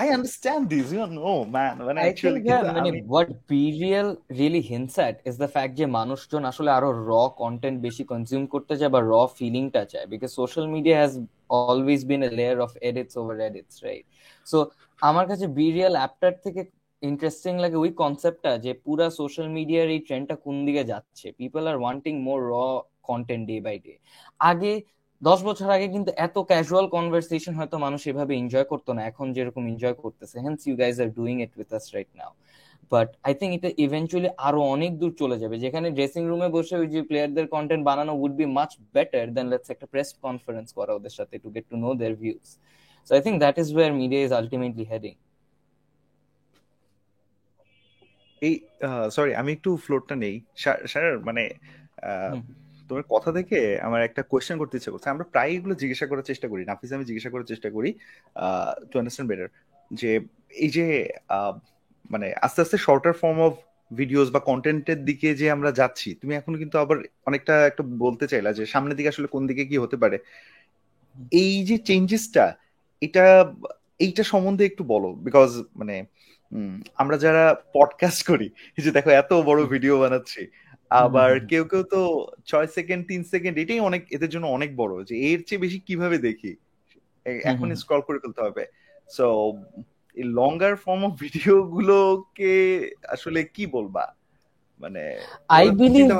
[0.00, 2.40] I understand this you know man মানে অ্যাকচুয়ালি
[2.78, 4.08] মানে what BReal
[4.40, 7.12] really hints at is the fact যে মানুষজন আসলে আরও র
[7.42, 11.12] কন্টেন্ট বেশি কনজিউম করতে চায় বা র ফিলিংটা চায় because social media has
[11.68, 14.04] always been a layer of edits over edits right
[14.46, 14.58] so
[15.02, 16.60] আমার কাছে বিরিয়াল অ্যাপটার থেকে
[17.10, 21.26] ইন্টারেস্টিং লাগে ওই কনসেপ্টটা যে পুরা সোশ্যাল মিডিয়ার এই ট্রেন্ডটা কোন দিকে যাচ্ছে?
[21.40, 22.54] পিপল আর ওয়ান্টিং মোর র
[23.08, 23.94] কন্টেন্ট ডে বাই ডে
[24.50, 24.72] আগে,
[25.22, 29.62] দশ বছর আগে কিন্তু এত ক্যাজুয়াল কনভারসেশন হয়তো মানুষ এভাবে এনজয় করতো না, এখন যেরকম
[29.72, 32.32] এনজয় করতেছে hence you guys are doing it with us right now
[32.92, 36.88] but I think এটা ইভেন্চুয়ালি আরও অনেক দূর চলে যাবে, যেখানে ড্রেসিং রুমে বসে ওই
[36.94, 41.14] যে প্লেয়ারদের কন্টেন্ট বানানো would be much better than let's একটা প্রেস কনফারেন্স করা ওদের
[41.18, 42.46] সাথে to get to know their views
[43.06, 45.14] so I think that is where media is ultimately heading
[48.42, 48.54] এই
[49.10, 50.34] সরি আমি একটু ফ্লোরটা নেই।
[50.92, 51.42] স্যার মানে
[52.90, 56.46] তোমার কথা থেকে আমার একটা কোয়েশ্চেন করতে ইচ্ছা করছে। আমরা প্রায় এগুলো জিজ্ঞাসা করার চেষ্টা
[56.48, 57.90] করি নাফিস আমি জিজ্ঞাসা করার চেষ্টা করি
[58.90, 59.48] টু আন্ডারস্ট্যান্ড বেটার
[59.90, 60.10] যে
[60.54, 60.86] এই যে
[62.10, 63.54] মানে আস্তে আস্তে শর্টার ফর্ম অফ
[63.90, 68.50] ভিডিওস বা কন্টেন্টের দিকে যে আমরা যাচ্ছি তুমি এখন কিন্তু আবার অনেকটা একটা বলতে চাইলা
[68.52, 70.16] যে সামনের দিকে আসলে কোন দিকে কি হতে পারে।
[71.32, 72.44] এই যে চেঞ্জেসটা
[73.02, 73.24] এটা
[73.98, 76.06] এইটা সম্বন্ধে একটু বলো বিকজ মানে উম,
[76.94, 77.44] আমরা যারা
[77.74, 80.46] পডকাস্ট করি এই যে দেখো এত বড় ভিডিও বানাচ্ছি
[80.90, 85.16] আবার কেউ কেউ তো ছয় সেকেন্ড তিন সেকেন্ড এটাই অনেক এদের জন্য অনেক বড় যে
[85.16, 86.56] এর চেয়ে বেশি কীভাবে দেখি?
[87.44, 88.66] এখন স্ক্রল করে ফেলতে হবে।
[89.08, 89.52] সো
[90.14, 92.54] এই লঙ্গার ফর্ম অফ ভিডিও গুলোকে
[93.08, 94.14] আসলে কি বলবা?
[94.80, 96.12] মানে আই বিলিভ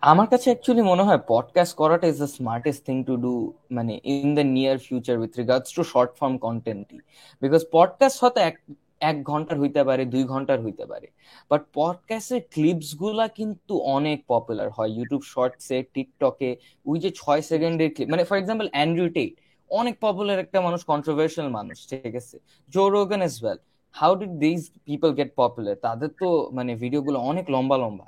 [0.00, 4.34] আমার কাছে অ্যাকচুয়ালি মনে হয় পডকাস্ট করাটা is the smartest thing to do মানে in
[4.34, 6.98] the near future with regards to short form কন্টেন্টই
[7.42, 8.60] because podcast হয়তো এক
[9.00, 11.06] এক ঘণ্টার হইতে পারে, দুই ঘণ্টার হইতে পারে।
[11.50, 18.08] বাট পডকাস্টের ক্লিপসগুলা কিন্তু অনেক পপুলার হয়। ইউটিউব শর্টসে টিকটকে ওই যে ছয় সেকেন্ডের ক্লিপ
[18.08, 19.32] মানে ফর এক্সাম্পল অ্যান্ড্রু টেট
[19.70, 22.38] অনেক পপুলার একটা মানুষ কন্ট্রোভার্সিয়াল মানুষ, ঠিক আছে?
[22.68, 23.58] Joe Rogan as well
[23.92, 28.04] how did this people get popular তাদের তো মানে ভিডিওগুলো অনেক লম্বা লম্বা।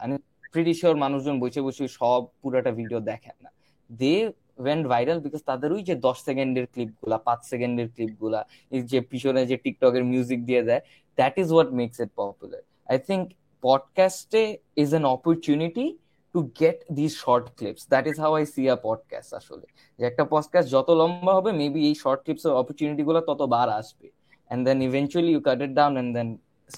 [0.52, 3.50] প্রিটি শিওর মানুষজন বসে বসে সব পুরাটা ভিডিও দেখেন না।
[3.90, 4.14] দে
[4.58, 8.40] ওয়েন্ট ভাইরাল বিকজ তাদের ওই যে দশ সেকেন্ডের ক্লিপগুলা পাঁচ সেকেন্ডের ক্লিপগুলা
[8.70, 10.80] এই যে পিছনে যে টিকটকের মিউজিক দিয়ে দেয়
[11.18, 13.24] that is what makes it popular I think
[13.62, 14.42] পডকাস্টে
[14.76, 15.98] is an opportunity
[16.32, 19.66] to get this short clips that is how I see a podcast আসলে।
[19.98, 23.70] যে একটা পডকাস্ট যত লম্বা হবে মেবি এই শর্ট ক্লিপস এর অপরচুনিটি গুলো তত বার
[23.80, 24.08] আসবে।
[24.52, 26.28] And then eventually you cut it down and then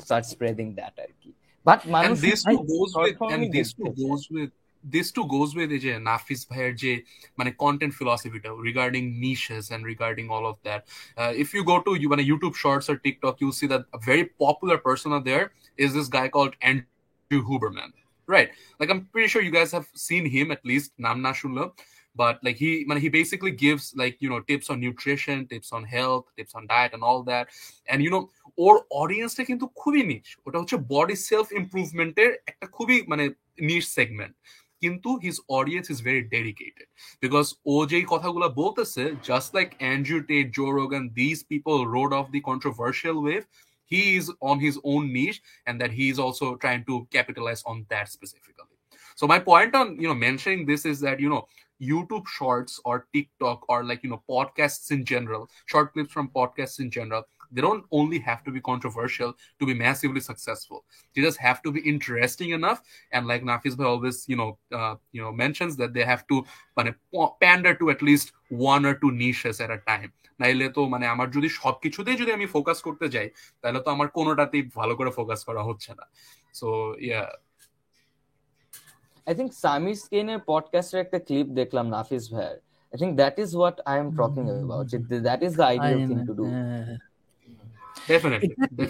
[0.00, 1.30] start spreading that আর কি।
[1.67, 3.97] বাট And মানুষ this I- too goes short with form and is this too good.
[4.03, 4.51] goes with
[4.83, 6.91] this too goes with এই যে নাফিস ভাইয়ের যে
[7.39, 10.81] মানে content philosophy টা regarding niches and regarding all of that.
[11.21, 13.99] Uh, if you go to you মানে YouTube Shorts or TikTok, you'll see that a
[14.09, 15.45] very popular persona there
[15.83, 17.91] is this guy called Andrew Huberman.
[18.35, 18.49] Right.
[18.79, 20.89] Like I'm pretty sure you guys have seen him at least.
[21.05, 21.65] Nam na shunlo.
[22.15, 25.83] But like he man, he basically gives like you know tips on nutrition, tips on
[25.85, 27.47] health, tips on diet and all that.
[27.87, 28.23] And you know,
[28.57, 33.25] ওর অডিয়েন্সটা কিন্তু খুবই নিচ ওটা হচ্ছে body self ইমপ্রুভমেন্টের একটা খুবই মানে
[33.69, 34.33] নিচ segment
[34.81, 36.87] কিন্তু his audience is very dedicated
[37.23, 42.25] because ও যেই কথাগুলো বলতেছে just like Andrew Tate Joe Rogan this people rode off
[42.35, 43.41] the controversial wave
[43.91, 47.77] he is on his own niche and that he is also trying to capitalize on
[47.91, 48.77] that specifically
[49.19, 51.43] so my point on you know mentioning this is that you know
[51.81, 56.79] youtube shorts or tiktok or like you know podcasts in general short clips from podcasts
[56.79, 60.83] in general they don't only have to be controversial to be massively successful
[61.15, 62.81] they just have to be interesting enough
[63.11, 66.43] and like nafis bhai always you know uh, you know mentions that they have to
[66.77, 66.91] মানে
[67.41, 71.27] pander to at least one or two niches at a time নাইলে তো মানে আমার
[71.35, 73.27] যদি সবকিছুতেই যদি আমি focus করতে যাই
[73.61, 76.05] তাহলে তো আমার কোনোটাতেই ভালো করে ফোকাস করা হচ্ছে না
[76.59, 76.67] so
[77.07, 77.21] yeah
[79.26, 82.56] I think Sami স্কেনের পডকাস্টের একটা ক্লিপ দেখলাম নাফিস ভাইয়ের
[82.92, 84.86] I think that is what I am talking about
[85.26, 86.44] that is the ideal thing to do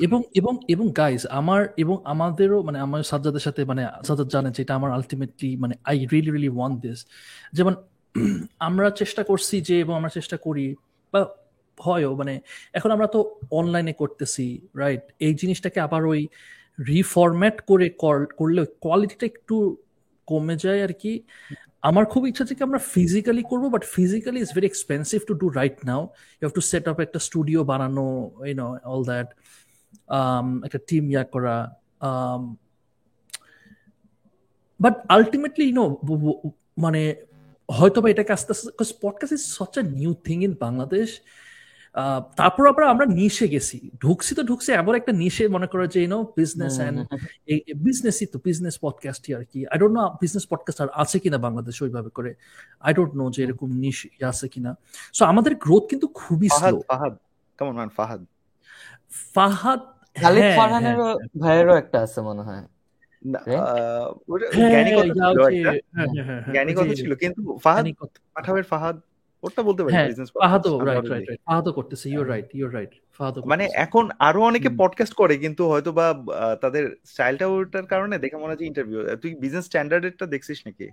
[0.07, 4.73] এবং এবং এবং গাইস আমার এবং আমাদেরও মানে আমার সাজ্জাদের সাথে মানে সাজ্জাদ জানে যেটা
[4.79, 6.99] আমার আলটিমেটলি মানে I really really want this
[7.53, 7.75] যেমন
[8.69, 10.67] আমরা চেষ্টা করছি যে এবং আমরা চেষ্টা করি
[11.15, 11.21] বা
[11.79, 12.35] হয়ও মানে
[12.75, 13.21] এখন আমরা তো
[13.51, 16.21] অনলাইনে করতেছি রাইট এই জিনিসটাকে আবার ওই
[16.89, 17.87] রিফরম্যাট করে
[18.39, 19.57] করলে কোয়ালিটিটা একটু
[20.33, 21.13] কমে যায় আর কি।
[21.89, 25.47] আমার খুব ইচ্ছা যে কি আমরা ফিজিক্যালি করব but physically is very expensive to do
[25.61, 28.07] right now you have to set up একটা স্টুডিও বানানো
[28.47, 29.29] ইউ নো অল দ্যাট
[30.65, 31.57] একটা টিম ইয়া করা।
[34.81, 35.85] বাট আলটিমেটলি ইউ নো
[36.79, 37.03] মানে
[37.69, 41.09] হয়তো বা এটাকে আস্তে আস্তে podcast is such a new thing in Bangladesh
[42.39, 46.19] তারপর আবার আমরা নিশে গেছি। ঢুকছি তো ঢুকছি এমন একটা নিশে মনে করো যে ইউনো
[46.39, 46.99] বিজনেস অ্যান্ড
[47.87, 51.77] বিজনেসই তো বিজনেস পডকাস্টই আর কি। I don't know business podcast আর আছে কিনা বাংলাদেশ
[51.85, 52.31] ওইভাবে করে।
[52.87, 53.99] আই ডোন্ট নো যে এরকম নিশ
[54.31, 54.71] আছে কিনা।
[55.17, 57.15] সো আমাদের গ্রোথ কিন্তু খুবই স্লো ফাহাদ
[57.59, 58.21] কেমন ম্যান ফাহাদ।
[59.35, 59.81] ফাহাদ
[60.21, 61.09] খালিদ ফারহানেরও
[61.43, 62.65] ভাইয়েরও একটা আছে মনে হয়।
[66.55, 67.85] জ্ঞানী কথা ছিল কিন্তু ফাহাদ
[68.35, 68.97] পাঠাবের ফাহাদ
[69.43, 73.41] ওটা বলতে পারি বিজনেস ফাহাদও রাইট রাইট রাইট ফাহাদও করতেছে ইউ রাইট ইউ রাইট ফাহাদও
[73.47, 76.07] মানে এখন আরও অনেকে পডকাস্ট করে কিন্তু হয়তো বা
[76.61, 80.87] তাদের স্টাইলটা ওটার কারণে দেখে মনে হচ্ছে ইন্টারভিউ তুই বিজনেস স্ট্যান্ডার্ডেরটা দেখছিস নাকি?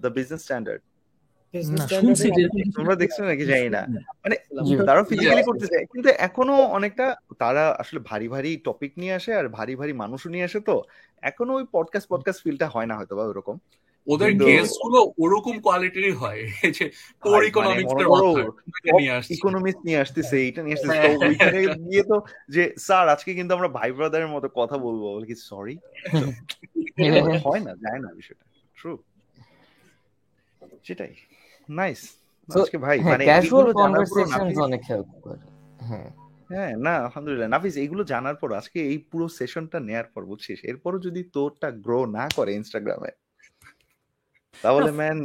[0.00, 0.82] দ্য বিজনেস স্ট্যান্ডার্ড
[2.76, 3.82] তোমরা দেখছ নাকি জানি না।
[4.22, 4.34] মানে
[4.86, 9.48] তারা ফিজিক্যালি করতে চায় কিন্তু এখনও অনেকটা তারা আসলে ভারী ভারী টপিক নিয়ে আসে আর
[9.48, 10.82] ভারী ভারী মানুষও নিয়ে আসে তো
[11.22, 13.56] এখনও ওই পডকাস্ট পডকাস্ট ফিলটা হয় না হয়তো বা ওরকম।
[14.06, 16.42] ওদের গেস্টগুলো ওরকম কোয়ালিটিরই হয়।
[16.76, 16.84] যে
[17.24, 18.06] কোর ইকোনমিক্স এর
[19.36, 22.16] ইকোনমিক্স নিয়ে আসতেছে এটা নিয়ে আসতেছে। তো ওইখানে গিয়ে তো
[22.54, 25.74] যে স্যার আজকে কিন্তু আমরা ভাই ব্রাদারের মতো কথা বলব। বলে কি সরি
[27.44, 28.44] হয় না যায় না বিষয়টা।
[28.78, 28.92] ট্রু
[30.86, 31.12] সেটাই।
[31.68, 32.00] নাইস
[32.48, 35.44] আজকে ভাই মানে ক্যাজুয়াল কনভারসেশনস অনেক হেল্প করে।
[35.88, 36.10] হ্যাঁ।
[36.52, 40.58] হ্যাঁ না আলহামদুলিল্লাহ। নাফিস এইগুলো জানার পর আজকে এই পুরো সেশনটা নেয়ার পর বুঝছিস?
[40.70, 43.10] এরপরও যদি তোরটা গ্রো না করে ইনস্টাগ্রামে
[44.62, 45.18] তাহলে ম্যান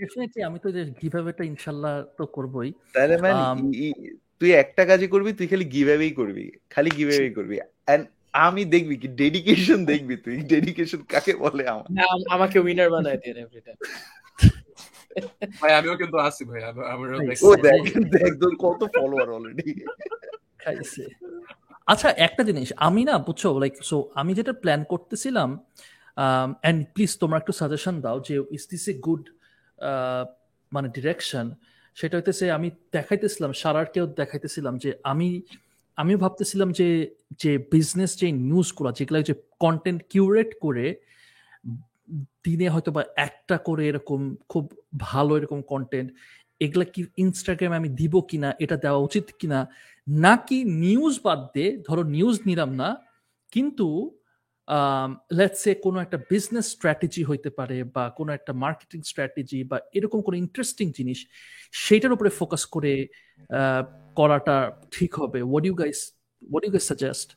[0.00, 3.36] ডেফিনেটলি আমি তো যে গিভঅ্যাওয়েটা ইনশাআল্লাহ তো করবই। তাহলে ম্যান
[4.40, 7.56] তুই একটা কাজই করবি তুই খালি গিভঅ্যাওয়েই করবি খালি গিভঅ্যাওয়ে করবি।
[7.92, 8.04] এন্ড
[8.46, 11.88] আমি দেখবি কি ডেডিকেশন দেখবি তুই ডেডিকেশন কাকে বলে আমার?
[12.34, 13.78] আমাকে উইনার বানায় দিয়ে এভরি টাইম
[15.60, 16.60] ভাই আমিও কিন্তু আসি ভাই
[16.92, 17.08] আমার
[17.46, 17.82] ও দেখ
[18.16, 19.68] দেখ তোর কত ফলোয়ার অলরেডি
[20.62, 21.02] খাইছে।
[21.92, 25.48] আচ্ছা একটা জিনিস আমি না বুঝছ লাইক সো আমি যেটা প্ল্যান করতেছিলাম
[26.62, 29.22] অ্যান্ড প্লিজ তোমরা একটু সাজেশন দাও যে ইস দিস এ গুড
[30.74, 31.46] মানে ডিরেকশন
[31.98, 35.28] সেটা হইতেছে, আমি দেখাইতেছিলাম, সারারকেও দেখাইতেছিলাম যে, আমি,
[35.98, 36.88] আমিও ভাবতেছিলাম যে
[37.42, 40.86] যে বিজনেস যে নিউজগুলো যেগুলো যে কন্টেন্ট কিউরেট করে,
[42.44, 44.20] দিনে হয়তো বা একটা করে এরকম
[44.52, 44.64] খুব
[45.06, 46.08] ভালো এরকম কন্টেন্ট
[46.64, 49.58] এগুলা কি ইনস্টাগ্রামে আমি দিব কিনা, এটা দেওয়া উচিত কিনা?
[50.06, 52.88] নাকি নিউজ বাদ দিয়ে ধরো নিউজ নিলাম না,
[53.54, 53.86] কিন্তু
[55.38, 60.36] লেটসে কোনো একটা বিজনেস স্ট্র্যাটেজি হইতে পারে বা কোনো একটা মার্কেটিং স্ট্র্যাটেজি বা এরকম কোনো
[60.44, 61.18] ইন্টারেস্টিং জিনিস
[61.84, 62.92] সেটার উপরে ফোকাস করে
[64.18, 64.56] করাটা
[64.94, 65.98] ঠিক হবে what you guys
[66.42, 67.28] what you guys suggest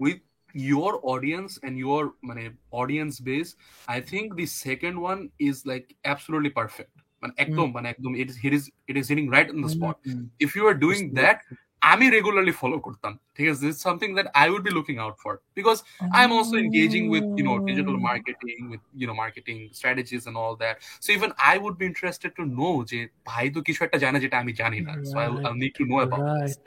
[0.00, 0.18] with
[0.54, 2.44] your audience and your মানে
[2.80, 3.50] audience base
[3.96, 8.36] i think the second one is like absolutely perfect মানে একদম মানে একদম it is
[8.48, 9.96] it is it is hitting right on the spot
[10.44, 11.38] if you are doing that
[11.82, 13.60] আমি regularly follow করতাম ঠিক আছে?
[13.66, 15.76] This something that I would be looking out for because
[16.16, 20.36] I am also engaging with you know digital marketing with you know marketing strategies and
[20.38, 23.98] all that so even I would be interested to know যে ভাই তো কিছু একটা
[23.98, 26.62] জানে যেটা আমি জানি না so I I need to know about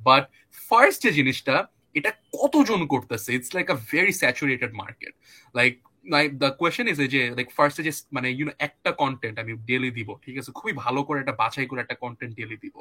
[0.00, 0.24] but
[0.68, 3.28] first যে জিনিসটা এটা কতজন করতেছে?
[3.34, 5.12] It's like a very saturated market
[5.54, 5.72] like
[6.14, 10.08] like the question is যে লাইক ফার্স্টে যে মানে ইউনো একটা কন্টেন্ট আমি ডেলি দিব
[10.24, 10.50] ঠিক আছে?
[10.58, 12.76] খুবই ভালো করে একটা বাছাই করে একটা কন্টেন্ট ডেলি দিব।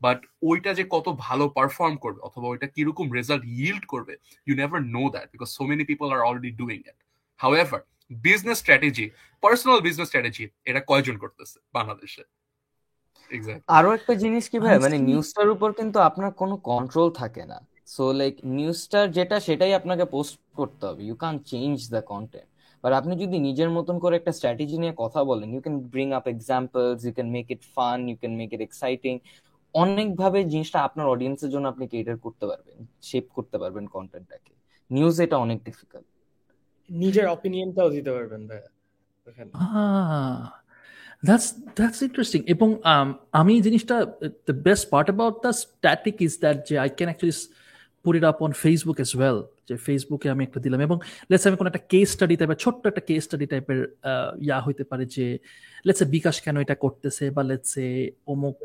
[0.00, 4.14] বাট ওইটা যে কত ভালো পারফর্ম করবে অথবা ওইটা কীরকম রেজাল্ট yield করবে
[4.46, 6.98] you never know that because so many people are already doing it
[7.54, 7.80] however
[8.10, 9.06] business strategy
[9.42, 12.22] personal business strategy এটা কয়জন করতেছে বাংলাদেশে?
[13.78, 17.58] আরও একটা জিনিস কি ভাই মানে নিউজটার উপর কিন্তু আপনার কোনো কন্ট্রোল থাকে না।
[17.94, 22.51] সো লাইক নিউজটার যেটা সেটাই আপনাকে পোস্ট করতে হবে। You can change the content
[22.84, 26.24] but আপনি যদি নিজের মতন করে একটা স্ট্র্যাটেজি নিয়ে কথা বলেন you can bring up
[26.28, 29.14] examples you can make it fun you can make it exciting
[29.74, 34.52] অনেকভাবে জিনিসটা আপনার অডিয়েন্সের জন্য আপনি কেটার করতে পারবেন শেপ করতে পারবেন কন্টেন্টটাকে
[34.90, 36.08] নিউজ এটা অনেক ডিফিকাল্ট
[36.90, 38.68] নিজের অপিনিয়নটাও দিতে পারবেন ভাইয়া
[39.26, 40.40] ওখানে Ah,
[41.22, 41.48] that's
[41.78, 42.42] that's interesting.
[42.54, 43.96] এবং um, আমি জিনিসটা
[44.48, 47.50] the best part about the static is that যে I can actually s-
[48.06, 49.42] put it up on Facebook as well.
[49.68, 50.98] যে ফেসবুকে আমি একটা দিলাম। এবং
[51.30, 53.96] লেটস আমি কোনো একটা কেস স্টাডি টাইপের ছোট্ট একটা কেস স্টাডি টাইপের
[54.40, 55.38] ইয়া হইতে পারে যে
[55.86, 57.78] লেটস বিকাশ কেন এটা করতেছে বা লেটস
[58.26, 58.58] অমুক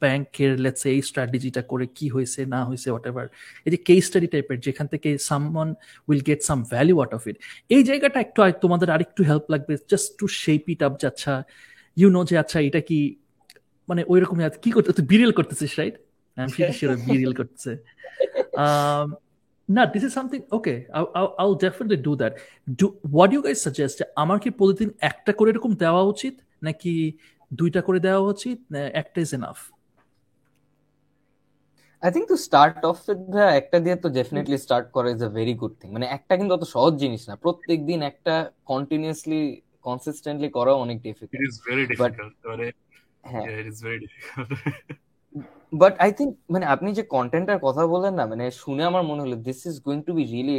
[0.00, 3.28] ব্যাংকের লেটস এই স্ট্র্যাটেজিটা করে কি হয়েছে না হয়েছে হোয়াট এভার
[3.64, 5.74] এই যে কেস স্টাডি টাইপের যেখান থেকে someone
[6.08, 7.36] will get some value out of it
[7.68, 11.42] এই জায়গাটা একটু তোমাদের আরেকটু হেল্প লাগবে just to shape it up যে আচ্ছা
[11.96, 13.16] ইউ নো যে আচ্ছা এটা কি
[13.88, 15.94] মানে ওই রকম কি করতে তুই বিরিয়াল করতেছিস রাইট
[16.36, 17.72] আমি শিওর বিরিয়াল করতেছে
[18.60, 19.08] um
[19.68, 20.74] না this is something okay
[21.38, 22.32] I will definitely do that
[22.80, 26.94] do what you guys suggest আমার কি প্রতিদিন একটা করে এরকম দেওয়া উচিত নাকি
[27.50, 29.58] দুইটা করে দেওয়া উচিত না একটা is enough
[32.02, 32.96] I think to start off
[33.60, 36.64] একটা দিয়ে তো ডেফিনেটলি স্টার্ট করা is a very good thing মানে একটা কিন্তু অত
[36.74, 38.34] সহজ জিনিস না। প্রত্যেক দিন একটা
[38.72, 39.42] কন্টিনিউয়াসলি
[39.86, 42.14] কনসিস্টেন্টলি করা অনেক difficult it is very difficult
[43.24, 44.50] হ্যাঁ। It is very difficult
[45.82, 49.36] but I think মানে আপনি যে কন্টেন্টের কথা বলেন না মানে শুনে আমার মনে হলো
[49.48, 50.58] this is going to be really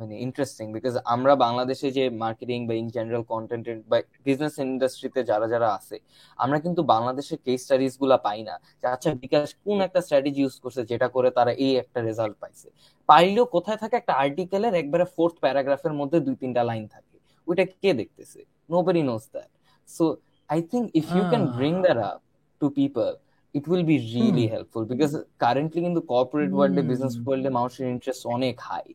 [0.00, 3.96] মানে ইন্টারেস্টিং বিকজ আমরা বাংলাদেশে যে মার্কেটিং বা ইন জেনারেল কন্টেন্ট বা
[4.26, 5.96] বিজনেস ইন্ডাস্ট্রিতে যারা যারা আছে
[6.38, 10.82] আমরা কিন্তু বাংলাদেশের কেস স্টাডিজগুলা পাই না। যে আচ্ছা বিকাশ কোন একটা স্ট্র্যাটেজি ইউজ করছে
[10.90, 12.66] যেটা করে তারা এই একটা রেজাল্ট পাইছে।
[13.08, 17.16] পাইলেও কোথায় থাকে একটা আর্টিকেলের একবারে ফোর্থ প্যারাগ্রাফের মধ্যে দুই তিনটা লাইন থাকে।
[17.48, 18.40] ওইটা কে দেখতেছে?
[18.72, 19.50] Nobody knows that
[19.88, 20.04] so
[20.50, 21.42] I think if you can.
[21.58, 22.18] Bring that up
[22.60, 23.10] to people
[23.54, 24.54] it will be really Hmm.
[24.56, 25.12] helpful because
[25.44, 27.24] currently কিন্তু corporate world এ business Hmm.
[27.26, 28.86] world মানুষের ইন্টারেস্ট অনেক হাই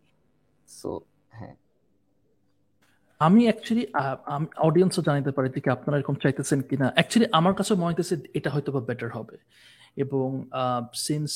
[0.69, 0.89] সো
[1.31, 1.55] হ্যাঁ
[3.21, 3.83] আমি অ্যাকচুয়ালি
[4.35, 8.15] আমি অডিয়েন্সও জানাতে পারি যে কি আপনারা এরকম চাইতেছেন কিনা অ্যাকচুয়ালি আমার কাছে মনে হইতেছে
[8.37, 9.35] এটা হয়তো বা বেটার হবে
[9.97, 10.27] এবং
[11.05, 11.31] সিন্স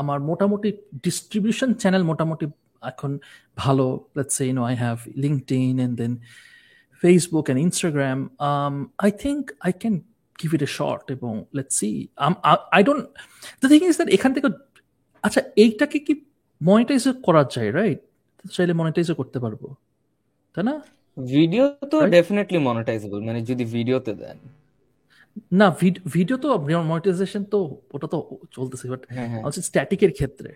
[0.00, 0.68] আমার মোটামুটি
[1.04, 2.46] ডিস্ট্রিবিউশন চ্যানেল মোটামুটি
[2.82, 3.10] এখন
[3.56, 3.86] ভালো
[4.16, 6.12] let's say no I have LinkedIn and then
[7.02, 8.18] Facebook and Instagram
[8.98, 9.94] I think I can
[10.42, 11.90] give it a short এবং let's see
[12.76, 13.02] I don't
[13.60, 14.48] the thing is that এখান থেকে
[15.24, 16.12] আচ্ছা এইটাকে কি
[16.60, 18.00] মনিটাইজ করা যায় রাইট
[18.54, 19.62] চাইলে মনিটাইজও করতে পারব
[20.54, 20.74] তাই না?
[21.16, 21.96] ভিডিও তো?
[22.16, 24.38] ডেফিনেটলি মনিটাইজেবল মানে যদি ভিডিওতে দেন।
[25.60, 25.66] না
[26.16, 26.48] ভিডিও তো
[26.90, 27.58] মনিটাইজেশন তো
[27.94, 28.18] ওটা তো
[28.56, 30.50] চলতেছে বাট হ্যাঁ হ্যাঁ। স্ট্যাটিকের ক্ষেত্রে।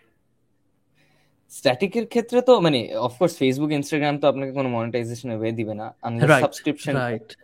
[1.52, 6.28] স্ট্যাটিকের ক্ষেত্রে তো মানে অফকোর্স ফেসবুক ইনস্টাগ্রাম তো আপনাকে কোনো মনিটাইজেশন ওয়ে দিবে না আনলেস
[6.44, 6.94] সাবস্ক্রিপশন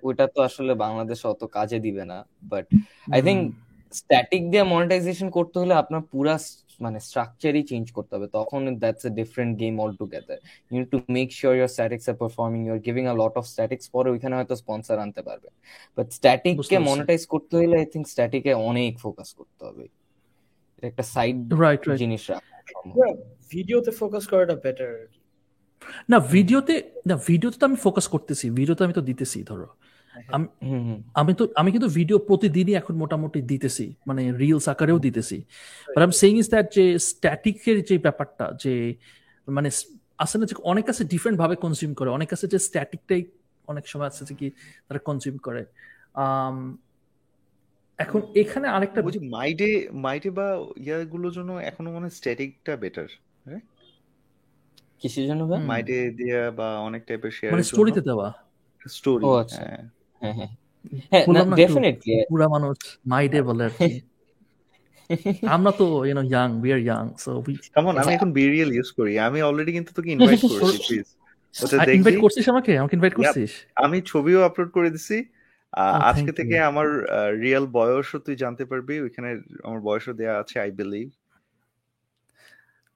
[0.02, 2.66] ওটা তো আসলে বাংলাদেশে অত কাজে দিবে না বাট
[3.14, 3.40] আই থিঙ্ক
[3.94, 6.34] স্ট্যাটিক দিয়ে মনিটাইজেশন করতে হলে আপনার পুরা
[6.80, 10.38] মানে স্ট্রাকচারই চেঞ্জ করতে হবে তখন that's a different game altogether
[10.68, 13.84] you need to make sure your statics are performing you're giving a lot of statics
[13.94, 15.48] পরে ওইখানে হয়তো স্পন্সর আনতে পারবে
[15.98, 19.84] বাট স্ট্যাটিক কে মনিটাইজ করতে হলে আই থিঙ্ক স্ট্যাটিকে অনেক ফোকাস করতে হবে
[20.76, 21.36] এটা একটা সাইড
[22.02, 22.52] জিনিস রাখা।
[23.52, 24.92] ভিডিওতে ফোকাস করাটা বেটার
[26.10, 26.74] না ভিডিওতে
[27.08, 29.68] না ভিডিওতে তো আমি ফোকাস করতেছি ভিডিওতে আমি তো দিতেছি ধরো।
[30.68, 35.36] হুম হুম। আমি তো আমি কিন্তু ভিডিও প্রতিদিনই এখন মোটামুটি দিতেছি মানে রিলস আকারেও দিতেছি।
[35.94, 38.74] But I am saying is that যে স্ট্যাটিকের যে ব্যাপারটা যে
[39.48, 39.68] মানে
[40.24, 43.22] আছে না যে অনেক কাছে ডিফারেন্ট ভাবে কনজিউম করে অনেক কাছে যে স্ট্যাটিকটাই
[43.68, 44.46] অনেক সময় আছে যে কি
[44.86, 45.62] তারা কনজিউম করে।
[46.22, 46.56] আম,
[47.98, 49.70] এখন এখানে আরেকটা বুঝি মাইডে
[50.04, 50.46] মাইডে বা
[50.84, 53.08] ইয়াগুলোর জন্য এখনও মনে হয় স্ট্যাটিকটা বেটার
[55.00, 58.28] কিসের জন্য ভাই। মাইডে দেয়া বা অনেক টাইপের শেয়ার মানে স্টোরিতে দেওয়া?
[58.82, 59.82] স্টোরি ও আচ্ছা। হ্যাঁ।
[60.22, 60.50] হ্যাঁ হ্যাঁ।
[61.12, 63.90] না বললাম না একটু ডেফিনেটলি পুরা মানুষ মাইডে বলে আর কি।
[65.54, 69.12] আমরা তো you know young we are young so we কেমন আমি এখন বিরিয়াল ইউজ করি।
[69.18, 71.06] আমি অলরেডি কিন্তু তোকে ইনভাইট করছি প্লিজ
[71.54, 72.72] ওটা ইনভাইট করছিস আমাকে?
[72.78, 73.50] আমাকে ইনভাইট করছিস?
[73.76, 75.16] আমি ছবিও আপলোড করে দিছি।
[75.72, 76.86] আহ, Oh, আজকে থেকে আমার
[77.40, 79.30] রিয়েল বয়সও তুই জানতে পারবি। ওইখানে
[79.64, 81.08] আমার বয়সও দেয়া আছে আই বিলিভ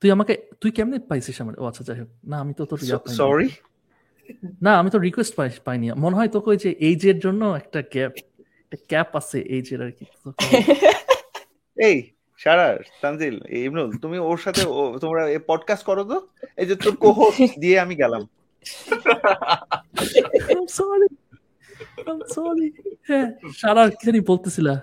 [0.03, 1.55] তুই আমাকে তুই কেমনে পাইছিস আমার?
[1.59, 2.79] ও আচ্ছা যাই হোক। না আমি তো তোর
[3.19, 3.49] সরি
[4.63, 8.13] না আমি তো রিকোয়েস্ট পাই পাইনি। মনে হয় তোকে ওই যে এইজের জন্য একটা গ্যাপ
[8.63, 10.05] একটা ক্যাপ আছে এইজের আর কি।
[11.79, 11.97] এই
[12.41, 16.17] সারার তানজিল ইমরুল তুমি ওর সাথে ও- তোমরা পডকাস্ট করো তো।
[16.57, 18.23] এই যে তোর কোহোস্ট দিয়ে আমি গেলাম।
[20.49, 21.09] Sorry sorry.
[22.07, 22.69] I'm sorry.
[23.09, 24.75] হ্যাঁ সারা কি জানি বলতেছিলা।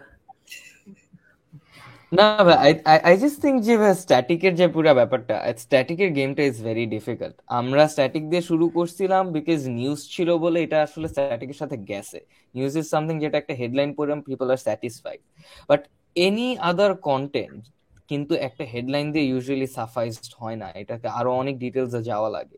[2.17, 2.71] না ভাই
[3.07, 3.73] আই জাস্ট থিঙ্ক যে
[4.03, 5.35] স্ট্যাটিকের যে পুরো ব্যাপারটা
[5.65, 10.77] স্ট্যাটিকের গেমটা ইজ ভেরি ডিফিকাল্ট আমরা স্ট্যাটিক দিয়ে শুরু করছিলাম বিকজ নিউজ ছিল বলে এটা
[10.87, 12.19] আসলে স্ট্যাটিকের সাথে গেছে।
[12.55, 15.21] নিউজ ইজ সামথিং যেটা একটা হেডলাইন পড়লাম people are satisfied
[15.69, 15.81] but
[16.15, 17.61] any other content
[18.09, 22.57] কিন্তু একটা হেডলাইন দিয়ে ইউজুয়ালি সাফাইজড হয় না। এটাকে আরও অনেক ডিটেলসে যাওয়া লাগে।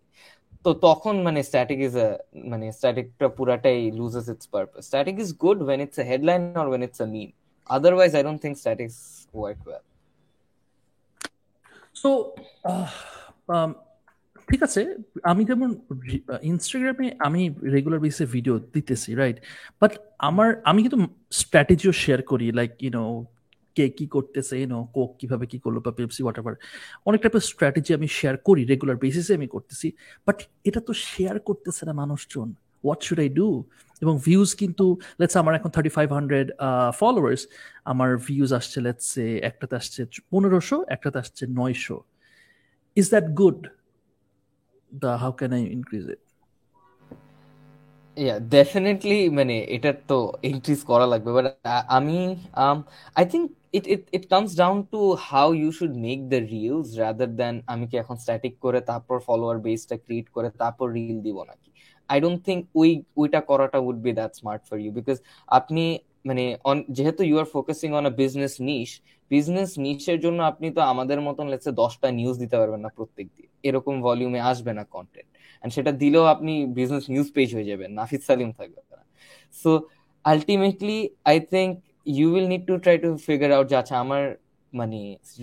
[0.66, 1.96] তো তখন মানে স্ট্যাটিক ইজ
[2.52, 6.82] মানে স্ট্যাটিকটা পুরাটাই loses its purpose static is good when it's a headline or when
[6.88, 7.30] it's a meme
[7.70, 8.98] otherwise i don't think statics
[9.34, 9.86] work well.
[11.96, 12.10] So
[13.54, 13.72] um,
[14.50, 14.82] ঠিক আছে
[15.32, 15.70] আমি যেমন
[16.52, 17.42] ইনস্টাগ্রামে আমি
[17.76, 19.38] রেগুলার বেসিসে ভিডিও দিতেছি রাইট
[19.82, 19.92] বাট
[20.30, 21.00] আমার আমি কিন্তু
[21.42, 23.04] স্ট্র্যাটেজিও শেয়ার করি লাইক ইউনো
[23.76, 26.56] কে কি করতেছে ইউনো কোক কীভাবে কি করল বা পেপসি হোয়াট এভার
[27.06, 29.88] অনেক টাইপের স্ট্র্যাটেজি আমি শেয়ার করি রেগুলার বেসিসে আমি করতেছি
[30.28, 30.38] বাট
[30.70, 32.48] এটা তো শেয়ার করতেছে না মানুষজন।
[32.84, 33.48] হোয়াট শুড আই ডু
[34.04, 34.86] এবং ভিউজ কিন্তু
[35.20, 36.48] লেটস আমার এখন থার্টি ফাইভ হান্ড্রেড
[37.00, 37.42] ফলোয়ার্স
[37.92, 39.08] আমার ভিউজ আসছে লেটস
[39.50, 40.02] একটাতে আসছে
[40.32, 41.98] পনেরোশো, একটাতে আসছে নয়শো।
[42.98, 43.60] Is that good
[44.92, 46.22] the how can I increase it
[48.18, 50.20] yeah, definitely মানে এটা তো
[50.52, 51.46] ইনক্রিজ করা লাগবে বাট
[51.98, 52.18] আমি
[53.20, 53.46] I think
[53.78, 57.30] it it it comes down to how you should make the reels rather
[57.74, 61.70] আমি কি এখন স্ট্যাটিক করে তারপর ফলোয়ার বেসটা ক্রিয়েট করে তারপর রিল দিব নাকি।
[62.10, 65.18] আই ডোন্ট থিঙ্ক ওই, ওইটা করাটা would be that smart for you because
[65.50, 65.84] আপনি
[66.26, 68.90] মানে on- যেহেতু you are focusing on a business niche
[69.32, 73.48] business নিশের জন্য আপনি তো আমাদের মতন লেটসে দশটা নিউজ দিতে পারবেন না প্রত্যেক দিন।
[73.64, 75.30] এরকম ভলিউমে আসবে না কন্টেন্ট
[75.64, 78.80] এন্ড সেটা দিলেও আপনি বিজনেস নিউজ পেজ হয়ে যাবেন, নাফিস সালিম থাকবে
[79.54, 79.72] so
[80.26, 81.72] ultimately I think
[82.18, 84.24] you will need to try to figure out যে আচ্ছা আমার
[84.74, 85.00] মানে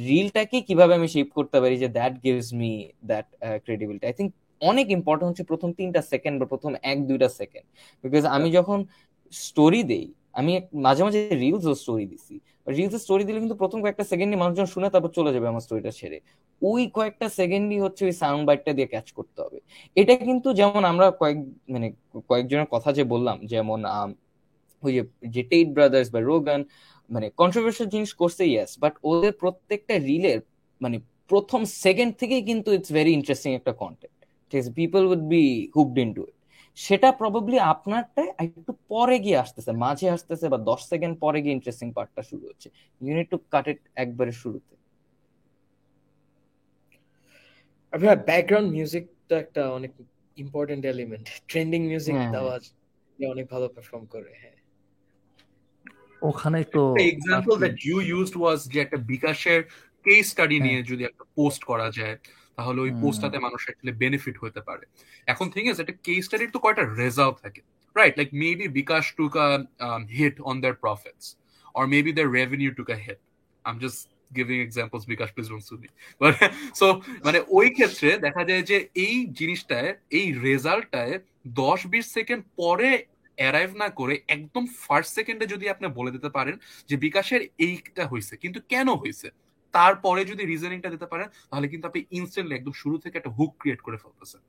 [0.08, 2.70] রিলটাকে কীভাবে আমি শেপ করতে পারি যে that gives me
[3.10, 3.26] that
[3.64, 4.30] credibility I think
[4.70, 7.66] অনেক ইম্পর্টেন্ট হচ্ছে প্রথম তিনটা সেকেন্ড বা প্রথম এক, দুইটা সেকেন্ড
[8.04, 8.78] বিকজ আমি যখন
[9.32, 10.06] স্টোরি দেই,
[10.38, 10.52] আমি
[10.86, 12.34] মাঝে মাঝে রিলস ও স্টোরি দিছি।
[12.76, 16.18] রিলস স্টোরি দিলে কিন্তু প্রথম কয়েকটা সেকেন্ডে মানুষজন শুনে তারপর চলে যাবে আমার স্টোরিটা ছেড়ে।
[16.62, 19.58] ওই কয়েকটা সেকেন্ডই হচ্ছে ওই সাউন্ড বাইটটা দিয়ে ক্যাচ করতে হবে।
[19.96, 21.38] এটা কিন্তু যেমন আমরা কয়েক
[21.74, 21.86] মানে
[22.30, 23.80] কয়েকজনের কথা যে বললাম, যেমন
[24.82, 24.92] ওই
[25.34, 26.60] যে টেট ব্রাদার্স বা রোগান
[27.10, 30.40] মানে কন্ট্রোভার্সিয়াল জিনিস করছে ইয়েস বাট ওদের প্রত্যেকটা রিলের
[30.80, 30.96] মানে
[31.30, 34.11] প্রথম সেকেন্ড থেকেই কিন্তু ইটস ভেরি ইন্টারেস্টিং একটা কন্টেন্ট
[34.52, 35.42] ঠিক আছে people would be
[35.76, 36.36] hooked into it
[36.78, 41.88] সেটা প্রবাবলি আপনারটা একটু পরে গিয়ে আসতেছে মাঝে আসতেছে বা দশ সেকেন্ড পরে গিয়ে ইন্টারেস্টিং
[41.92, 42.68] পার্টটা শুরু হচ্ছে।
[43.00, 44.74] ইউনিট টু কাট ইট একবারে শুরুতে।
[47.92, 49.92] আপনার ব্যাকগ্রাউন্ড মিউজিক তো একটা অনেক
[50.36, 52.54] ইম্পর্টেন্ট এলিমেন্ট ট্রেন্ডিং মিউজিক হ্যাঁ। দেওয়া
[53.18, 54.56] যে অনেক ভালো পারফর্ম করে হ্যাঁ।
[56.22, 59.60] ওখানে তো example that you used was যে একটা বিকাশের
[60.04, 62.16] কেস স্টাডি হ্যাঁ। নিয়ে যদি একটা পোস্ট করা যায়।
[62.62, 64.84] তাহলে ওই পোস্টটাতে মানুষ অ্যাকচুয়ালি বেনিফিট হতে পারে
[65.28, 67.60] এখন থিং ইজ একটা কেস স্টাডির তো কয়টা রেজাল্ট থাকে
[67.96, 69.48] right like maybe bKash took a
[70.18, 71.26] hit on their profits
[71.74, 73.20] or maybe their revenue took a hit.
[73.64, 75.88] I'm just giving examples because please don't sue me.
[76.20, 76.34] But
[76.80, 76.86] so
[77.26, 78.76] মানে ওই ক্ষেত্রে দেখা যায় যে
[79.06, 81.14] এই জিনিসটায় এই রেজাল্টটায়
[81.60, 82.90] দশ বিশ সেকেন্ড পরে
[83.38, 86.54] অ্যারাইভ না করে একদম ফার্স্ট সেকেন্ডে যদি আপনি বলে দিতে পারেন
[86.88, 89.28] যে বিকাশের এইটা হয়েছে কিন্তু কেন হয়েছে
[89.76, 93.80] তারপরে যদি রিজনিংটা দিতে পারেন তাহলে কিন্তু আপনি ইনস্ট্যান্টলি একদম শুরু থেকে একটা হুক ক্রিয়েট
[93.86, 94.40] করে ফেলতেছেন।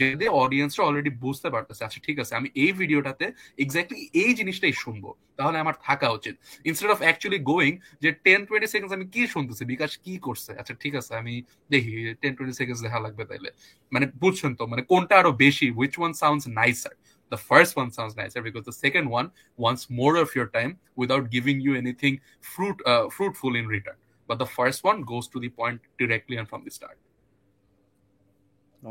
[0.00, 3.26] যদি অডিয়েন্সরা অলরেডি বুঝতে পারতেছে আচ্ছা ঠিক আছে আমি এই ভিডিওটাতে
[3.64, 5.04] এক্স্যাক্টলি এই জিনিসটাই শুনব
[5.38, 6.34] তাহলে আমার থাকা উচিত।
[6.68, 10.50] ইনস্টেড অফ অ্যাকচুয়ালি গোয়িং যে টেন টোয়েন্টি সেকেন্ডস আমি কি শুনতেছি বিকাশ কি করছে?
[10.60, 11.34] আচ্ছা ঠিক আছে আমি
[11.72, 11.92] দেখি
[12.22, 13.50] টেন টোয়েন্টি সেকেন্ডস দেখা লাগবে তাইলে।
[13.94, 16.96] মানে বুঝছেন তো মানে কোনটা আরও বেশি which one sounds nicer
[17.32, 19.28] The first one sounds nicer because the second one
[19.64, 22.14] wants more of your time without giving you anything
[22.52, 23.98] fruit uh, fruitful in return.
[24.30, 26.98] But the first one goes to the point directly and from the start.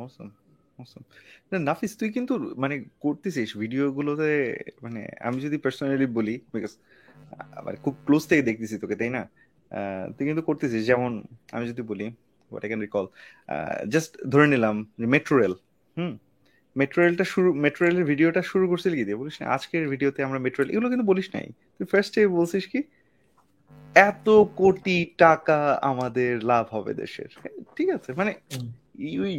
[0.01, 0.31] Awesome.
[0.81, 1.05] Awesome.
[1.51, 2.33] না নাফিস তুই কিন্তু
[2.63, 4.31] মানে করতেছিস video গুলোতে
[4.83, 6.73] মানে আমি যদি personally বলি বিকজ
[7.65, 9.23] মানে খুব ক্লোজ থেকে দেখতেছি তোকে, তাই না
[10.15, 11.11] তুই কিন্তু করতেছিস, যেমন
[11.55, 12.05] আমি যদি বলি
[12.49, 13.05] what I can recall
[13.93, 14.75] just ধরে নিলাম
[15.13, 15.53] মেট্রো রেল
[15.97, 16.13] হুম
[16.79, 20.39] মেট্রো রেলটা শুরু মেট্রো রেলের ভিডিওটা শুরু করছিলি কি দিয়ে বলিস না, আজকের ভিডিওতে আমরা
[20.45, 22.79] মেট্রো রেল এগুলো কিন্তু বলিস নাই তুই ফার্স্টে বলছিস কি
[23.95, 27.29] এত কোটি টাকা আমাদের লাভ হবে দেশের।
[27.75, 28.13] ঠিক আছে?
[28.13, 28.31] মানে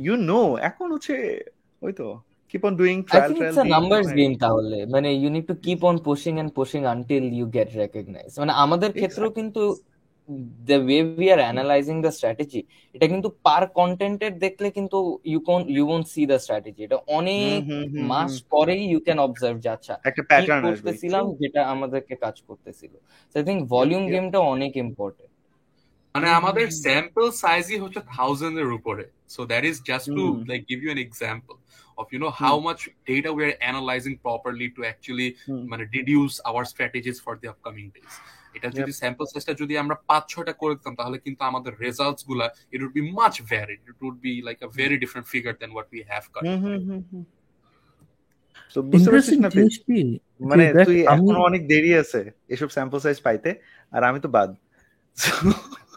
[0.06, 1.14] ইউ নো এখন হচ্ছে
[1.82, 2.06] ওই তো
[2.50, 6.52] keep on doing trial trial it's তাহলে। মানে you need to keep on pushing and
[6.52, 9.62] pushing until you get recognised মানে আমাদের ক্ষেত্রেও কিন্তু
[10.68, 12.60] the way we are analysing the strategy
[12.94, 17.60] এটা কিন্তু পার কন্টেন্টের দেখলে কিন্তু ইউ কোন you won't see the strategy এটা অনেক
[17.64, 22.14] হুম, হুম, হুম, মাস। পরেই ইউ ক্যান অবজার্ভ যে আচ্ছা একটা প্যাটার্ন করতেছিলাম যেটা আমাদেরকে
[22.16, 22.92] কাজ করতেছিল।
[23.34, 24.02] I think volume.
[24.12, 25.32] গেমটা অনেক ইম্পর্টেন্ট
[26.14, 30.24] মানে আমাদের স্যাম্পল সাইজই হচ্ছে থাউজেন্ডের উপরে। So that is just to.
[30.50, 31.54] Like give you an example
[31.98, 35.28] of you know how much data we are analyzing properly to actually
[35.70, 38.14] মানে deduce our strategies for the upcoming days
[38.54, 42.80] এটা যদি sample সাইজটা যদি আমরা পাঁচ ছয়টা করে দিতাম তাহলে কিন্তু আমাদের রেজাল্টসগুলা it
[42.82, 46.00] would be much varied it would be like a very different figure then what we
[46.10, 46.24] have
[46.62, 47.24] hmm.
[48.76, 49.76] তো বুঝতে পারছিস না জিনিস
[50.40, 53.50] মানে তুই এখনও অনেক দেরি আছে এসব স্যাম্পল সাইজ পাইতে
[53.92, 54.50] আর আমি তো বাদ।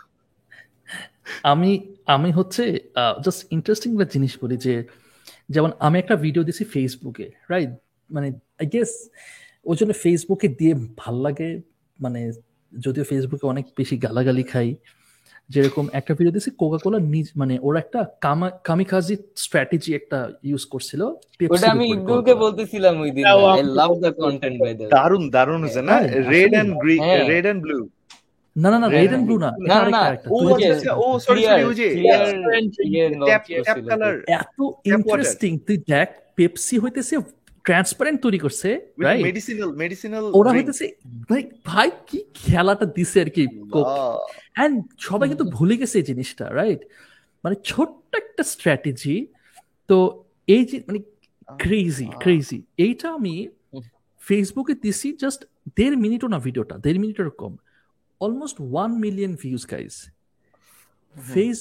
[1.43, 1.71] আমি
[2.05, 2.63] আমি হচ্ছে
[3.25, 4.73] জাস্ট ইন্টারেস্টিং একটা জিনিস বলি যে
[5.49, 7.71] যেমন আমি একটা ভিডিও দিছি ফেসবুকে রাইট
[8.09, 8.27] মানে
[8.59, 8.91] আই গেস
[9.65, 11.49] ওই জন্য ফেসবুকে দিয়ে ভালো লাগে
[11.99, 12.19] মানে
[12.71, 14.69] যদিও ফেসবুকে অনেক বেশি গালাগালি খাই
[15.49, 20.63] যেরকম একটা ভিডিও দিছি কোকা কোলা নিজ মানে ওরা একটা কামা কামিকাজি স্ট্র্যাটেজি একটা ইউজ
[20.65, 21.01] করছিল
[21.53, 25.81] ওটা আমি উপরে বলতেছিলাম ওই দিন I love the content by the দারুণ দারুণ হয়েছে
[25.89, 25.95] না?
[26.33, 26.51] Red.
[26.53, 27.01] And green.
[27.31, 27.79] Red and blue
[28.55, 30.37] না না না রেড and এন্ড ব্লু না না, না, ও
[31.03, 32.21] ও সরি সরি ওই যে clear
[32.95, 33.09] Yeah.
[33.27, 34.57] Tap tap colour এত
[34.93, 36.07] ইন্টারেস্টিং তুই দেখ
[36.37, 37.15] পেপসি হইতেছে
[37.65, 38.69] ট্রান্সপারেন্ট তৈরি করছে
[39.25, 40.85] মেডিসিনাল মেডিসিনাল ওরা হইতেছে
[41.65, 43.43] ভাই কি খেলাটা দিছে আর কি
[44.55, 46.81] এন্ড সবাই কিন্তু ভুলে গেছে এই জিনিসটা রাইট
[47.43, 49.15] মানে ছোট্ট একটা স্ট্র্যাটেজি
[49.89, 49.97] তো
[50.47, 50.99] এই যে মানে
[51.59, 53.33] ক্রেজি ক্রেজি এইটা আমি
[54.21, 55.41] ফেসবুকে দিছি জাস্ট
[55.75, 57.53] দেড় মিনিটও না ভিডিওটা দেড় মিনিটের কম
[58.21, 59.95] almost one million views guys
[61.15, 61.57] face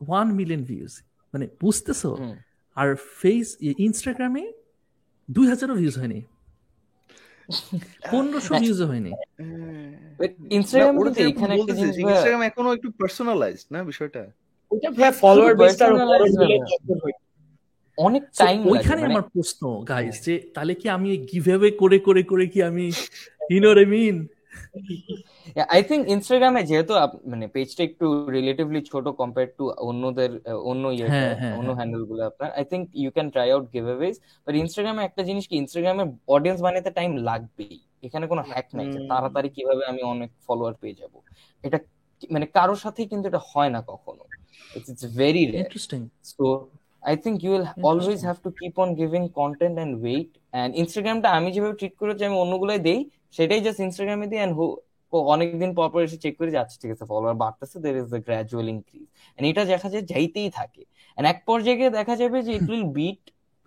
[0.00, 0.92] one million views
[1.34, 2.10] মানে বুঝতেছো?
[2.76, 2.88] আর
[3.20, 3.46] ফেস
[3.78, 4.44] ইনস্টাগ্রামে
[5.36, 6.18] দুই হাজারও ভিউজ হয়নি।
[8.10, 9.12] পনেরোশো ভিউজ হয়নি।
[10.56, 14.22] ইনস্টাগ্রামে কিন্তু এখানে একটা জিনিস ভাইয়া, ইনস্টাগ্রাম এখনও একটু পার্সোনালাইজড না বিষয়টা?
[15.22, 15.52] ফলোয়ার
[17.04, 17.16] হয়।
[17.98, 22.44] অনেক টাইম ওইখানে আমার প্রশ্ন গাইস যে তাহলে কি আমি গিভ অ্যাওয়ে করে করে করে
[22.52, 22.86] কি আমি
[23.50, 24.16] you know mean
[25.74, 26.92] I think ইনস্টাগ্রামে যেহেতু
[27.32, 28.06] মানে পেজটা একটু
[28.36, 30.30] রিলেটিভলি ছোট কম্পেয়ার টু অন্যদের
[30.70, 31.06] অন্য ইয়ে
[31.58, 34.14] অন্য হ্যাঁ। হ্যান্ডেলগুলো আপনার I think you can try out giveaways
[34.46, 39.00] but ইনস্টাগ্রামে একটা জিনিস কি ইনস্টাগ্রামের অডিয়েন্স বানাতে টাইম লাগবেই এখানে কোনো হ্যাক নাই যে
[39.10, 41.12] তাড়াতাড়ি কীভাবে আমি অনেক ফলোয়ার পেয়ে যাব
[41.64, 41.78] এটা
[42.30, 44.24] মানে কারোর সাথেই কিন্তু এটা হয় না কখনো
[44.70, 46.00] it's very interesting
[46.32, 46.46] So
[47.02, 48.28] I think you will always Interesting.
[48.28, 50.30] have to keep on giving content and wait.
[50.52, 53.00] And Instagramটা আমি যেভাবে ট্রিট করেছি আমি অন্যগুলোই দেই
[53.36, 54.54] সেটাই জাস্ট ইনস্টাগ্রামে দিই অ্যান্ড
[55.34, 58.66] অনেকদিন পর পর এসে চেক করে যাচ্ছে, ঠিক আছে ফলোয়ার বাড়তেছে there is the gradual
[58.74, 59.06] increase
[59.36, 60.82] and এটা দেখা যায় যাইতেই থাকে।
[61.18, 63.22] এন্ড এক পর্যায়ে গিয়ে দেখা যাবে যে it will beat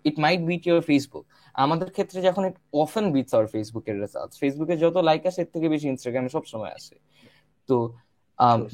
[0.08, 1.24] it might beat your Facebook
[1.54, 5.66] আমাদের ক্ষেত্রে যখন ইট অফেন বিটস আওয়ার ফেসবুকের রেজাল্ট ফেসবুকে যত লাইক আসে, এর থেকে
[5.74, 6.96] বেশি ইনস্টাগ্রামে সবসময় আসে।
[7.68, 7.76] তো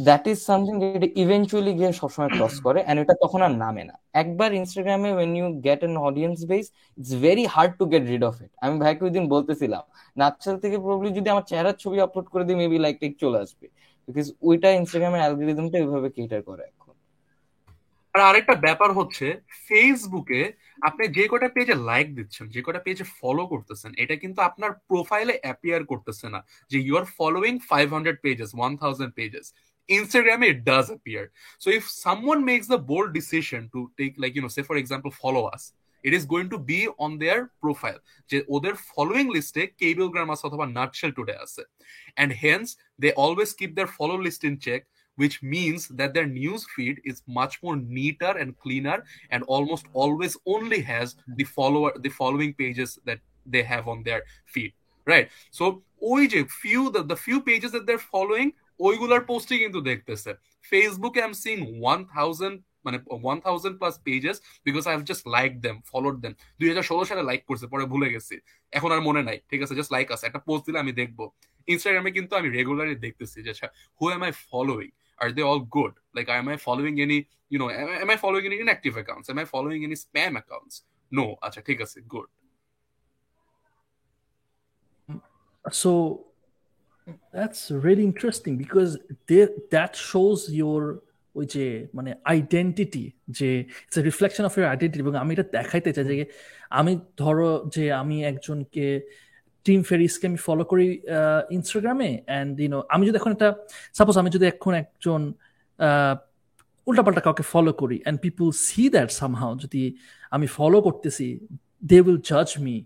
[0.08, 3.94] দ্যাট ইজ সামথিং যেটা ইভেনচুয়ালি গিয়ে সবসময় ক্রস করে অ্যান্ড এটা তখন আর নামে না।
[4.22, 6.64] একবার ইনস্টাগ্রামে when you get an audience base
[6.98, 9.82] it's very hard to get rid of it আমি ভাইকে ওই দিন বলতেছিলাম
[10.20, 13.66] নাচল থেকে প্রবলি যদি আমার চেহারার ছবি আপলোড করে দিই মেবি লাইক টেক চলে আসবে।
[14.08, 16.64] বিকজ ওইটা ইনস্টাগ্রামের অ্যালগোরিদমটা ওইভাবে কেটার করে।
[18.14, 19.26] আর আরেকটা ব্যাপার হচ্ছে
[19.66, 20.40] ফেসবুকে
[20.88, 25.34] আপনি যে কটা পেজে লাইক দিচ্ছেন, যে কটা পেজে ফলো করতেছেন, এটা কিন্তু আপনার প্রোফাইলে
[25.42, 26.40] অ্যাপিয়ার করতেছে না
[26.70, 29.46] যে you are following five hundred pages one thousand pages
[29.88, 31.24] ইনস্টাগ্রামে it does appear
[31.62, 35.42] so if someone makes the bold decision to take like you know say for example follow
[35.54, 35.62] us
[36.04, 37.98] it is going to be on their profile
[38.30, 41.62] যে ওদের following লিস্টে কেবিল গ্রাম আছে অথবা nutshell today আছে।
[42.16, 42.66] And hence
[43.02, 44.80] they always keep their follow list in check
[45.16, 50.36] which means that their news feed is much more neater and cleaner and almost always
[50.46, 54.72] only has the follower the following pages that they have on their feed
[55.06, 55.64] right so
[56.12, 58.48] ওই যে few the, the few pages that they're following
[58.80, 60.30] ওইগুলার পোস্টই কিন্তু দেখতেছে
[60.64, 62.56] ফেসবুকে I am seeing one thousand
[62.86, 64.36] মানে one thousand plus pages
[64.66, 67.84] because I have just like them followed them দুই হাজার ষোলো সালে লাইক করছে পরে
[67.92, 68.36] ভুলে গেছি
[68.72, 71.18] এখন আর মনে নাই ঠিক আছে জাস্ট লাইক আছে একটা পোস্ট দিলে আমি দেখব
[71.68, 73.52] ইনস্টাগ্রামে কিন্তু আমি রেগুলারলি দেখতেছি যে
[74.00, 74.90] who am I following
[75.22, 77.18] are they all good like am i following any,
[77.52, 80.74] you know no am I following any inactive accounts am I following any spam accounts
[81.12, 82.28] no আচ্ছা ঠিক আছে, good.
[85.82, 85.92] So,
[87.36, 88.92] that's really interesting because
[89.30, 90.80] there that shows your,
[91.34, 93.48] ওই যে মানে identity যে
[93.86, 96.26] it's a reflection of your identity এবং আমি এটা দেখাইতে চাই যে,
[96.70, 98.86] আমি ধরো যে, আমি একজনকে
[99.64, 100.86] টিম ফেরিসকে আমি ফলো করি
[101.50, 103.48] ইনস্টাগ্রামে অ্যান্ড ইউনো আমি যদি এখন একটা
[103.94, 105.20] সাপোজ আমি যদি এখন একজন
[106.86, 109.82] উল্টাপাল্টা কাউকে ফলো করি and people see that somehow যদি
[110.30, 111.26] আমি ফলো করতেছি
[111.84, 112.84] দে উইল জাজ মি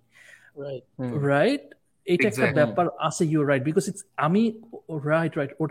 [0.65, 0.83] Right.
[1.31, 1.65] রাইট
[2.07, 4.43] এটা একটা ব্যাপার আছে ইউ রাইট বিকজ ইটস আমি
[5.05, 5.69] right right or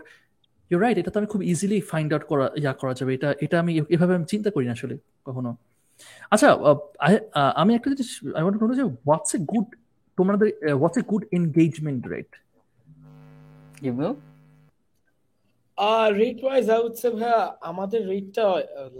[0.70, 3.56] you right এটা তো আমি খুব ইজিলি ফাইন্ড আউট করা ইয়া করা যাবে এটা এটা
[3.60, 5.50] আমি এভাবে আমি চিন্তা করি না আসলে কখনো।
[6.30, 6.48] আচ্ছা
[7.62, 9.68] আমি একটা জিনিস আই ওয়ান্ট টু নো যে হোয়াটস এ গুড
[10.18, 10.48] তোমাদের
[10.80, 12.30] what's a good engagement rate
[13.90, 14.10] Ibnu
[15.78, 17.40] Uh, rate wise, I would say ভাইয়া
[17.70, 18.44] আমাদের রেটটা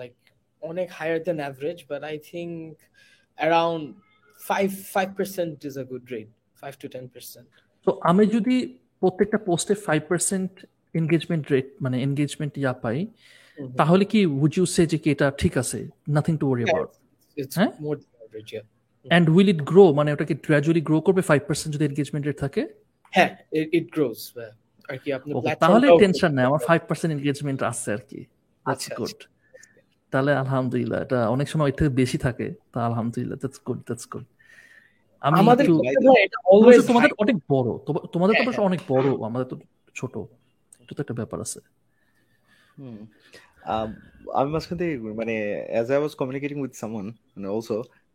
[0.01, 0.15] লাইক
[0.63, 2.53] অনেক higher than average but I think
[3.39, 3.85] around
[4.41, 6.29] five five percent is a good rate
[6.63, 7.49] five to ten percent
[7.87, 8.57] তো আমি যদি
[9.03, 10.53] প্রত্যেকটা পোস্টে five percent
[10.95, 12.99] engagement rate মানে এনগেজমেন্ট ইয়া পাই
[13.81, 15.79] তাহলে কি উড ইউ সে যে কি এটা ঠিক আছে?
[16.17, 16.91] নাথিং টু ওয়ারি অ্যাবাউট
[17.59, 17.71] হ্যাঁ?
[19.09, 21.23] অ্যান্ড উইল ইট গ্রো মানে ওটাকে গ্র্যাজুয়ালি গ্রো করবে?
[21.23, 22.69] ফাইভ পার্সেন্ট যদি এনগেজমেন্ট রেট থাকে?
[23.11, 24.33] হ্যাঁ ইট গ্রোস
[24.89, 28.25] আর কি আপনি তাহলে টেনশন নাই। আমার ফাইভ পার্সেন্ট এনগেজমেন্ট আছে আর কি।
[28.65, 29.25] আচ্ছা, গুড
[30.11, 34.25] তাহলে আলহামদুলিল্লাহ এটা অনেক সময় এর থেকে বেশি থাকে। তা আলহামদুলিল্লাহ দ্যাটস গুড দ্যাটস গুড
[35.21, 37.79] আমি আমাদের ভাই এটা তোমাদের- অলওয়েজ তোমাদের অনেক বড়।
[38.13, 39.61] তোমাদের তো হ্যাঁ, অনেক বড় আমাদের তো
[39.95, 40.17] ছোট।
[40.81, 41.61] এটা তো একটা ব্যাপার আছে।
[42.79, 43.07] হুম।
[44.33, 47.49] আমি মাঝখান থেকে মানে as I was communicating with someone মানে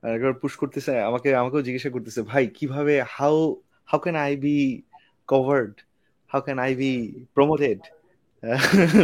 [0.04, 3.36] একবার পুশ করতেছে আমাকে আমাকেও জিজ্ঞাসা করতেছে ভাই কীভাবে how
[3.90, 4.58] how can I be
[5.30, 5.74] covered
[6.32, 6.92] how can I be
[7.36, 7.80] promoted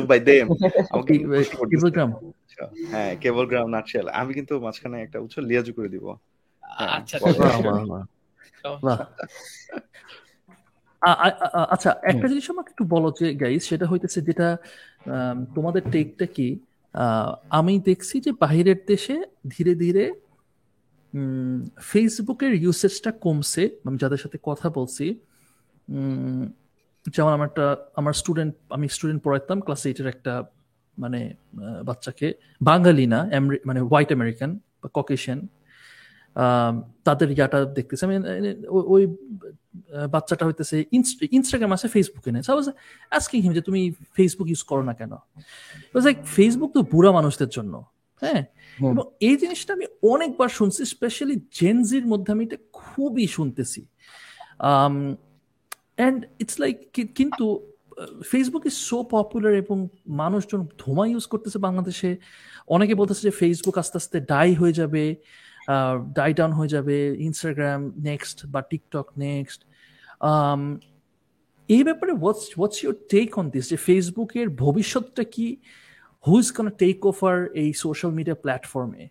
[0.09, 0.45] by them
[0.91, 2.09] আমাকে কি- প্রশ্ন করতেছে। কিলোগ্রাম
[2.41, 6.05] আচ্ছা, হ্যাঁ কেবল গ্রাম নাটশেল আমি কিন্তু মাঝখানে একটা উচ্চ লিয়াজু করে দিব।
[6.63, 8.93] হ্যাঁ, আচ্ছা আচ্ছা।
[11.71, 14.47] আচ্ছা একটা জিনিস আমাকে একটু বলো যে গাইস সেটা হইতেছে যেটা
[15.07, 16.47] আম, তোমাদের টেকটা কি?
[16.95, 19.15] আহ, আমি দেখছি যে বাহিরের দেশে
[19.47, 20.03] ধীরে ধীরে
[21.77, 25.19] ফেসবুকের ইউসেজটা কমছে। আমি যাদের সাথে কথা বলছি
[27.15, 30.43] যেমন আমার একটা, আমার স্টুডেন্ট আমি স্টুডেন্ট পড়াইতাম ক্লাস এইটের একটা
[30.99, 31.33] মানে
[31.85, 33.29] বাচ্চাকে। বাঙালি না
[33.65, 35.47] মানে হোয়াইট আমেরিকান বা ককেশিয়ান
[37.03, 38.17] তাদের ইয়াটা দেখতেছে। আমি
[38.67, 39.15] ওই-
[40.07, 40.85] বাচ্চাটা হইতেছে
[41.31, 42.69] ইনস্টাগ্রাম আছে ফেসবুকে নেই। সাপোজ
[43.11, 45.11] আজকিং হিম যে, তুমি ফেসবুক ইউজ করো না কেন?
[46.25, 47.85] ফেসবুক তো বুড়া মানুষদের জন্য।
[48.21, 48.45] হ্যাঁ।
[48.91, 53.81] এবং এই জিনিসটা আমি অনেকবার শুনছি স্পেশালি জেনজির মধ্যে আমি এটা খুবই শুনতেছি।
[55.97, 56.75] অ্যান্ড ইটস লাইক
[57.19, 57.45] কিন্তু
[58.31, 59.77] ফেসবুক ইজ সো পপুলার এবং
[60.21, 62.09] মানুষজন ধোঁয়া ইউজ করতেছে বাংলাদেশে।
[62.75, 65.03] অনেকে বলতেছে যে ফেসবুক আস্তে আস্তে ডাই হয়ে যাবে
[66.17, 66.95] ডাই ডাউন হয়ে যাবে
[67.27, 69.59] ইনস্টাগ্রাম নেক্সট বা টিকটক নেক্সট
[71.69, 75.47] এই ব্যাপারে what's what's your take on this যে ফেসবুকের ভবিষ্যৎটা কি?
[76.25, 79.03] ইজ কন টেক ওভার এই সোশ্যাল মিডিয়া প্ল্যাটফর্মে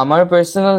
[0.00, 0.78] আমার পার্সোনাল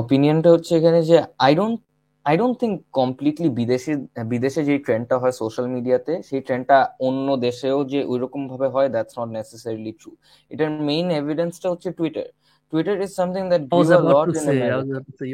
[0.00, 1.78] অপিনিয়নটা হচ্ছে এখানে যে I don't
[2.26, 3.92] I don't think completely বিদেশি
[4.32, 9.14] বিদেশে যে ট্রেন্ডটা হয় সোশ্যাল মিডিয়াতে সেই ট্রেন্ডটা অন্য দেশেও যে ওইরকম ভাবে হয় দ্যাটস
[9.18, 10.10] নট নেসেসারিলি ট্রু
[10.50, 12.26] এটার মেইন এভিডেন্সটা হচ্ছে Twitter
[12.72, 15.24] Twitter is something that I a lot in America to.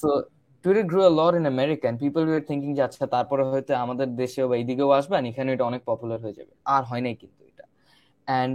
[0.00, 0.10] So
[0.64, 4.08] Twitter grow a lot in America and people were thinking যে আচ্ছা তারপরে হয়তো আমাদের
[4.22, 7.40] দেশেও বা এইদিকেও আসবে and এখানে এটা অনেক পপুলার হয়ে যাবে। আর হয় নাই কিন্তু
[7.44, 7.64] এটা।
[8.28, 8.52] অ্যান্ড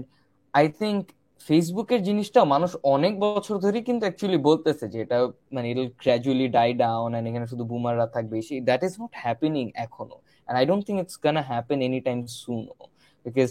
[0.54, 1.02] আই থিঙ্ক
[1.48, 5.18] ফেসবুকের জিনিসটা মানুষ অনেক বছর ধরেই কিন্তু অ্যাকচুয়ালি বলতেছে যে এটা
[5.52, 9.66] মানে it gradually die down and এখানে শুধু বুমাররা থাকবে। সেই দ্যাট ইজ নট হ্যাপেনিং
[9.86, 10.18] এখনও।
[10.48, 12.60] And I don't think it's gonna happen any time soon
[13.26, 13.50] because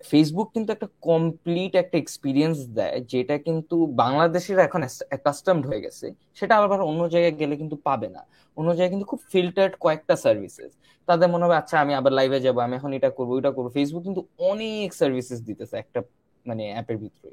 [0.00, 4.80] Facebook কিন্তু একটা কমপ্লিট একটা এক্সপিরিয়েন্স দেয়, যেটা কিন্তু বাংলাদেশের এখন
[5.12, 6.06] অ্যাকাস্টমড হয়ে গেছে।
[6.38, 8.22] সেটা আবার অন্য জায়গায় গেলে কিন্তু পাবে না।
[8.56, 10.72] অন্য জায়গায় কিন্তু খুব ফিল্টার্ড কয়েকটা সার্ভিসেস
[11.08, 14.02] তাদের মনে হবে আচ্ছা আমি আবার লাইভে যাব, আমি এখন এটা করব, ওইটা করব। ফেসবুক
[14.08, 16.00] কিন্তু অনেক সার্ভিসেস দিতেছে একটা
[16.46, 17.30] মানে অ্যাপের ভিতরে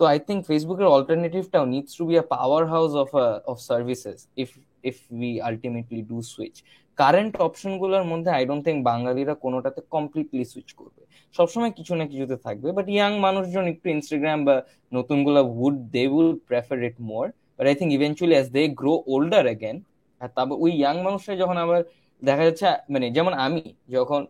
[0.00, 2.24] তো আই থিঙ্ক ফেসবুকের অল্টারনেটিভটাও needs to be a
[2.72, 3.10] powerhouse of
[3.52, 4.50] of services if
[4.88, 6.56] if we ultimately do switch
[7.00, 11.02] current অপশনগুলোর মধ্যে আই ডোন্ট থিঙ্ক বাঙালিরা কোনোটাতে কমপ্লিটলি সুইচ করবে।
[11.34, 14.56] সবসময় কিছু না কিছুতে থাকবে বাট ইয়াং মানুষজন একটু ইনস্টাগ্রাম বা
[14.92, 17.24] নতুনগুলা would they will prefer it more
[17.56, 19.76] but I think eventually as they grow older again
[20.20, 21.80] আর তারপর ওই ইয়াং মানুষরা যখন আবার
[22.22, 23.62] দেখা যাচ্ছে মানে যেমন আমি
[23.96, 24.20] যখন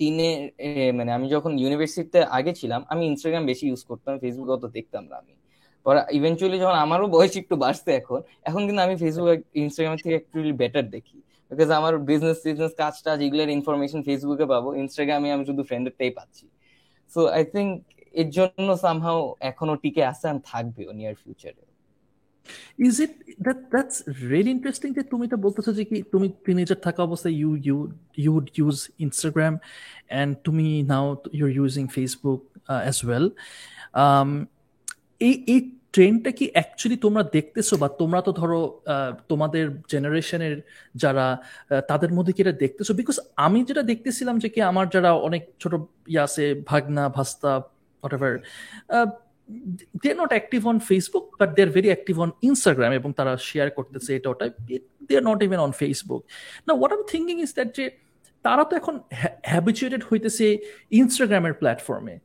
[0.00, 0.30] টিনে
[0.98, 5.14] মানে আমি যখন ইউনিভার্সিটিতে আগে ছিলাম, আমি ইনস্টাগ্রাম বেশি ইউজ করতাম ফেসবুক অত দেখতাম না
[5.22, 5.34] আমি।
[5.86, 9.28] পরে ইভেনচুয়ালি যখন আমারও বয়স একটু বাড়ছে এখন এখন কিন্তু আমি ফেসবুক
[9.62, 11.18] ইনস্টাগ্রামের থেকে একটু বেটার দেখি।
[11.50, 16.44] বিকজ আমার বিজনেস টিজনেস কাজ টাজ এগুলোর ইনফরমেশন ফেসবুকে পাবো ইনস্টাগ্রামে আমি শুধু ফ্রেন্ডেরটাই পাচ্ছি।
[17.12, 17.70] সো আই থিঙ্ক
[18.20, 19.20] এর জন্য সামহাও
[19.50, 21.62] এখনও টিকে আছে আর থাকবেও নিয়ার ফিউচারে
[22.78, 23.12] Is it,
[23.46, 23.96] that, that's
[24.30, 27.76] really interesting যে তুমি এটা বলতেছো যে কি তুমি টিনেজার থাকা অবস্থায় you you
[28.22, 29.54] you would use Instagram
[30.10, 31.06] and তুমি now
[31.38, 32.40] your using Facebook
[32.84, 33.24] as well
[35.28, 35.60] এই এই
[35.92, 38.82] ট্রেন্ডটা কি অ্যাকচুয়ালি তোমরা দেখতেছো বা তোমরা তো ধরো
[39.28, 40.62] তোমাদের জেনারেশনের
[40.94, 41.42] যারা
[41.88, 42.94] তাদের মধ্যে কি এটা দেখতেছো?
[42.94, 45.74] বিকজ আমি যেটা দেখতেছিলাম যে কি আমার যারা অনেক ছোট
[46.08, 47.62] ইয়ে আছে ভাগনা ভাস্তা
[48.02, 48.32] whatever
[48.94, 49.10] uh,
[50.16, 54.16] not active on Facebook Facebook, but they're very active on Instagram এবং তারা শেয়ার করতেছে
[54.16, 54.46] এটা ওটা।
[55.08, 56.22] They are not even on Facebook.
[56.68, 57.90] Now what I'm thinking is that যে
[58.42, 59.00] তারা তো এখন
[59.42, 60.58] হ্যাবিচুয়েটেড হইতেছে
[60.90, 62.18] ইনস্টাগ্রামের প্ল্যাটফর্মে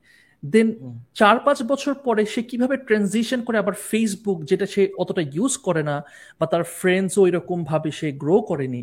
[0.51, 0.67] দেন
[1.13, 5.81] চার পাঁচ বছর পরে সে কীভাবে ট্রানজিশন করে আবার ফেসবুক যেটা সে অতটা ইউজ করে
[5.83, 5.95] না
[6.39, 8.81] বা তার ফ্রেন্ডসও এরকম ভাবে সে গ্রো করেনি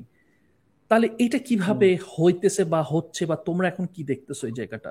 [0.90, 4.90] তাহলে এটা কীভাবে হইতেছে বা হচ্ছে বা তোমরা এখন কি দেখতেছো এই জায়গাটা?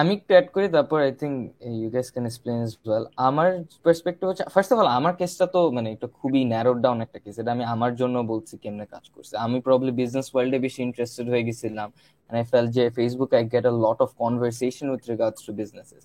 [0.00, 1.36] আমি একটু অ্যাড করি, তারপর I think
[1.80, 3.48] you guys can explain as well আমার
[3.86, 7.36] পার্সপেক্টিভ হচ্ছে ফার্স্ট অফ অল আমার কেসটা তো মানে একটু খুবই ন্যারোড ডাউন একটা কেস
[7.42, 11.44] এটা আমি আমার জন্য বলছি কেমনে কাজ করছে। আমি প্রবলি বিজনেস ওয়ার্ল্ডে বেশি ইন্টারেস্টেড হয়ে
[11.48, 11.88] গেছিলাম,
[12.30, 16.02] and I felt যে Facebook I get a lot of conversation with regards to businesses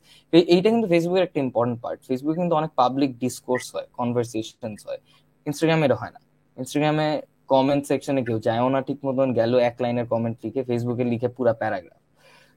[0.53, 4.99] এইটা কিন্তু ফেসবুকের একটা ইম্পর্টেন্ট পার্ট ফেসবুক কিন্তু অনেক পাবলিক ডিসকোর্স হয় কনভারসেশনস হয়।
[5.45, 6.19] ইনস্টাগ্রামে এটা হয় না।
[6.57, 7.07] ইনস্টাগ্রামে
[7.53, 11.53] কমেন্ট সেকশনে কেউ যায়ও না ঠিক মতন গেল, এক লাইনের কমেন্ট লিখে ফেসবুকে লিখে পুরা
[11.61, 12.01] প্যারাগ্রাফ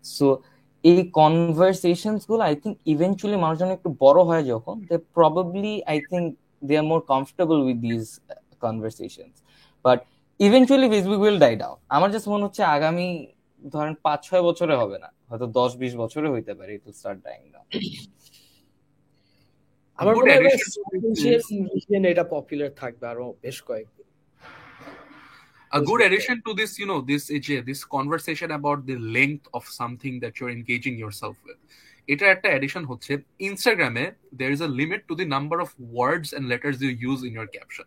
[0.04, 0.26] সো
[0.84, 6.26] এই কনভারসেশনসগুলো আই থিঙ্ক ইভেন্চুয়ালি মানুষজন একটু বড় হয় যখন they probably I think
[6.66, 8.06] they are more comfortable with this
[8.64, 9.36] conversations
[9.84, 9.98] but
[10.40, 13.08] eventually Facebook will die down আমার জাস্ট মনে হচ্ছে আগামী
[13.64, 17.18] ধরেন পাঁচ ছয় বছরে হবে না হয়তো দশ বিশ বছরে হইতে পারে it will start
[17.26, 17.66] dying down
[19.98, 24.01] আমার মনে হয় এটা পপুলার থাকবে আরও বেশ কয়েকদিন।
[25.72, 29.48] A good Facebook, addition to this you know this AJ, this conversation about the length
[29.54, 31.58] of something that you're engaging yourself with
[32.12, 33.12] এটা একটা addition হচ্ছে
[33.48, 34.04] ইনস্টাগ্রামে
[34.40, 35.70] there is a limit to the number of
[36.00, 37.86] words and letters you use in your caption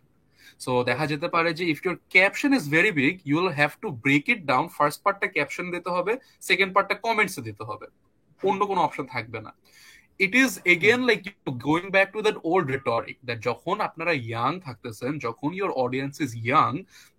[0.64, 3.88] so দেখা যেতে পারে যে if your caption is very big you will have to
[4.04, 6.12] break it down first পার্টটা caption দিতে হবে
[6.48, 7.86] second পার্টটা comments এ দিতে হবে
[8.40, 9.52] অন্য কোনো অপশন থাকবে না
[10.18, 11.24] it is again like
[11.58, 16.30] going back to that old rhetoric that যখন আপনারা young থাকতেছেন যখন your audience is
[16.52, 16.74] young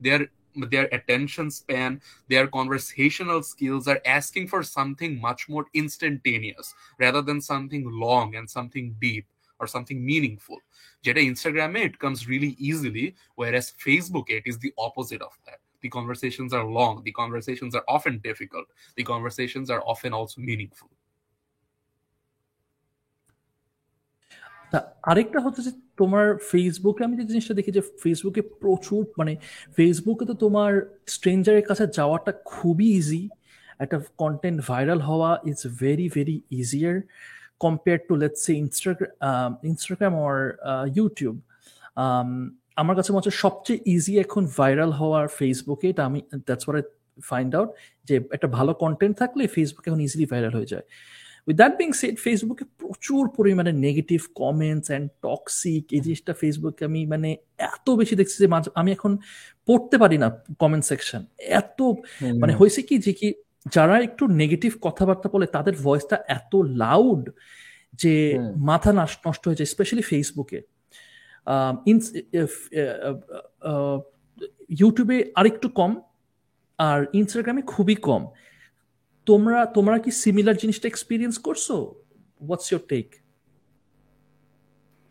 [0.06, 0.22] their
[0.71, 7.41] their attention span their conversational skills are asking for something much more instantaneous rather than
[7.41, 9.27] something long and something deep
[9.59, 10.59] or something meaningful
[11.05, 13.07] যেটা ইনস্টাগ্রামে it comes really easily
[13.41, 17.87] whereas facebook it is the opposite of that the conversations are long the conversations are
[17.97, 18.67] often difficult
[18.99, 20.91] the conversations are often also meaningful
[24.72, 29.36] তা আরেকটা হচ্ছে যে তোমার ফেসবুকে আমি যে জিনিসটা দেখি যে ফেসবুকে প্রচুর মানে
[29.76, 30.72] ফেসবুকে তো তোমার
[31.08, 33.30] স্ট্রেঞ্জারের কাছে যাওয়াটা খুবই ইজি
[33.80, 37.02] একটা কন্টেন্ট ভাইরাল হওয়া is very very easier
[37.60, 40.58] compare to let's say Instagram Instagram or
[40.96, 41.36] YouTube
[42.76, 46.82] আমার কাছে মনে হচ্ছে সবচেয়ে ইজি এখন ভাইরাল হওয়ার ফেসবুকে এটা আমি দ্যাটস ওয়ার
[47.24, 47.70] ফাইন্ড আউট
[48.06, 50.86] যে একটা ভালো কন্টেন্ট থাকলে ফেসবুক এখন ইজিলি ভাইরাল হয়ে যায়।
[51.48, 57.06] উইথ দ্যাট বিং সেড ফেসবুকে প্রচুর পরিমাণে নেগেটিভ কমেন্টস অ্যান্ড টক্সিক এই জিনিসটা ফেসবুকে আমি
[57.06, 59.18] মানে এত বেশি দেখছি যে আমি এখন
[59.66, 60.28] পড়তে পারি না
[60.60, 61.82] কমেন্ট সেকশন এত
[62.40, 63.34] মানে হয়েছে কি যে কি
[63.72, 67.30] যারা একটু নেগেটিভ কথাবার্তা বলে তাদের ভয়েসটা এত লাউড
[67.94, 68.14] যে
[68.56, 68.92] মাথা
[69.26, 70.60] নষ্ট হয়ে যায় স্পেশালি ফেসবুকে
[74.70, 75.92] ইউটিউবে আরেকটু কম
[76.80, 78.24] আর ইনস্টাগ্রামে খুবই কম।
[79.30, 81.66] তোমরা তোমরা কি সিমিলার জিনিসটা এক্সপিরিয়েন্স করছ
[82.48, 83.08] হোয়াটস ইউর টেক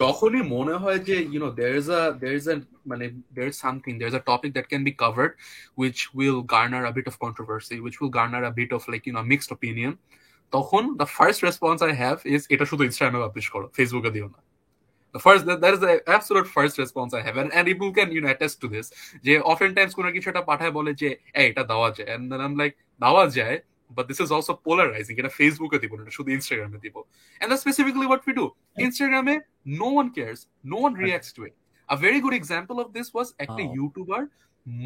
[0.01, 2.57] তখনই মনে হয় যে you know is a there is a
[2.91, 3.07] মানে
[3.37, 5.33] there is something there is a topic that can be covered
[5.81, 9.15] which will garner a bit of controversy which will garner a bit of like you
[9.17, 9.93] know mixed opinion
[10.53, 14.41] তখন the first response I have is এটা শুধু ইনস্টাগ্রামে publish করো ফেসবুকে দিও না
[15.15, 15.83] The first that, is
[16.19, 17.51] absolute first response I have and,
[18.15, 18.21] you
[18.63, 18.87] to this
[19.27, 19.35] যে
[19.97, 21.09] কোনো কিছু একটা পাঠায় বলে যে
[21.49, 22.11] এটা দেওয়া যায়
[23.05, 23.57] দেওয়া যায়
[23.97, 25.17] but this is also polarizing.
[25.21, 26.97] এটা ফেসবুকে দিব না এটা শুধু ইনস্টাগ্রামে দিব।
[27.41, 28.47] And that's specifically what we do.
[28.85, 29.35] ইনস্টাগ্রামে
[29.83, 30.41] no one cares.
[30.73, 31.55] No one reacts to it.
[31.89, 33.75] A very good example of this was একটা Wow.
[33.79, 34.23] ইউটিউবার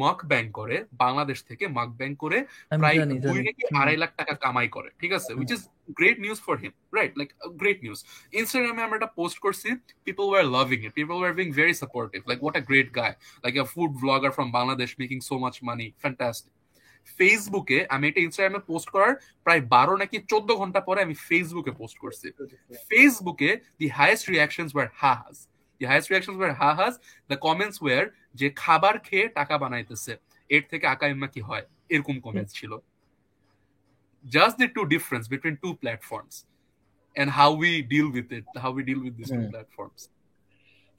[0.03, 2.37] মাক ব্যাংক করে বাংলাদেশ থেকে মাক ব্যাংক করে
[2.71, 5.31] আমি প্রায় জানি। দুই জানি নাকি আড়াই লাখ টাকা কামাই করে ঠিক আছে?
[5.39, 5.61] Which is
[5.99, 7.29] great news for him right like
[7.61, 7.99] great news
[8.39, 9.67] ইনস্টাগ্রামে আমরা একটা পোস্ট করছি
[10.07, 13.53] people were loving it people were being very supportive like what a great guy like
[13.63, 16.53] a food blogger from Bangladesh making so much money fantastic
[17.05, 19.13] ফেসবুকে আমি এটা ইনস্টাগ্রামে post করার
[19.43, 22.27] প্রায় বারো নাকি চোদ্দ ঘণ্টা পরে আমি ফেসবুকে পোস্ট করছি।
[22.89, 23.49] ফেসবুকে
[23.79, 25.47] the highest reactions were hahas
[25.79, 26.93] the highest reactions were hahas
[27.29, 28.03] the comments were
[28.35, 30.13] যে খাবার খেয়ে টাকা বানাইতেছে।
[30.49, 31.65] এর থেকে আকাইম্মা কি হয়?
[31.89, 32.71] এরকম কমেন্টস ছিল।
[34.35, 36.35] Just the two difference between two platforms
[37.19, 39.51] and how we deal with it how we deal with these two Hmm.
[39.53, 40.01] platforms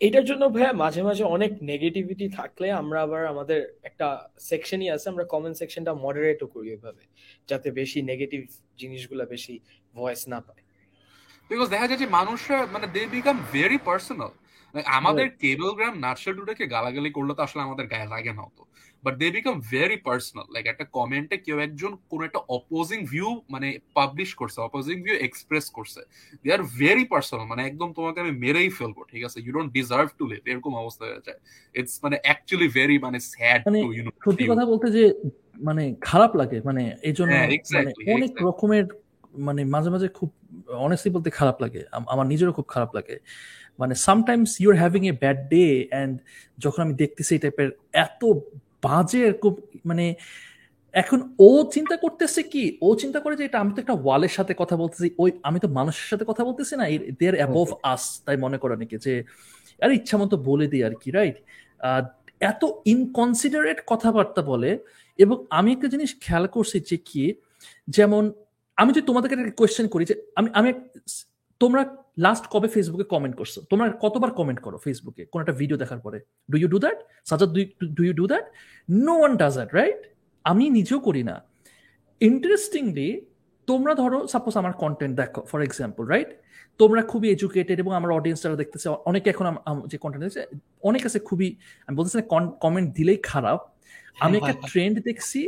[0.02, 4.06] এটার জন্য ভাইয়া মাঝে মাঝে অনেক নেগেটিভিটি থাকলে আমরা আবার আমাদের একটা
[4.38, 7.02] সেকশনই আছে আমরা কমেন্ট সেকশনটা মডারেটও করি ওইভাবে
[7.48, 8.40] যাতে বেশি নেগেটিভ
[8.78, 9.54] জিনিসগুলো বেশি
[9.94, 10.62] ভয়েস না পায়।
[11.50, 14.32] বিকজ দেখা যায় যে মানুষরা মানে দে বিকাম ভেরি পার্সোনাল
[14.90, 18.62] আমাদের কেবল গ্রাম নার্সার টুডেকে গালাগালি করলে তো আসলে আমাদের গায়ে লাগে না তো
[19.04, 23.68] but they become very personal like একটা কমেন্টে কেউ একজন কোন একটা অপোজিং ভিউ মানে
[23.98, 26.00] পাবলিশ করছে অপোজিং ভিউ এক্সপ্রেস করছে।
[26.42, 29.38] দে আর ভেরি পার্সোনাল মানে একদম তোমাকে আমি মেরেই ফেলব ঠিক আছে?
[29.44, 31.38] You don't deserve to live এরকম অবস্থা হয়ে যায়।
[31.74, 35.04] ইটস মানে অ্যাকচুয়ালি ভেরি মানে স্যাড টু ইউ নো সত্যি কথা বলতে যে
[35.68, 38.86] মানে খারাপ লাগে মানে এই জন্য হ্যাঁ, মানে অনেক রকমের
[39.46, 40.30] মানে মাঝে মাঝে খুব
[40.86, 41.80] অনেস্টলি বলতে খারাপ লাগে
[42.14, 43.16] আমার নিজেরও খুব খারাপ লাগে।
[43.80, 46.14] মানে sometimes your having a bad day and
[46.64, 47.68] যখন আমি দেখতেছি এই টাইপের
[48.06, 48.22] এত
[48.82, 49.52] বাজে এরকম
[49.84, 50.06] মানে
[50.94, 54.52] এখন ও চিন্তা করতেছে কি ও চিন্তা করে যে এটা আমি তো একটা ওয়ালের সাথে
[54.54, 56.84] কথা বলতেছি ওই আমি তো মানুষের সাথে কথা বলতেছি না
[57.18, 59.14] দেয়ার অ্যাবভ আস তাই মনে করে নাকি যে
[59.82, 61.36] আর ইচ্ছা মতো বলে দিই আর কি রাইট
[62.40, 64.70] এত ইনকনসিডারেট কথাবার্তা বলে
[65.18, 67.24] এবং আমি একটা জিনিস খেয়াল করছি যে কি
[67.88, 68.22] যেমন
[68.78, 70.70] আমি যদি তোমাদেরকে একটা কোয়েশ্চেন করি যে আমি আমি
[71.60, 71.82] তোমরা
[72.18, 73.54] লাস্ট কবে ফেসবুকে কমেন্ট করছ?
[73.70, 76.18] তোমরা কতবার কমেন্ট করো ফেসবুকে কোন একটা ভিডিও দেখার পরে।
[76.50, 76.98] Do you do that
[77.30, 77.50] Sajjad
[77.96, 78.44] do you do that
[79.06, 80.00] no one does that right
[80.44, 81.36] আমি নিজেও করি না।
[82.20, 83.08] ইন্টারেস্টিংলি
[83.70, 86.30] তোমরা ধরো সাপোজ আমার কন্টেন্ট দেখো ফর এক্সাম্পল রাইট
[86.80, 89.46] তোমরা খুবই এডুকেটেড এবং আমার অডিয়েন্স যারা দেখতেছে অনেকে এখন
[89.90, 90.42] যে কন্টেন্ট দেখছে
[90.88, 91.48] অনেক আছে খুবই
[91.86, 92.24] আমি বলতেছি না
[92.64, 93.60] কমেন্ট দিলেই খারাপ।
[94.24, 95.40] আমি একটা ট্রেন্ড দেখছি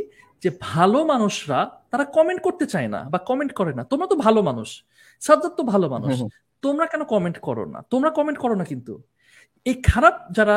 [0.43, 1.59] যে ভালো মানুষরা
[1.91, 4.69] তারা কমেন্ট করতে চায় না বা কমেন্ট করে না। তোমরা তো ভালো মানুষ।
[5.21, 6.15] সাজ্জাদ তো ভালো মানুষ।
[6.65, 7.79] তোমরা কেন কমেন্ট করো না?
[7.93, 8.93] তোমরা কমেন্ট করো না কিন্তু।
[9.65, 10.55] এই খারাপ যারা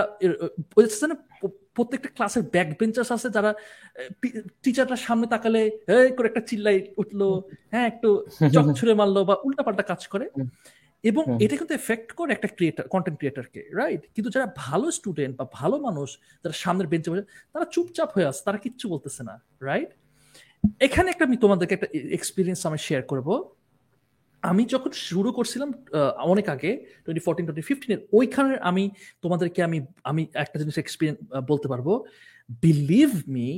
[1.77, 3.51] প্রত্যেকটা ক্লাসের ব্যাক বেঞ্চার্স আছে যারা
[4.63, 5.63] টিচারটা সামনে তাকালে
[6.17, 7.21] করে একটা চিল্লাই উঠল
[7.73, 8.09] হ্যাঁ একটু
[8.55, 10.27] চক ছুড়ে মারলো বা উল্টাপাল্টা কাজ করে।
[11.05, 15.45] এবং এটা কিন্তু এফেক্ট করে একটা ক্রিয়েটার কন্টেন্ট ক্রিয়েটারকে রাইট কিন্তু যারা ভালো স্টুডেন্ট বা
[15.61, 16.09] ভালো মানুষ
[16.43, 19.35] যারা সামনের বেঞ্চে বসে তারা চুপচাপ হয়ে আছে তারা কিচ্ছু বলতেছে না
[19.69, 19.91] রাইট
[20.87, 23.29] এখানে একটা আমি তোমাদেরকে একটা এক্সপিরিয়েন্স আমি শেয়ার করব।
[24.43, 25.69] আমি যখন শুরু করছিলাম
[26.33, 26.71] অনেক আগে
[27.05, 28.85] টোয়েন্টি ফোরটিন টোয়েন্টি ফিফটিনের ওইখানে আমি
[29.23, 29.79] তোমাদেরকে আমি
[30.11, 31.19] আমি একটা জিনিস এক্সপিরিয়েন্স
[31.51, 31.89] বলতে পারব।
[32.65, 33.49] বিলিভ মি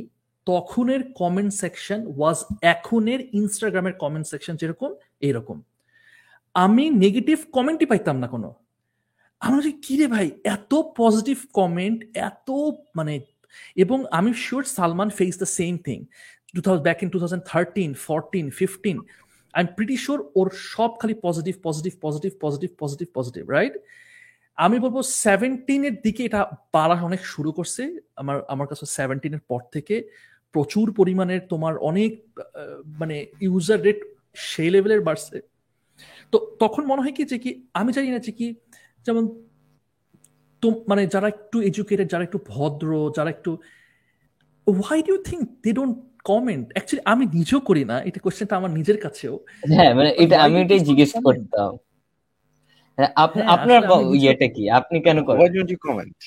[0.47, 2.39] তখনের কমেন্ট সেকশন ওয়াজ
[2.74, 4.90] এখনের ইনস্টাগ্রামের কমেন্ট সেকশন যেরকম
[5.27, 5.57] এইরকম
[6.55, 8.48] আমি নেগেটিভ কমেন্টই পাইতাম না কোনো।
[9.40, 11.98] আমার কি রে ভাই, এত পজিটিভ কমেন্ট
[12.28, 12.48] এত
[12.98, 13.15] মানে
[13.77, 15.98] এবং আমি sure Salman face the same thing
[16.57, 18.97] two thousand back in two thousand thirteen fourteen fifteen
[19.55, 23.75] I am pretty sure ওর সব খালি positive positive positive positive positive positive right
[24.59, 24.97] আমি বলব
[25.27, 26.41] সেভেন্টিনের দিকে এটা
[26.75, 27.83] বাড়া অনেক শুরু করছে।
[28.21, 29.97] আমার আমার কাছে সেভেন্টিনের পর থেকে
[30.55, 32.13] প্রচুর পরিমাণের তোমার অনেক
[33.01, 33.17] মানে
[33.47, 33.99] ইউজার রেট
[34.49, 35.37] সেই লেভেলের বাড়ছে।
[36.33, 37.51] তো তখন মনে হয় কি, যে কি,
[37.81, 38.47] আমি জানি না যে কি,
[39.07, 39.25] যেমন
[40.91, 43.51] মানে যারা একটু এডুকেটেড যারা একটু ভদ্র, যারা একটু
[44.67, 48.99] why do think they don't comment actually আমি নিজেও করি না এটা কোশ্চেনটা আমার নিজের
[49.01, 49.35] কাছেও।
[49.75, 51.73] হ্যাঁ মানে এটা আমি এটাই জিজ্ঞেস করতাম।
[52.99, 53.81] হ্যাঁ, হ্যাঁ, আপনার
[54.15, 54.63] ইয়েটা কি?
[54.71, 55.39] আপনি কেন করেন?
[55.41, 56.19] Comment don't you comment?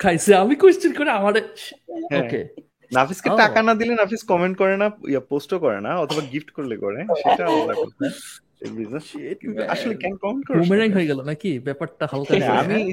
[0.00, 1.32] খাইছে আমি কোশ্চেন করে আমার
[2.10, 2.40] হ্যাঁ। ওকে
[2.92, 3.38] নাফিসকে Oh.
[3.38, 7.00] টাকা না দিলে নাফিস কমেন্ট করে না ইয়া পোস্টও করে না অথবা গিফট করলে করে
[7.22, 8.06] সেটা আলাদা কথা
[9.74, 11.50] আসলে কমেন্ট করছ বুমেরাং হয়ে গেল নাকি?
[11.68, 12.84] ব্যাপারটা হালকা আমি হ্যাঁ?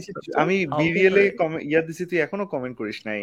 [0.43, 3.21] আমি হালকা বিরিয়ালে করে। ইয়া দিছি তুই এখনও কমেন্ট করিস নাই।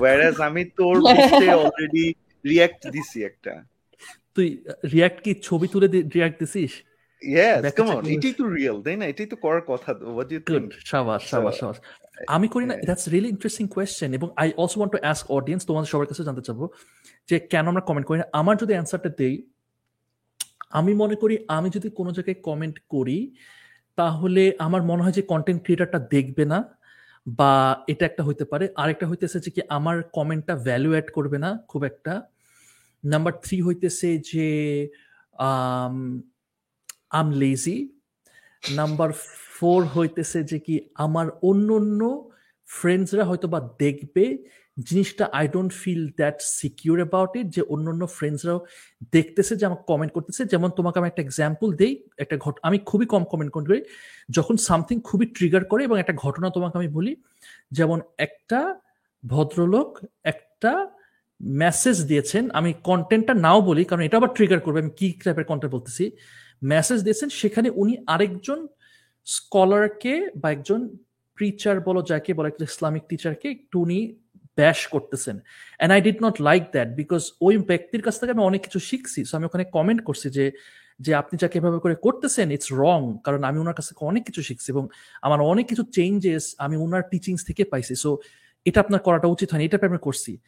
[0.00, 2.06] ওয়ারাস আমি তোর পোস্টে অলরেডি
[2.50, 3.52] রিয়্যাক্ট দিছি একটা।
[4.36, 4.46] তুই
[4.94, 5.86] রিয়াক্ট কি ছবি তুলে
[6.16, 6.72] রিয়াক্ট দিছিস?
[7.22, 9.04] ইয়েস কাম অন এটাই তো রিয়েল তাই না?
[9.12, 11.78] এটাই তো করার কথা হোয়াট ইউ থিংক সাবাস সাবাস সাবাস।
[12.36, 15.62] আমি করি না হ্যাঁ। দ্যাটস রিয়েলি ইন্টারেস্টিং কোয়েশ্চেন এবং I also want to ask audience
[15.68, 16.64] তোমাদের সবার কাছে জানতে চাবো
[17.28, 18.26] যে কেন আমরা কমেন্ট করি না?
[18.40, 19.34] আমার যদি অ্যান্সারটা দেই
[20.72, 23.18] আমি মনে করি আমি যদি কোনো জায়গায় কমেন্ট করি,
[23.98, 26.58] তাহলে আমার মনে হয় যে কন্টেন্ট ক্রিয়েটারটা দেখবে না
[27.26, 27.52] বা
[27.92, 31.82] এটা একটা হইতে পারে। আরেকটা হইতেছে যে কি আমার কমেন্টটা ভ্যালু অ্যাড করবে না খুব
[31.84, 32.12] একটা।
[33.04, 34.48] নাম্বার থ্রি হইতেছে যে,
[37.20, 37.76] আম লেজি
[38.62, 39.10] নাম্বার
[39.56, 40.74] ফোর হইতেছে যে কি
[41.04, 42.00] আমার অন্য অন্য
[42.68, 44.24] ফ্রেন্ডসরা হয়তো বা দেখবে
[44.88, 48.58] জিনিসটা I don't feel that secure about it যে অন্য অন্য ফ্রেন্ডসরাও
[49.16, 51.92] দেখতেছে যে আমাকে কমেন্ট করতেছে। যেমন তোমাকে আমি একটা এক্সাম্পল দেই,
[52.22, 53.80] একটা ঘট আমি খুবই কম কমেন্ট করি,
[54.30, 57.12] যখন সামথিং খুবই ট্রিগার করে এবং একটা ঘটনা তোমাকে আমি বলি,
[57.72, 58.60] যেমন একটা
[59.24, 59.88] ভদ্রলোক
[60.32, 60.72] একটা
[61.40, 65.72] মেসেজ দিয়েছেন, আমি কন্টেন্টটা নাও বলি, কারণ এটা আবার ট্রিগার করবে, আমি কি টাইপের কন্টেন্ট
[65.74, 66.04] বলতেছি।
[66.62, 68.58] মেসেজ দিয়েছেন, সেখানে উনি আরেকজন
[69.26, 70.80] স্কলারকে বা একজন
[71.38, 73.98] প্রিচার বলো, যাকে বলো একটা ইসলামিক টিচারকে একটু উনি
[74.56, 75.38] ব্যাশ করতেছেন।
[75.76, 79.24] And I did not like that because ওই ব্যক্তির কাছ থেকে আমি অনেক কিছু শিখছি।
[79.24, 80.52] সো আমি ওখানে কমেন্ট করছি যে
[81.00, 84.42] যে আপনি যাকে এভাবে করে করতেছেন ইটস রং কারণ আমি ওনার কাছ থেকে অনেক কিছু
[84.42, 84.88] শিখছি এবং
[85.22, 88.18] আমার অনেক কিছু চেঞ্জেস আমি ওনার টিচিংস থেকে পাইছি। সো
[88.64, 90.38] এটা আপনার করাটা উচিত হয়নি। এটা আমি করছি।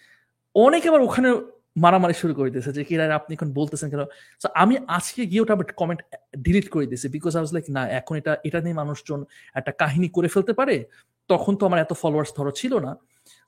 [0.55, 1.37] অনেকে আবার ওখানে
[1.77, 4.01] মারামারি শুরু করে দিয়েছে যে কিরা আপনি এখন বলতেছেন কেন?
[4.45, 6.03] So, আমি আজকে গিয়ে ওটা কমেন্ট
[6.39, 9.25] ডিলিট করে দিয়েছি বিকজ আই ওয়াজ লাইক না এখন এটা এটা নিয়ে মানুষজন
[9.55, 10.85] একটা কাহিনী করে ফেলতে পারে?
[11.29, 12.97] তখন তো আমার এত ফলোয়ার্স ধরো ছিল না।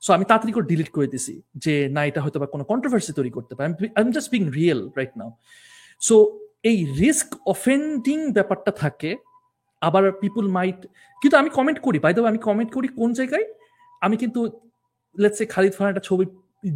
[0.05, 1.33] সো আমি তাড়াতাড়ি করে ডিলিট করে দিছি
[1.63, 3.67] যে, না, এটা হয়তো বা কোনো কন্ট্রোভার্সি তৈরি করতে পারে।
[3.97, 5.29] I am just being real right now
[6.07, 6.15] so
[6.69, 9.11] এই রিস্ক অফেন্ডিং ব্যাপারটা থাকে,
[9.87, 10.79] আবার পিপুল মাইট
[11.21, 13.45] কিন্তু আমি কমেন্ট করি বাই আমি কমেন্ট করি কোন জায়গায়?
[14.05, 14.39] আমি কিন্তু
[15.21, 16.25] লেটস সে খালিদ ফান একটা ছবি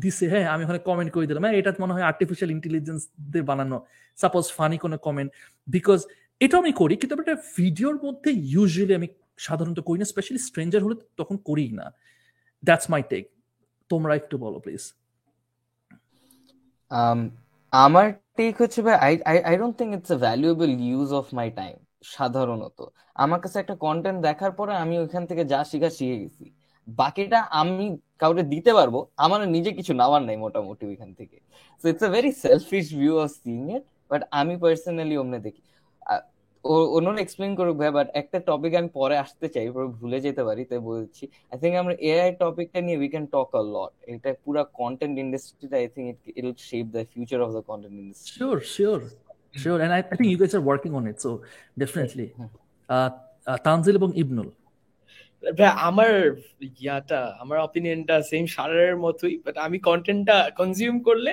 [0.03, 3.01] দিছে হ্যাঁ আমি ওখানে কমেন্ট করে দিলাম হ্যাঁ এটা মনে হয় আর্টিফিশিয়াল ইন্টেলিজেন্স
[3.31, 3.77] দিয়ে বানানো।
[4.17, 5.29] সাপোজ ফানি কোনো কমেন্ট
[5.75, 5.99] বিকজ
[6.45, 9.07] এটা আমি করি, কিন্তু একটা ভিডিওর মধ্যে ইউজুয়ালি আমি
[9.47, 11.85] সাধারণত করি না স্পেশালি স্ট্রেঞ্জার হলে তখন করি না।
[12.63, 13.23] দ্যাটস মাই টেক
[13.89, 14.83] তোমরা একটু বলো প্লিজ
[16.91, 17.19] Um,
[17.73, 18.07] আমার
[18.37, 21.75] টেক হচ্ছে ভাই I I don't think it's a valuable use of my time
[22.15, 22.79] সাধারণত।
[23.23, 26.45] আমার কাছে একটা কন্টেন্ট দেখার পরে আমি ওইখান থেকে যা শিখা শিখে গেছি।
[26.87, 27.85] বাকিটা আমি
[28.21, 28.95] কাউকে দিতে পারব
[29.25, 31.37] আমার নিজে কিছু নেওয়ার নাই মোটামুটি ওইখান থেকে।
[31.81, 35.61] So it's a very selfish view of seeing it but আমি পার্সোনালি অমনে দেখি।
[36.95, 40.61] অন্যরা এক্সপ্লেন করুক ভাই বাট একটা টপিক আমি পরে আসতে চাই পরে ভুলে যেতে পারি
[40.69, 44.61] তাই বলছি আই থিঙ্ক আমরা এআই টপিকটা নিয়ে we can talk a lot এটা পুরো
[44.81, 48.59] content ইন্ডাস্ট্রিটা I think it it will shape the future of the content industry Sure,
[48.75, 49.03] sure,
[49.53, 49.79] sure.
[49.83, 51.17] And I, I think you guys are working on it.
[51.25, 51.29] So
[51.77, 52.27] definitely.
[52.89, 53.09] Uh,
[53.47, 53.57] uh,
[53.99, 54.49] এবং ইবনুল
[55.43, 56.11] ভাই আমার
[56.81, 61.31] ইয়াটা আমার অপিনিয়নটা same সারারের মতোই but আমি কন্টেন্টটা consume করলে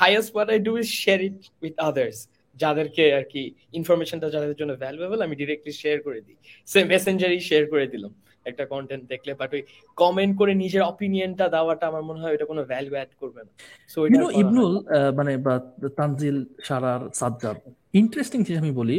[0.00, 2.18] highest what I do is share it with others
[2.62, 3.42] যাদেরকে আর কি
[3.78, 6.38] ইনফরমেশনটা যাদের জন্য ভ্যালুয়েবল আমি ডিরেক্টলি শেয়ার করে দিই।
[6.72, 8.12] সে মেসেঞ্জারই শেয়ার করে দিলাম
[8.50, 9.62] একটা কন্টেন্ট দেখলে। বাট ওই
[10.02, 13.50] কমেন্ট করে নিজের অপিনিয়নটা দেওয়াটা আমার মনে হয় এটা কোনো ভ্যালু অ্যাড করবে না।
[13.92, 14.72] সো ইউ নো ইবনুল
[15.18, 15.54] মানে বা
[15.98, 17.56] তানজিল সারার সাজ্জাদ
[18.00, 18.96] ইন্টারেস্টিং জিনিস আমি বলি।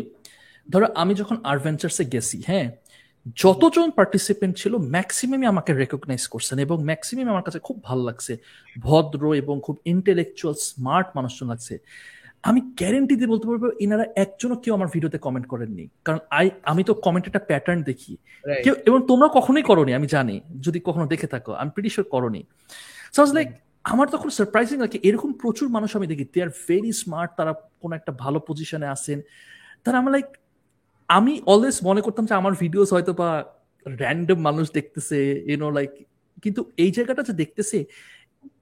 [0.69, 2.67] ধরো আমি যখন আডভেঞ্চার্সে গেছি হ্যাঁ
[3.43, 8.33] যতজন পার্টিসিপেন্ট ছিল ম্যাক্সিমামই আমাকে রেকগনাইজ করছেন এবং ম্যাক্সিমাম আমার কাছে খুব ভালো লাগছে।
[8.87, 11.75] ভদ্র এবং খুব ইন্টেলেকচুয়াল স্মার্ট মানুষজন লাগছে।
[12.43, 16.81] আমি গ্যারেন্টি দিয়ে বলতে পারব এনারা একজনও কেউ আমার ভিডিওতে কমেন্ট করেননি। কারণ আই আমি
[16.83, 18.13] তো কমেন্ট একটা প্যাটার্ন দেখি।
[18.63, 20.35] কেউ এবং তোমরা কখনোই করনি আমি জানি।
[20.65, 22.41] যদি কখনো দেখে থাকো আমি প্রিটি শিওর করনি।
[23.15, 23.49] সো লাইক
[23.85, 27.51] আমার তখন সারপ্রাইজিং লাগে এরকম প্রচুর মানুষ আমি দেখি। দে আর ভেরি স্মার্ট তারা
[27.81, 29.19] কোনো একটা ভালো পজিশনে আসেন
[29.83, 30.27] তারা আমার লাইক
[31.09, 33.29] আমি অলওয়েজ মনে করতাম যে আমার ভিডিওস হয়তো বা
[33.85, 35.17] র্যান্ডম মানুষ দেখতেছে
[35.51, 35.91] ইউনো লাইক
[36.43, 37.77] কিন্তু এই জায়গাটা যে দেখতেছে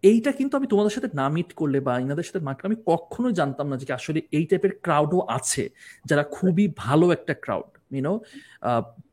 [0.04, 3.68] এইটা কিন্তু আমি তোমাদের সাথে না মিট করলে বা ইনাদের সাথে মাঠ আমি কখনোই জানতাম
[3.70, 5.70] না যে আসলে এই টাইপের ক্রাউডও আছে,
[6.06, 8.22] যারা খুবই ভালো একটা ক্রাউড ইউনো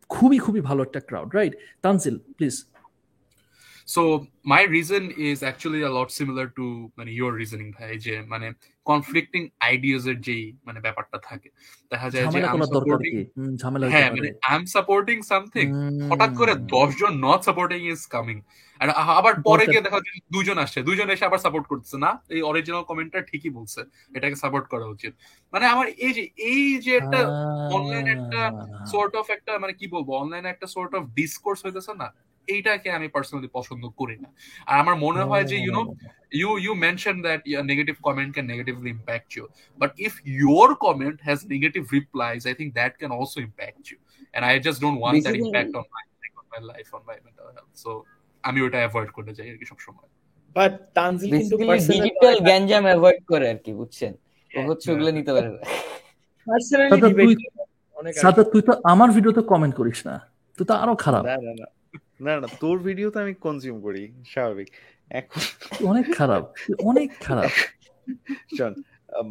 [0.08, 2.54] খুবই খুবই ভালো একটা crowd right Tanzil please
[3.86, 8.46] so my reason is actually lot similar to মানে ইউর রিজনিং ভাই যে মানে
[8.86, 11.48] কনফ্লিক্টিং আইডিয়াস এর যেই মানে ব্যাপারটা থাকে।
[11.90, 12.38] দেখা যায় যে
[13.94, 15.66] হ্যাঁ মানে আই এম সাপোর্টিং সামথিং
[16.10, 18.38] হঠাৎ করে দশজন নট সাপোর্টিং ইজ কামিং
[18.80, 18.88] আর
[19.20, 22.82] আবার পরে গিয়ে দেখা যায় দুজন আসছে। দুজন এসে আবার সাপোর্ট করতেছে। না এই অরিজিনাল
[22.90, 23.80] কমেন্টটা ঠিকই বলছে।
[24.14, 25.12] এটাকে সাপোর্ট করা উচিত।
[25.52, 27.18] মানে আমার এই যে এই যে একটা
[27.76, 28.40] অনলাইন একটা
[28.92, 32.08] সর্ট অফ একটা মানে কি বলব অনলাইনে একটা সর্ট অফ ডিসকোর্স হইতেছে না
[32.54, 34.28] এইটাকে আমি পার্সোনালি পছন্দ করি না।
[34.68, 35.82] আর আমার মনে হয় যে you know
[36.40, 39.44] you you mention that your negative comment can negatively impact you
[39.78, 43.98] but if your comment has negative replies I think that can also impact you
[44.34, 47.90] and I just don't want that impact on my life on my mental health so
[48.48, 50.08] আমি ওটা avoid করতে চাই আর কি সবসময়।
[50.56, 51.56] But Tanzil কিন্তু
[51.92, 54.12] digital গ্যাঞ্জাম avoid করে আর কি বুঝছেন?
[54.50, 55.58] ও হচ্ছে ওগুলো নিতে পারবে
[56.46, 57.38] পার্সোনালি ডিবেট
[58.22, 60.14] সাদা তুই তো আমার ভিডিওতে কমেন্ট করিস না।
[60.56, 61.66] তুই তো আরও খারাপ। না না না।
[62.26, 64.68] না না তোর ভিডিও তো আমি কনজিউম করি স্বাভাবিক।
[65.20, 65.40] এখন
[65.90, 66.42] অনেক খারাপ
[66.90, 67.52] অনেক খারাপ।
[68.58, 68.72] শোন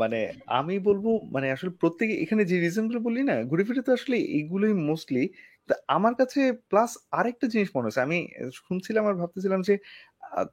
[0.02, 0.20] মানে
[0.60, 1.06] আমি বলব
[1.36, 5.24] মানে আসলে প্রত্যেকে এখানে যে রিজনগুলো বললি না ঘুরে ফিরে তো আসলে এগুলোই মোস্টলি
[5.88, 8.18] আমার কাছে প্লাস আরেকটা জিনিস মনে হচ্ছে আমি
[8.68, 9.76] শুনছিলাম আর ভাবতেছিলাম যে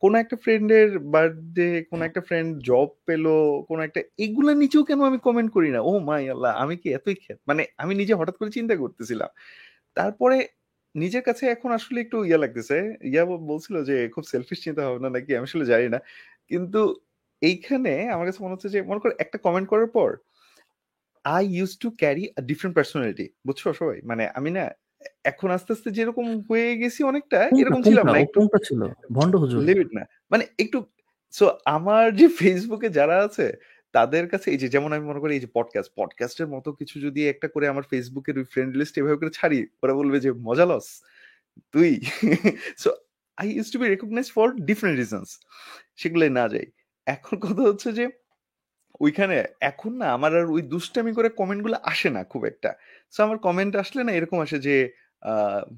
[0.03, 3.25] কোনো একটা ফ্রেন্ডের বার্থডে কোনো একটা ফ্রেন্ড জব পেল
[3.69, 5.81] কোন একটা এগুলো নিচেও কেন আমি কমেন্ট করি না?
[5.91, 9.31] ও মাই আল্লাহ আমি কি এতই খেত মানে আমি নিজে হঠাৎ করে চিন্তা করতেছিলাম।
[9.97, 10.37] তারপরে
[10.95, 15.31] নিজের কাছে এখন আসলে একটু ইয়া লাগতেছে। ইয়া বলছিল যে খুব সেলফিশ চিন্তা ভাবনা নাকি?
[15.37, 15.99] আমি আসলে জানি না।
[16.51, 16.81] কিন্তু
[17.43, 20.11] এইখানে আমার কাছে মনে হচ্ছে যে মনে করো একটা কমেন্ট করার পর
[21.25, 23.99] I use to carry a different personality বুঝছ সবাই?
[24.05, 24.65] মানে আমি না
[25.25, 28.39] এখন আস্তে আস্তে যেরকম হয়ে গেছি অনেকটা এরকম ছিলাম না। একটু
[28.69, 28.81] ছিল?
[29.17, 29.61] ভন্ড হুজুর?
[29.69, 30.79] লিমিট না। মানে একটু
[31.35, 33.47] সো আমার যে ফেসবুকে যারা আছে
[33.99, 37.21] তাদের কাছে এই যে, যেমন আমি মনে করি এই যে পডকাস্ট পডকাস্টের মতো কিছু যদি
[37.29, 40.87] একটা করে আমার ফেসবুকের ওই ফ্রেন্ড লিস্ট এভাবে করে ছাড়ি, ওরা বলবে যে, মজা লস,
[41.73, 41.91] তুই?
[42.83, 42.89] So
[43.37, 45.31] I use to be recognise for different reasons
[45.97, 46.67] সেগুলো না যাই।
[47.07, 48.05] এখন কথা হচ্ছে যে,
[49.01, 52.71] ওইখানে এখন না আমার আর ওই দুষ্টামি করে কমেন্টগুলো আসে না খুব একটা।
[53.11, 54.77] সো আমার কমেন্ট আসলে না এরকম আসে যে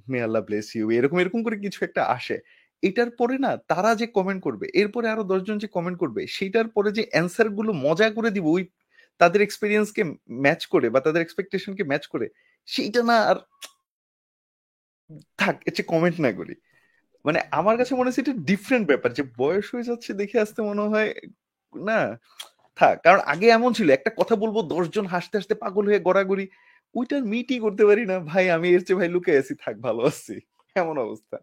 [0.09, 2.37] মে আল্লাহ ব্লেস ইউ এরকম এরকম করে কিছু একটা আসে।
[2.83, 6.93] এটার পরে না তারা যে কমেন্ট করবে, এরপরে আরও দশজন যে কমেন্ট করবে সেটার পরে
[6.93, 8.65] যে অ্যান্সারগুলো মজা করে দিব ওই
[9.19, 10.03] তাদের এক্সপিরিয়েন্সকে
[10.45, 12.27] ম্যাচ করে বা তাদের এক্সপেকটেশনকে ম্যাচ করে,
[12.67, 13.37] সেইটা না আর
[15.39, 16.55] থাক, এর কমেন্ট না করি।
[17.25, 20.83] মানে আমার কাছে মনে হচ্ছে এটা ডিফারেন্ট ব্যাপার, যে বয়স হয়ে যাচ্ছে দেখে আসতে মনে
[20.83, 21.11] হয়
[21.73, 22.01] না,
[22.79, 26.45] থাক, কারণ আগে এমন ছিল, একটা কথা বলব, দশজন হাসতে হাসতে পাগল হয়ে গড়াগড়ি,
[26.95, 30.35] ওইটার মিটই করতে পারি না, ভাই আমি এর চেয়ে ভাই লুকে আছি, থাক ভালো আছি,
[30.77, 31.37] এমন অবস্থা।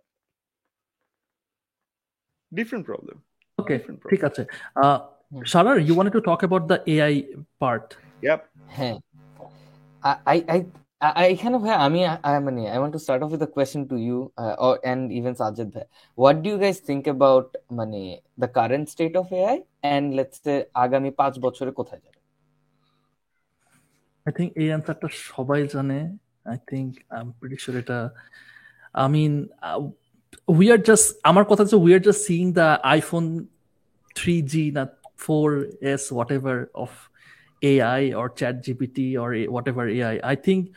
[2.52, 3.18] ডিফারেন্ট প্রবলেম
[3.58, 4.42] ওকে Different ঠিক আছে।
[5.54, 7.14] শালার you wanted to talk about the AI
[7.62, 7.88] part
[8.26, 8.42] yup
[8.78, 8.96] হ্যাঁ।
[10.32, 10.60] আই আই
[11.02, 12.00] I, এখানে ভাই আমি
[12.48, 15.34] মানে I want to start off with a question to you uh, or and even
[15.74, 15.86] ভাই।
[16.18, 17.48] What do you guys think about
[17.80, 18.02] মানে
[18.44, 19.58] the current state of AI
[19.94, 22.20] and let's say আগামী পাঁচ বছরে কোথায় যাবে?
[24.26, 26.00] আই থিঙ্ক এই অ্যান্সারটা সবাই জানে।
[26.52, 28.00] I think I am pretty sure এটা
[29.02, 29.34] I mean
[30.48, 33.24] we are just আমার কথা হচ্ছে we are just seeing the iPhone
[34.16, 34.36] three
[34.72, 34.84] না
[35.26, 35.48] four
[35.92, 36.04] S
[36.38, 36.92] whatever of
[37.62, 40.76] AI or chat GPT or whatever AI, I think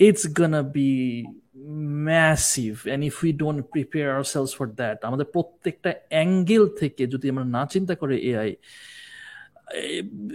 [0.00, 1.26] it's gonna be
[1.56, 7.46] massive and if we don't prepare ourselves for that আমাদের প্রত্যেকটা angle থেকে যদি আমরা
[7.56, 8.50] না চিন্তা করে AI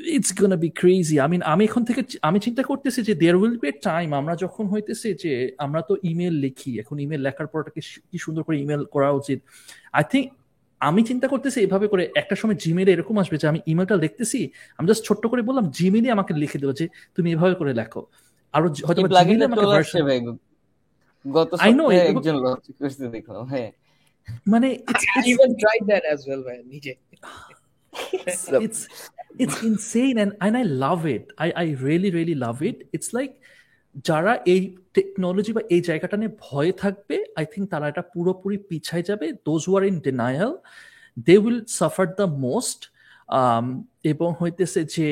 [0.05, 3.57] it's gonna be crazy I mean আমি এখন থেকে আমি চিন্তা করতেছি যে there will
[3.57, 7.81] be a time আমরা যখন হইতেছে যে আমরা তো ইমেল লিখি এখন ইমেল লেখার পরটাকে
[8.11, 9.39] কি সুন্দর করে ইমেল করা উচিত?
[9.93, 10.27] আই থিঙ্ক
[10.80, 14.88] আমি চিন্তা করতেছি এভাবে করে একটা সময় জিমেলে এরকম আসবে যে আমি ইমেলটা লিখতেছি আমি
[14.88, 18.01] জাস্ট ছোট্ট করে বললাম জিমেলে আমাকে লিখে দেবো যে তুমি এভাবে করে লেখো।
[18.53, 20.38] আরও হয়তো জিমেলে আমাকে ভার্সন
[21.31, 23.72] গত আই নো একজন লঞ্চ করতে দেখলাম হ্যাঁ।
[24.47, 24.68] মানে
[25.18, 26.93] I even tried that as well ভাই নিজে।
[28.65, 28.82] it's
[29.44, 31.26] it's insane and and I love it.
[31.45, 32.78] I I really really love it.
[32.98, 33.34] It's like
[34.07, 34.61] যারা এই
[34.95, 39.64] টেকনোলজি বা এই জায়গাটা নিয়ে ভয়ে থাকবে আই থিঙ্ক তারা এটা পুরোপুরি পিছায় যাবে। Those
[39.69, 40.52] were in denial
[41.28, 42.82] they will suffer the most
[44.11, 45.07] এবং হইতেছে যে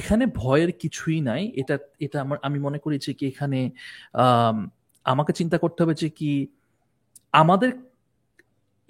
[0.00, 3.60] এখানে ভয়ের কিছুই নাই। এটা এটা আমার আমি মনে করি যে কি এখানে
[5.12, 6.32] আমাকে চিন্তা করতে হবে যে কি
[7.42, 7.70] আমাদের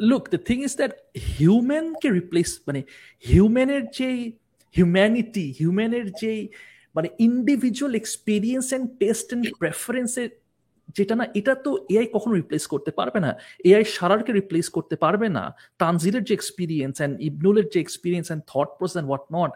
[0.08, 0.92] look the thing is that
[1.38, 2.80] হিউম্যানকে replace মানে
[3.30, 4.18] হিউম্যানের যেই
[4.76, 6.40] হিউম্যানিটি হিউম্যানের যেই
[6.96, 10.30] মানে individual experience and taste and প্রেফারেন্সের
[10.96, 13.30] যেটা না, এটা তো এআই কখনো রিপ্লেস করতে পারবে না।
[13.68, 15.44] এআই সারারকে রিপ্লেস করতে পারবে না।
[15.78, 19.50] তানজিরের যে এক্সপিরিয়েন্স অ্যান্ড ইবনুলের যে experience and thought process and what not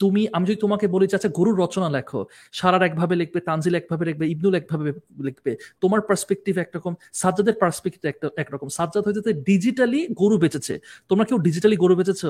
[0.00, 2.20] তুমি আমি যদি তোমাকে বলি যে আচ্ছা গরুর রচনা লেখো
[2.52, 4.90] সারার একভাবে লিখবে তানজিল একভাবে লিখবে ইবনুল একভাবে
[5.26, 5.52] লিখবে
[5.82, 10.74] তোমার পার্সপেক্টিভ একরকম সাজ্জাদের পার্সপেক্টিভ একটা একরকম সাজ্জাদ হয়েছে ডিজিটালি গরু বেঁচেছে
[11.08, 12.22] তোমরা কেউ ডিজিটালি গরু বেচেছ?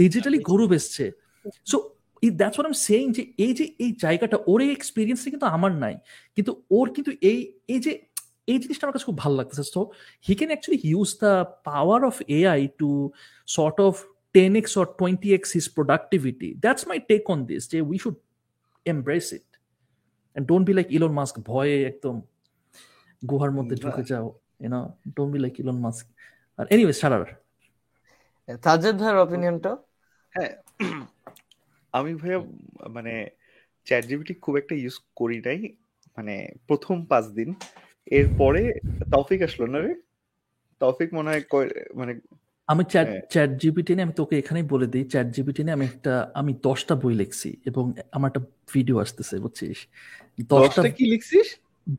[0.00, 1.04] ডিজিটালি গরু বেচছে।
[1.70, 1.76] So
[2.22, 5.94] that's what I'm saying যে এই যে এই জায়গাটা ওর এই এক্সপিরিয়েন্সটা কিন্তু আমার নাই
[6.36, 7.38] কিন্তু ওর কিন্তু এই
[7.74, 7.92] এই যে
[8.46, 9.80] এই জিনিসটা আমার কাছে খুব ভালো লাগতেছে। So
[10.26, 11.32] he can actually use the
[11.68, 12.90] power of AI to
[13.46, 13.94] sort of
[14.34, 16.50] 10x or 20x his productivity.
[16.64, 17.62] That's my take on this.
[17.68, 18.16] Jay, we should
[18.86, 19.48] embrace it.
[20.36, 22.16] And don't be like Elon Musk, ভয়ে একদম
[23.22, 24.26] গুহার মধ্যে ঢুকে যাও
[24.62, 24.84] you know
[25.16, 26.06] don't be like Elon Musk
[26.58, 27.24] আর anyway সারার
[28.64, 29.72] সাজ্জাদ ভাইয়ের অপিনিয়নটা
[30.32, 30.50] হ্যাঁ
[31.94, 32.38] আমি ভাইয়া
[32.96, 33.12] মানে
[33.86, 35.60] চ্যাট জিপিটি খুব একটা ইউজ করি নাই
[36.16, 36.34] মানে
[36.68, 37.50] প্রথম পাঁচ দিন
[38.18, 38.62] এরপরে
[39.14, 39.92] তৌফিক আসলো না রে
[40.80, 41.42] তৌফিক মনে হয়
[42.00, 42.12] মানে
[42.68, 46.12] আমি চ্যাট চ্যাট জিপিটি নিয়ে আমি তোকে এখানেই বলে দিই। চ্যাট জিপিটি নিয়ে আমি একটা
[46.40, 47.84] আমি দশটা বই লিখছি এবং
[48.16, 48.42] আমার একটা
[48.74, 49.78] ভিডিও আসতেছে বুঝছিস?
[50.54, 51.46] দশটা কি লিখছিস?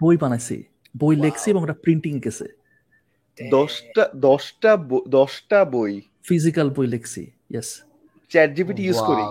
[0.04, 0.58] বই বানাইছি।
[0.96, 2.48] বই লিখছি এবং একটা প্রিন্টিং গেছে।
[3.38, 4.72] দশটা দশটা
[5.18, 5.94] দশটা বই।
[6.30, 7.22] ফিজিক্যাল বই লিখছি
[7.54, 7.70] ইয়েস
[8.32, 9.24] চ্যাট জিপিটি ইউজ করি।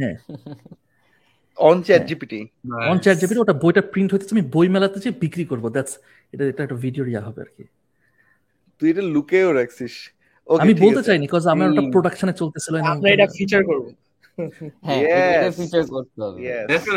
[0.00, 0.16] হ্যাঁ।
[1.58, 2.40] On chat GPT
[2.90, 5.92] on chat GPT ওটা বইটা প্রিন্ট হইতেছে আমি বই মেলাতে যে বিক্রি করব দ্যাটস
[6.32, 7.64] এটা এটা একটা ভিডিও ইয়া হবে আর কি।
[8.78, 9.94] তুই এটা লুকেও রাখছিস।
[10.62, 13.86] আমি বলতে চাইনি বিকজ আমার একটা প্রোডাকশনে চলতেছিল আমরা এটা ফিচার করব।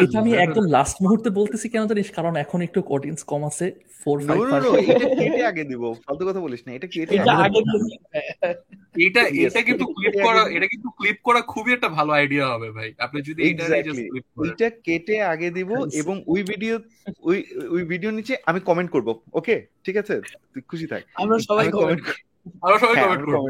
[0.03, 2.07] এটা আমি একদম লাস্ট মুহূর্তে বলতেছি কেন জানিস?
[2.17, 3.65] কারণ এখন একটু অডিয়েন্স কম আছে
[4.01, 4.39] ফোর ফাইভ
[4.91, 7.13] এটা কেটে আগে দিব ফালতু কথা বলিস না এটা কেটে
[9.07, 12.89] এটা এটা কিন্তু ক্লিপ করা এটা কিন্তু ক্লিপ করা খুবই একটা ভালো আইডিয়া হবে ভাই।
[13.05, 13.65] আপনি যদি এটা
[14.49, 15.69] এটা কেটে আগে দিব
[16.01, 16.75] এবং ওই ভিডিও
[17.29, 17.37] ওই
[17.75, 19.07] ওই ভিডিও নিচে আমি কমেন্ট করব
[19.39, 19.55] ওকে
[19.85, 20.15] ঠিক আছে?
[20.51, 22.03] তুই খুশি থাক। আমরা সবাই কমেন্ট
[22.63, 23.45] আমরা সবাই কমেন্ট করব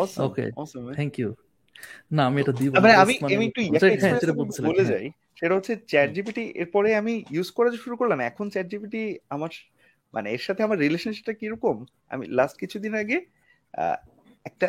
[0.00, 1.28] অসম ওকে অসম থ্যাংক ইউ
[2.16, 3.60] না আমি এটা দিব মানে আমি আমি একটু
[4.70, 5.06] বলে যাই।
[5.38, 9.02] সেটা হচ্ছে চ্যাট জিপিটি এরপরে আমি ইউজ করা শুরু করলাম এখন চ্যাট জিপিটি
[9.34, 9.50] আমার
[10.14, 11.76] মানে এর সাথে আমার রিলেশনশিপটা কীরকম?
[12.12, 13.16] আমি লাস্ট কিছুদিন আগে
[14.48, 14.66] একটা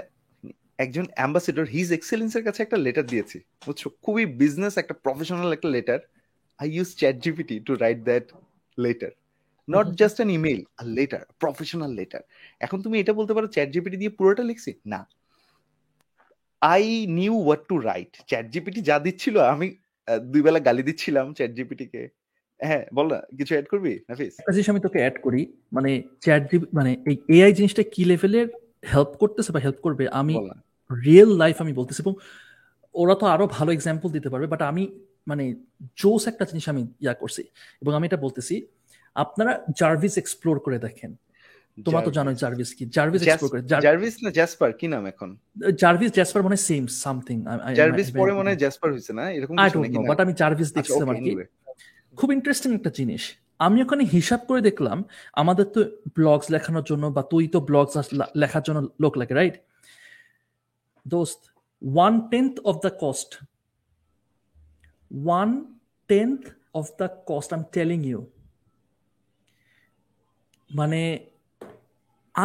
[0.84, 3.82] একজন অ্যাম্বাসেডর হিজ এক্সেলেন্সের কাছে একটা লেটার দিয়েছি বুঝছ?
[4.06, 6.00] খুবই বিজনেস একটা প্রফেশনাল একটা letter
[6.60, 8.26] I use chat GPT to write that
[8.78, 9.12] letter
[9.68, 9.86] not.
[10.02, 12.24] Just an email R letter professional letter
[12.66, 14.72] এখন তুমি এটা বলতে পারো চ্যাট জিপিটি দিয়ে পুরোটা লিখছি?
[14.94, 15.00] না।
[16.62, 16.84] I
[17.20, 19.68] knew what to write chat GPT যা দিচ্ছিল আমি
[20.32, 22.04] দুই বেলা গালি দিচ্ছিলাম চ্যাট জিপিটি কে।
[22.60, 24.34] হ্যাঁ বল না কিছু অ্যাড করবি নাফিস?
[24.56, 25.42] জিনিস আমি তোকে অ্যাড করি
[25.76, 25.92] মানে
[26.24, 28.48] চ্যাট জিপি মানে এই এআই জিনিসটা কি লেভেলের
[28.92, 30.36] হেল্প করতেছে বা হেল্প করবে আমি
[30.90, 32.14] রিয়েল লাইফ আমি বলতেছি এবং
[32.96, 34.84] ওরা তো আরও ভালো এক্সাম্পল দিতে পারবে বাট আমি
[35.30, 35.44] মানে
[36.02, 37.44] জোস একটা জিনিস আমি ইয়া করছি
[37.82, 38.56] এবং আমি এটা বলতেছি
[39.16, 41.12] আপনারা জার্ভিস এক্সপ্লোর করে দেখেন।
[41.86, 45.30] তোমরা তো জানো জার্ভিস কি। জার্ভিস এক্সপ্লোর করে জার্ভিস না জ্যাসপার কি নাম এখন?
[45.82, 47.38] জার্ভিস জ্যাসপার মনে সেম সামথিং
[47.80, 49.26] জার্ভিস পরে মনে জ্যাসপার না?
[49.38, 51.32] এরকম আই কিছু নাকি বাট আমি জার্ভিস আচ্ছা দেখছিলাম আর কি।
[52.18, 53.24] খুব ইন্টারেস্টিং একটা জিনিস।
[53.66, 54.98] আমি ওখানে হিসাব করে দেখলাম
[55.42, 55.80] আমাদের তো
[56.18, 57.94] ব্লগস লেখানোর জন্য বা তুই তো ব্লগস
[58.42, 59.56] লেখার জন্য লোক লাগে রাইট
[61.06, 61.40] দোস্ত
[61.82, 63.30] one tenth of the cost
[65.26, 65.50] one
[66.10, 66.42] tenth
[66.80, 68.20] of the cost I'm telling you
[70.80, 71.00] মানে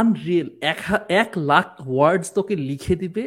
[0.00, 0.80] আনরিয়েল এক
[1.22, 3.24] এক লাখ ওয়ার্ডস তোকে লিখে দিবে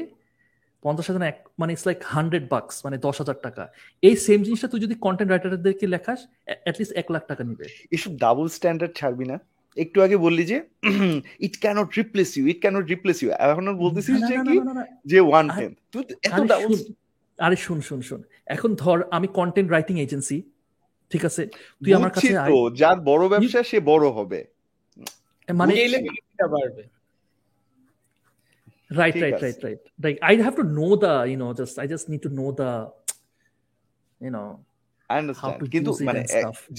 [0.84, 3.64] পঞ্চাশ হাজার এক মানে ইটস লাইক হান্ড্রেড বাক্স মানে দশ হাজার টাকা।
[4.08, 6.20] এই সেম জিনিসটা তুই যদি কন্টেন্ট রাইটারদেরকে লেখাস
[6.66, 7.66] অ্যাটলিস্ট এক লাখ টাকা নিবে।
[7.96, 9.38] এসব ডাবল স্ট্যান্ডার্ড ছাড়বি না।
[9.84, 10.58] একটু আগে বললি যে
[11.46, 14.56] it can't replace you it can't replace you এখন বলতেছিস যে কি।
[15.12, 16.94] যে ওয়ান টেন্থ তুই এত ডাবল শুন,
[17.46, 18.22] আরে শুন শুন শুন।
[18.56, 20.38] এখন ধর আমি কন্টেন্ট রাইটিং এজেন্সি
[21.12, 21.44] ঠিক আছে?
[21.84, 22.34] তুই আমার কাছে
[22.82, 24.40] যার বড় ব্যবসা সে বড় হবে।
[25.60, 25.74] মানে
[26.56, 26.84] বাড়বে।
[29.00, 29.36] Right right.
[29.44, 32.32] Right right like I have to know the you know just I just need to
[32.42, 32.70] know the
[34.22, 34.46] you know
[35.10, 36.22] I How understand to কিন্তু মানে.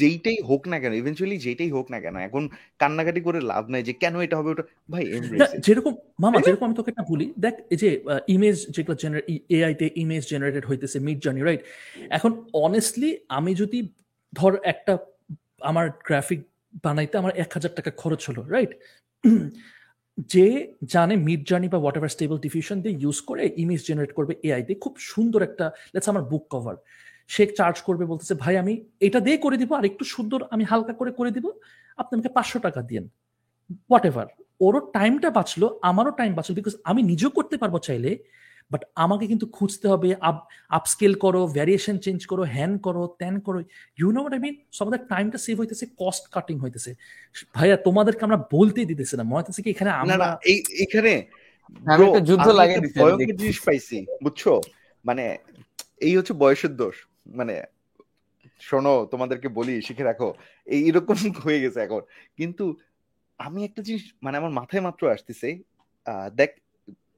[0.00, 2.42] যেইটাই হোক না কেন ইভেনচুয়ালি যেইটাই হোক না কেন এখন
[2.78, 5.02] কান্নাকাটি করে লাভ নাই যে কেন এটা হবে ওটা ভাই
[5.66, 7.88] যেরকম মামা যেরকম আমি তোকে একটা বলি দেখ এই যে
[8.34, 9.24] ইমেজ যেগুলো জেনারেট
[9.56, 11.62] এআই তে ইমেজ জেনারেটেড হইতেছে মিড জার্নি রাইট
[12.16, 12.30] এখন
[12.66, 13.78] অনেস্টলি আমি যদি
[14.32, 14.92] ধর একটা
[15.70, 16.40] আমার গ্রাফিক
[16.84, 18.72] বানাইতে আমার এক হাজার টাকা খরচ হলো রাইট
[20.32, 20.46] যে
[20.94, 24.62] জানে মিড জার্নি বা হোয়াট এভার স্টেবল ডিফিউশন দিয়ে ইউজ করে ইমেজ জেনারেট করবে এআই
[24.66, 26.76] দিয়ে, খুব সুন্দর একটা লেটস আমার বুক কভার
[27.34, 28.72] সে চার্জ করবে বলতেছে, ভাই, আমি
[29.06, 31.46] এটা দিয়ে করে দিব, আর একটু সুন্দর আমি হালকা করে করে দিব,
[32.00, 33.04] আপনি আমাকে পাঁচশো টাকা দিন
[33.88, 34.28] হোয়াট এভার
[34.64, 38.10] ওরও টাইমটা বাঁচলো, আমারও টাইম বাঁচলো বিকজ আমি নিজেও করতে পারব চাইলে
[38.70, 40.36] বাট আমাকে কিন্তু খুঁজতে হবে আপ
[40.70, 43.58] আপস্কেল করো ভ্যারিয়েশন চেঞ্জ করো হ্যান করো ত্যান করো
[43.98, 46.90] ইউ নো আই মিন সব আমাদের টাইমটা সেভ হইতেছে কস্ট কাটিং হইতেছে।
[47.54, 51.12] ভাইয়া তোমাদেরকে আমরা বলতেই দিতেছি না মনে হচ্ছে কি এখানে আমরা এই এখানে
[52.28, 52.46] যুদ্ধ
[52.96, 54.42] ভয়ঙ্কর জিনিস পাইছি বুঝছ?
[55.04, 55.24] মানে
[56.00, 56.96] এই হচ্ছে বয়সের দোষ।
[57.38, 57.54] মানে
[58.60, 60.28] শোনো তোমাদেরকে বলি শিখে রাখো
[60.66, 62.02] এই এরকম হয়ে গেছে এখন।
[62.38, 62.64] কিন্তু
[63.38, 65.48] আমি একটা জিনিস মানে আমার মাথায় মাত্র আসতেছে
[66.06, 66.50] আহ, দেখ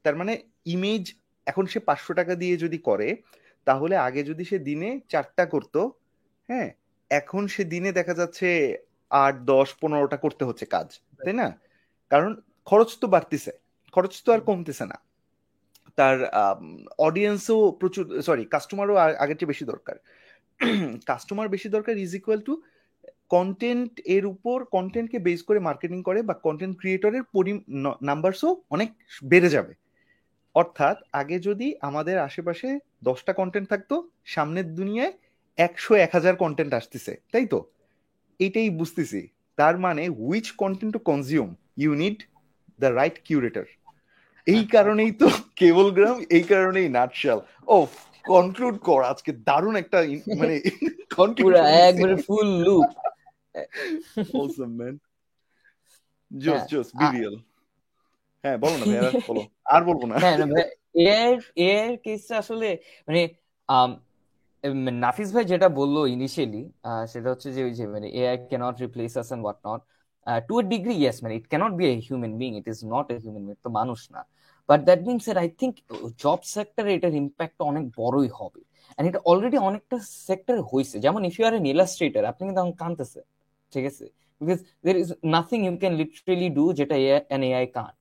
[0.04, 0.32] তার মানে
[0.66, 1.04] ইমেজ
[1.46, 3.08] এখন সে পাঁচশো টাকা দিয়ে যদি করে
[3.66, 5.80] তাহলে আগে যদি সে দিনে চারটা করতো
[6.48, 6.68] হ্যাঁ
[7.10, 8.48] এখন সে দিনে দেখা যাচ্ছে
[9.10, 10.88] আট দশ পনেরোটা করতে হচ্ছে কাজ
[11.18, 11.48] তাই না?
[12.10, 12.30] কারণ
[12.66, 13.52] খরচ তো বাড়তেছে
[13.92, 14.96] খরচ তো আর কমতেছে না।
[15.98, 16.16] তার
[16.98, 19.96] অডিয়েন্সও প্রচুর সরি কাস্টমারও আগের চেয়ে বেশি দরকার।
[21.06, 22.52] কাস্টমার বেশি দরকার ইজ ইকুয়াল টু
[23.28, 27.52] কন্টেন্ট এর উপর কন্টেন্টকে বেস করে মার্কেটিং করে বা কন্টেন্ট ক্রিয়েটরের পরি
[28.02, 28.88] নাম্বারসও অনেক
[29.24, 29.72] বেড়ে যাবে।
[30.54, 32.68] অর্থাৎ আগে যদি আমাদের আশেপাশে
[33.02, 33.94] দশটা কন্টেন্ট থাকতো
[34.24, 35.12] সামনের দুনিয়ায়
[35.58, 37.58] একশো এক হাজার কন্টেন্ট আসতেছে তাই তো?
[38.40, 39.20] এইটাই বুঝতেছি।
[39.58, 42.18] তার মানে which content to consume you need
[42.78, 43.66] the right curator
[44.46, 45.26] এই কারণেই তো
[45.56, 47.76] কেবল গ্রাম এই কারণেই নাটশাল ও
[48.24, 49.98] কনক্লুড কর আজকে দারুণ একটা
[50.40, 50.54] মানে
[51.36, 51.58] পুরো
[51.88, 52.88] একবারে ফুল লুপ
[54.38, 54.94] awesome man
[56.30, 57.36] জোস জোস বি রিয়েল
[58.44, 59.42] হ্যাঁ বলো না ভাইয়া বলো।
[59.74, 60.36] আর বলব না। হ্যাঁ
[61.04, 61.32] এআই
[61.70, 62.68] এর কেসটা আসলে
[63.08, 63.22] মানে
[65.04, 66.62] নাফিস ভাই যেটা বলল ইনিশিয়ালি
[67.12, 69.80] সেটা হচ্ছে যে ওই যে মানে AI can't replace us and what not
[70.48, 73.16] to a degree yes মানে it can't be a human being it is not a
[73.24, 74.20] human being তো মানুষ না।
[74.68, 75.74] But that means uh I think
[76.22, 78.60] job সেক্টরে এটার ইম্প্যাক্ট অনেক বড়ই হবে।
[78.98, 79.96] And এটা অলরেডি অনেকটা
[80.28, 83.20] সেক্টর হয়েছে যেমন if you are an illustrator আপনি কিন্তু এখন কানতেছে
[83.72, 84.04] ঠিক আছে?
[84.40, 86.96] Because there is nothing you can literally do যেটা
[87.36, 87.96] এন এআই কান্ট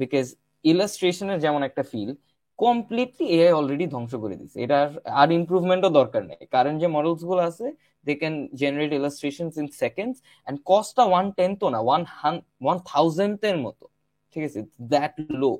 [0.00, 0.26] বিকজ
[0.72, 2.10] ইলাস্ট্রেশনের যেমন একটা ফিল
[2.58, 4.88] কমপ্লিটলি এআই অলরেডি ধ্বংস করে দিচ্ছে এটার
[5.20, 7.66] আর ইমপ্রুভমেন্টও দরকার নেই। কারেন্ট যে মডেলসগুলো আছে
[8.06, 12.02] they can generate illustration in seconds and কস্টটা one টেন্থও না ওয়ান
[12.64, 13.84] ওয়ান থাউজেন্ডের মতো।
[14.32, 14.60] ঠিক আছে?
[14.92, 15.52] That low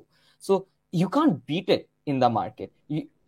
[0.43, 0.53] so
[0.99, 2.69] you can't beat it in the market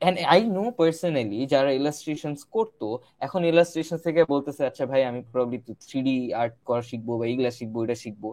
[0.02, 2.88] and I know personally যারা ইলাস্ট্রেশনস করতো,
[3.26, 5.58] এখন ইলাস্ট্রেশন থেকে বলতেছে আচ্ছা ভাই, আমি প্রবলি
[5.88, 8.24] থ্রি ডি আর্ট করা শিখব বা এইগুলা শিখব এটা শিখব।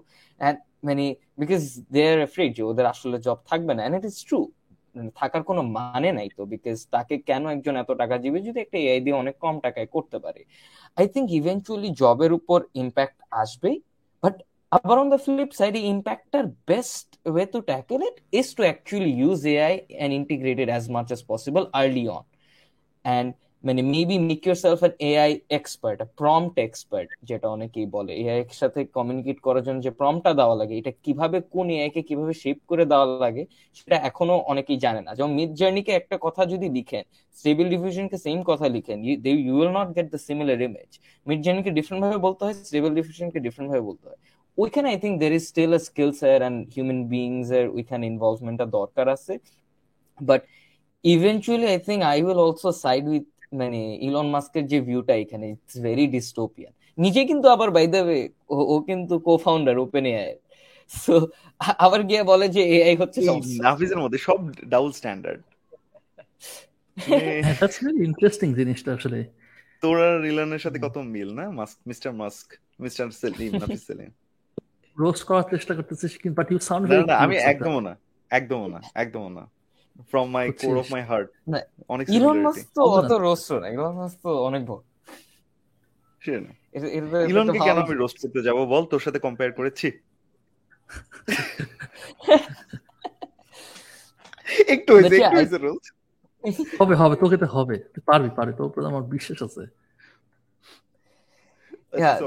[0.41, 1.05] অ্যান্ড মানে
[1.41, 1.63] বিকজ
[1.95, 4.41] দে আর অ্যাফ্রেড যে ওদের আসলে জব থাকবে না। অ্যান্ড ইট ইজ ট্রু
[5.21, 9.01] থাকার কোনো মানে নাই তো বিকজ তাকে কেন একজন এত টাকা দিবে যদি একটা এআই
[9.05, 10.41] দিয়ে অনেক কম টাকায় করতে পারে?
[10.99, 13.77] আই থিঙ্ক ইভেনচুয়ালি জবের উপর ইম্প্যাক্ট আসবেই
[14.23, 14.35] বাট
[14.77, 19.39] আবার on the flip side ইম্প্যাক্টটার best way to tackle it is to actually use
[19.55, 22.25] AI and integrate it as much as possible early on
[23.05, 23.29] and
[23.67, 28.81] মানে maybe make yourself an AI expert prompt expert যেটা অনেকেই বলে। AI এর সাথে
[28.97, 32.85] communicate করার জন্য যে প্রম্পটটা দেওয়া লাগে, এটা কীভাবে, কোন এআই কে কীভাবে শেপ করে
[32.93, 33.43] দেওয়া লাগে,
[33.79, 37.05] সেটা এখনও অনেকেই জানে না। যেমন মিড জার্নিকে একটা কথা যদি লিখেন
[37.39, 40.91] স্টেবল ডিফিউশনকে সেম কথা লিখেন you will not get the similar image
[41.27, 44.21] mid জার্নিকে ডিফারেন্ট ভাবে বলতে হয় স্টেবল ডিফিউশনকে ডিফারেন্ট ভাবে বলতে হয়।
[44.59, 48.67] ওইখানে I think there is still a skill sir and human beings এর ওইখানে ইনভলভমেন্টটা
[48.79, 49.35] দরকার আছে
[50.21, 50.41] but
[51.05, 55.75] eventually I think I will also side with মানে ইলন মাস্কের যে ভিউটা এখানে ইটস
[55.79, 58.21] ভেরি ডিস্টোপিয়ান নিজে কিন্তু আবার বাই দ্য ওয়ে
[58.73, 60.33] ও কিন্তু co founder open AI
[60.91, 61.15] so
[61.79, 63.19] আবার গিয়ে বলে যে এআই হচ্ছে
[63.67, 65.41] নাফিজের মধ্যে সব double standard
[67.59, 69.19] that's really interesting জিনিসটা আসলে।
[69.83, 71.45] তোর আর ইলনের সাথে কত মিল না?
[71.51, 72.47] Musk mister Musk
[72.81, 74.11] mister Selim Nafis Selim
[74.97, 77.93] roast করার চেষ্টা করতেছিস কিন্তু বাট ইউ সাউন্ড না আমি একদমও না
[78.31, 79.45] একদমও না একদমও না।
[80.11, 81.29] From my core of my heart
[81.89, 84.81] অনেক ইলন মাস্ক তো অত রোস্ট না ইলন মাস্ক তো অনেক বড়।
[87.31, 88.59] ইলনকে কেন আমি রোস্ট করতে যাব?
[88.73, 89.89] বল তোর সাথে কম্পেয়ার করেছি।
[94.75, 95.93] একটু হয়েছে একটু হয়েছে রোস্ট
[96.81, 97.77] হবে হবে তোকে তো হবে
[98.09, 99.63] পারবি পারবি তোর উপর আমার বিশ্বাস আছে।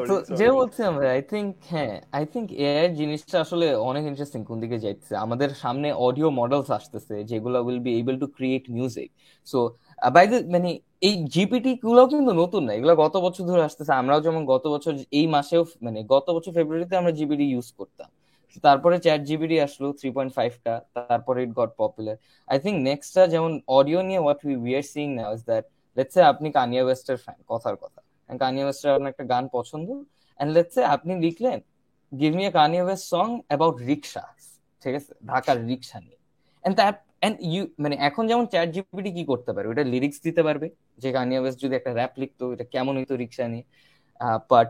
[0.10, 4.58] তো যে বলছি আমরা আই থিঙ্ক হ্যাঁ আই থিঙ্ক এআই জিনিসটা আসলে অনেক ইন্টারেস্টিং কোন
[4.64, 9.10] দিকে যাইতেছে। আমাদের সামনে অডিও মডেলস আসতেছে যেগুলো will be able to create music
[9.48, 9.60] so
[10.16, 10.70] by the মানে
[11.08, 14.94] এই জিপিটি গুলো কিন্তু নতুন না এগুলো গত বছর ধরে আসতেছে। আমরাও যেমন গত বছর
[15.20, 18.10] এই মাসেও মানে গত বছর ফেব্রুয়ারিতে আমরা জিবিটি ইউজ করতাম।
[18.66, 22.16] তারপরে চ্যাট জিবিটি আসলো থ্রি পয়েন্ট ফাইভটা তারপরে it got popular
[22.48, 25.66] I think নেক্সটটা যেমন অডিও নিয়ে what we we are seeing now is that
[25.98, 28.00] let's say আপনি কানিয়া ওয়েস্টের ফ্যান কথার কথা।
[28.44, 29.88] কানিয়া ওয়েস্টের আপনার একটা গান পছন্দ।
[30.40, 31.60] এন্ড লেটস সে আপনি লিখলেন
[32.20, 34.24] give me a Kanye West song about rickshaw
[34.82, 35.12] ঠিক আছে?
[35.32, 36.20] ঢাকার রিক্সা নিয়ে।
[36.66, 40.42] এন্ড দ্যাট এন্ড ইউ মানে এখন যেমন চ্যাট জিপিটি কি করতে পারবে ওটা লিরিক্স দিতে
[40.48, 40.68] পারবে
[41.02, 43.66] যে কানিয়া ওয়েস্ট যদি একটা র্যাপ লিখতো এটা কেমন হইতো রিক্সা নিয়ে।
[44.52, 44.70] But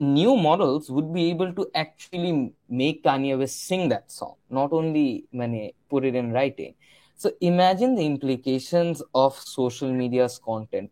[0.00, 2.32] new models would be able to actually
[2.80, 5.08] make Kanye West sing that song, not only
[5.40, 6.72] many put it in writing.
[7.16, 10.90] So imagine the implications of social media's content.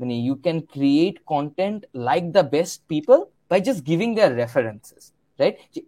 [0.00, 5.02] When you can create content like the best people by just giving their references,
[5.38, 5.46] যে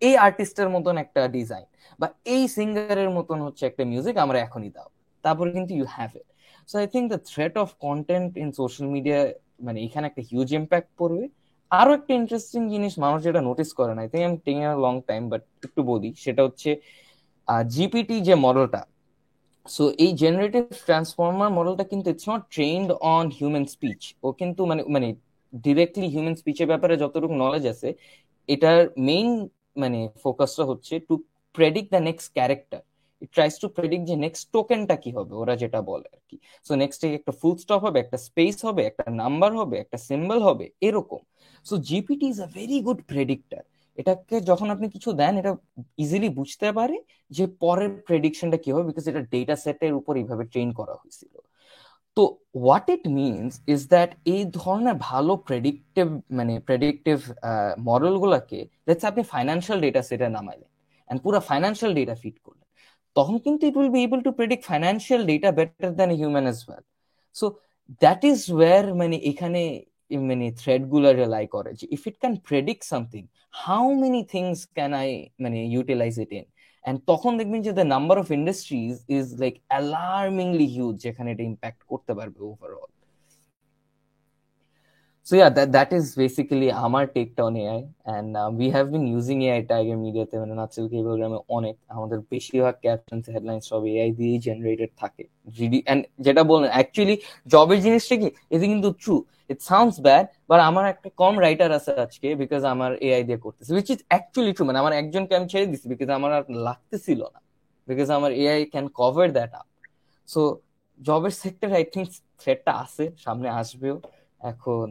[0.09, 1.67] এই আর্টিস্টের মতন একটা design
[1.99, 4.89] বা এই সিঙ্গারের মতন হচ্ছে একটা মিউজিক আমরা এখনই দাও
[5.25, 6.29] তারপরে কিন্তু you have it
[6.69, 9.19] so I think the threat of content in social media
[9.67, 11.25] মানে এখানে একটা হিউজ ইম্প্যাক্ট পড়বে।
[11.71, 14.95] আরও একটা ইন্টারেস্টিং জিনিস মানুষ যেটা নোটিস করে না I think I am taking long
[15.11, 16.71] time but একটু বলি সেটা হচ্ছে
[17.75, 18.81] জিপিটি যে মডেলটা
[19.75, 24.83] সো এই জেনারেটিভ ট্রান্সফর্মার মডেলটা কিন্তু it's not trained on human speech ও কিন্তু মানে
[24.95, 25.09] মানে
[25.67, 27.89] ডিরেক্টলি হিউম্যান স্পিচের ব্যাপারে যতটুকু নলেজ আছে,
[28.49, 28.79] এটার
[29.09, 29.29] মেইন
[29.83, 31.15] মানে ফোকাসটা হচ্ছে to
[31.55, 32.81] predict the next character
[33.23, 36.37] it tries to predict যে নেক্সট টোকেনটা কি হবে, ওরা যেটা বলে আর কি।
[36.67, 40.67] সো নেক্সট একটা ফুল স্টপ হবে, একটা স্পেস হবে, একটা নাম্বার হবে, একটা সিম্বল হবে,
[40.89, 41.23] এরকম।
[41.67, 43.63] So GPT is a very good predictor
[44.01, 45.53] এটাকে যখন আপনি কিছু দেন, এটা
[46.03, 46.97] ইজিলি বুঝতে পারে
[47.37, 51.35] যে পরের প্রেডিকশনটা কি হবে বিকজ এটা ডেটা সেটের উপর এইভাবে ট্রেন করা হয়েছিল।
[52.17, 52.23] তো
[52.65, 56.07] what it means is that এই ধরনের ভালো প্রেডিক্টিভ
[56.39, 57.17] মানে প্রেডিক্টিভ
[57.89, 60.71] মডেলগুলোকে লেটস আপনি ফাইন্যান্সিয়াল ডেটা সেটে নামাইলেন
[61.07, 62.67] অ্যান্ড পুরো ফাইন্যান্সিয়াল ডেটা ফিট করলেন,
[63.17, 66.85] তখন কিন্তু it will be able to predict financial data better than human as well
[67.37, 67.47] so
[68.03, 69.63] that is where মানে এখানে
[70.29, 73.23] মানে থ্রেডগুলো রিলাই করে যে if it can predict something
[73.65, 75.11] how many things can I
[75.43, 76.45] মানে ইউটিলাইজ ইট ইন
[76.85, 81.81] অ্যান্ড তখন দেখবেন যে the number of industries is like alarmingly huge যেখানে এটা ইম্প্যাক্ট
[81.91, 82.91] করতে পারবে overall
[85.27, 87.81] So yeah, that that is basically আমার টেকটা on AI
[88.17, 88.31] and
[88.61, 93.19] we have been using AI Tiger মিডিয়াতে মানে নাচল কেবল গ্রামে অনেক। আমাদের বেশিরভাগ ক্যাপশন
[93.35, 95.23] হেডলাইন সব এআই দিয়ে জেনারেটেড থাকে।
[95.57, 97.17] জিডি এন্ড যেটা বললেন অ্যাকচুয়ালি
[97.53, 98.29] জবের জিনিসটা কি?
[98.55, 99.15] এটা কিন্তু true
[99.51, 103.71] it sounds bad but আমার একটা কম রাইটার আছে আজকে বিকজ আমার এআই দিয়ে করতেছে
[103.77, 107.41] উইচ ইজ অ্যাকচুয়ালি ট্রু মানে আমার একজনকে আমি ছেড়ে দিচ্ছি বিকজ আমার আর লাগতেছিল না
[107.89, 109.69] বিকজ আমার AI can cover that up
[110.29, 110.41] so
[111.01, 112.09] জবের সেক্টর আই থিঙ্ক
[112.41, 113.97] থ্রেটটা আছে, সামনে আসবেও।
[114.53, 114.87] এখন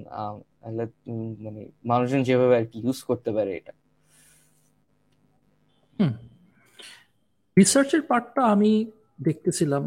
[1.45, 1.61] মানে
[1.91, 3.73] মানুষজন যেভাবে আর কি ইউজ করতে পারে এটা।
[7.57, 8.71] রিসার্চের পার্টটা আমি
[9.27, 9.83] দেখতেছিলাম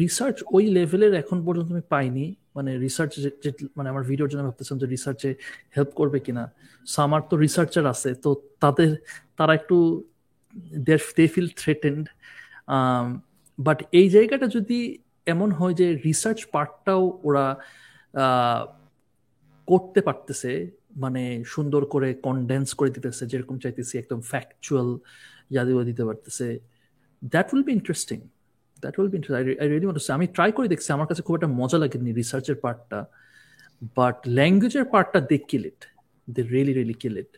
[0.00, 2.26] রিসার্চ ওই লেভেলের এখন পর্যন্ত আমি পাইনি।
[2.56, 3.12] মানে রিসার্চ
[3.78, 5.30] মানে আমার ভিডিওর জন্য ভাবতেছিলাম যে রিসার্চে
[5.76, 6.44] হেল্প করবে কিনা।
[6.90, 8.30] সো আমার তো রিসার্চার আছে, তো
[8.62, 8.90] তাদের,
[9.38, 9.76] তারা একটু
[10.88, 10.96] দে
[11.34, 12.04] ফিল থ্রেটেন্ড
[13.66, 14.78] বাট এই জায়গাটা যদি
[15.34, 17.46] এমন হয় যে রিসার্চ পার্টটাও ওরা
[19.68, 20.50] করতে পারতেছে
[21.04, 21.22] মানে
[21.54, 24.88] সুন্দর করে কনডেন্স করে দিতেছে, যেরকম চাইতেছি একদম ফ্যাকচুয়াল
[25.52, 26.46] ইয়াদিও দিতে পারতেছে
[27.32, 28.18] that will be interesting
[28.82, 31.50] that will be interesting I really want আমি ট্রাই করে দেখছি, আমার কাছে খুব একটা
[31.60, 32.98] মজা লাগেনি রিসার্চের পার্টটা
[33.98, 35.80] বাট ল্যাঙ্গুয়েজের পার্টটা দে কিল ইট
[36.34, 37.32] দে রিয়েলি রিয়েলি কিল ইট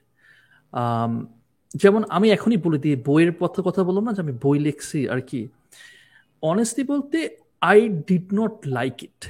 [1.83, 5.21] যেমন আমি এখনই বলে দিই, বইয়ের পথে কথা বললাম না যে আমি বই লিখছি আর
[5.31, 5.41] কি।
[6.43, 7.19] অনেস্টলি বলতে
[7.71, 7.79] I
[8.09, 9.21] did not like it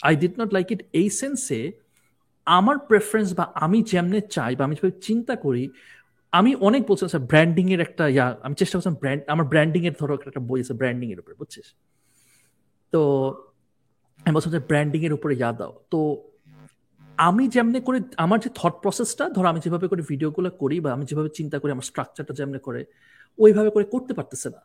[0.00, 1.60] I did not like it এই সেন্সে
[2.46, 4.76] আমার প্রেফারেন্স বা আমি যেমনে চাই বা আমি
[5.08, 5.64] চিন্তা করি
[6.38, 9.94] আমি অনেক বলছি স্যার ব্র্যান্ডিং এর একটা ইয়া, আমি চেষ্টা করছিলাম ব্র্যান্ড আমার ব্র্যান্ডিং এর
[10.00, 11.66] ধরো একটা বই আছে ব্র্যান্ডিং এর উপরে, বুঝছিস?
[12.92, 13.00] তো
[14.24, 16.00] আমি বলছিলাম যে ব্র্যান্ডিং এর উপরে ইয়া দাও। তো
[17.28, 21.04] আমি যেমনি করে, আমার যে থট প্রসেসটা ধরো আমি যেভাবে করে ভিডিওগুলো করি বা আমি
[21.10, 22.80] যেভাবে চিন্তা করি, আমার স্ট্রাকচারটা যেমনি করে,
[23.38, 24.60] ওইভাবে করে করতে পারতেছে না।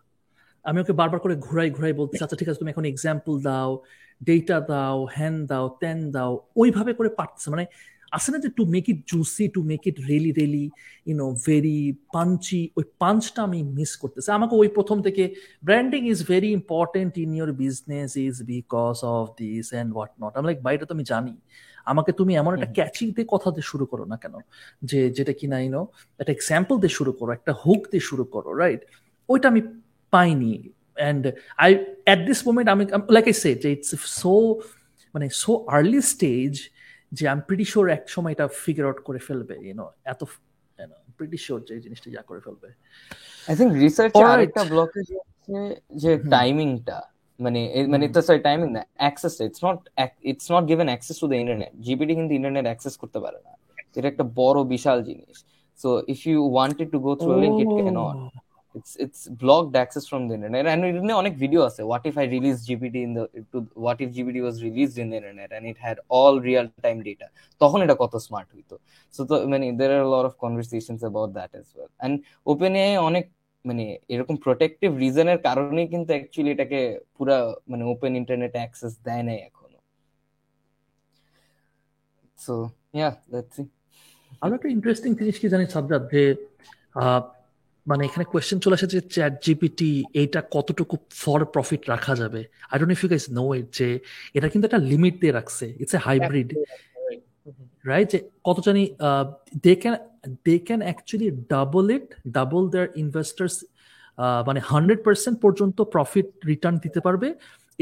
[0.65, 3.69] আমি ওকে বারবার করে ঘুরাই ঘুরাই বলতেছি আচ্ছা ঠিক আছে, তুমি এখন এক্সাম্পল দাও
[4.27, 6.31] ডেটা দাও হ্যান দাও তেন দাও,
[6.61, 7.65] ওইভাবে করে পারতেছে মানে
[8.11, 10.69] আসে না যে to make it juicy to make it really really
[11.07, 16.51] you know very punchy ওই পাঞ্চটা আমি মিস করতেছি। আমাকে ওই প্রথম থেকে branding is very
[16.51, 20.93] important in your business is because of this and what not আমি লাইক বাইরে তো
[20.93, 21.35] আমি জানি।
[21.85, 24.35] আমাকে তুমি এমন একটা ক্যাচিং দিয়ে কথা দিয়ে শুরু করো না কেন?
[24.83, 25.87] যে যেটা কিনা ইউনো
[26.19, 28.81] একটা এক্সাম্পল দিয়ে শুরু করো একটা হুক দিয়ে শুরু করো রাইট
[29.29, 29.61] ওইটা আমি
[30.11, 34.61] পাইনি। And I at this moment আমি লাইক আই যে ইটস সো
[35.13, 36.53] মানে সো আর্লি স্টেজ
[37.17, 40.21] যে আই এম প্রিটি শিওর এক সময় এটা ফিগার আউট করে ফেলবে ইউনো এত
[41.17, 42.67] প্রিটি শিওর যে জিনিসটা যা করে ফেলবে।
[43.49, 44.23] আই থিঙ্ক রিসার্চে.
[44.33, 45.55] আরেকটা ব্লকেজ হচ্ছে
[46.01, 46.97] যে টাইমিংটা
[47.39, 47.61] মানে
[47.91, 49.79] মানে তো সরি টাইমিং না access it's not
[50.31, 53.53] it's not given access to the internet GPT কিন্তু ইন্টারনেট অ্যাক্সেস করতে পারে না।
[53.97, 55.35] এটা একটা বড় বিশাল জিনিস।
[55.81, 57.97] So if you wanted to go through link it can
[58.75, 59.21] it's
[59.75, 62.75] access from the internet and এখানে অনেক ভিডিও আছে what if I release the
[63.51, 66.99] to what if GPT was released in the internet and it had all real time
[67.09, 67.27] data
[67.61, 68.47] তখন এটা কত smart
[69.29, 69.65] তো মানে
[70.05, 72.13] a lot of conversations about that as well and
[72.51, 73.25] OpenAI অনেক
[73.65, 76.79] মানে এরকম protective রিজনের কারণেই কিন্তু অ্যাকচুয়ালি এটাকে
[77.15, 77.37] পুরা
[77.71, 79.81] মানে ওপেন ইন্টারনেট অ্যাক্সেস দেয় নাই এখনও
[82.39, 82.53] সো
[82.97, 83.63] ইয়া লেটস সি
[84.43, 86.23] আরও একটা ইন্টারেস্টিং জিনিস কি জানি সাজ্জাদ যে
[87.89, 89.91] মানে এখানে কোয়েশ্চেন চলে আসে যে চ্যাট জিপিটি
[90.21, 92.41] এইটা কতটুকু ফর প্রফিট রাখা যাবে?
[92.71, 93.87] I don't if you guys know it যে
[94.37, 96.49] এটা কিন্তু একটা লিমিট দিয়ে রাখছে। ইটস এ হাইব্রিড
[97.91, 98.83] রাইট যে কত জানি
[99.65, 99.95] they can
[100.45, 102.07] they can actually double it
[102.37, 103.55] double their investors
[104.47, 107.27] মানে হান্ড্রেড পার্সেন্ট পর্যন্ত প্রফিট রিটার্ন দিতে পারবে।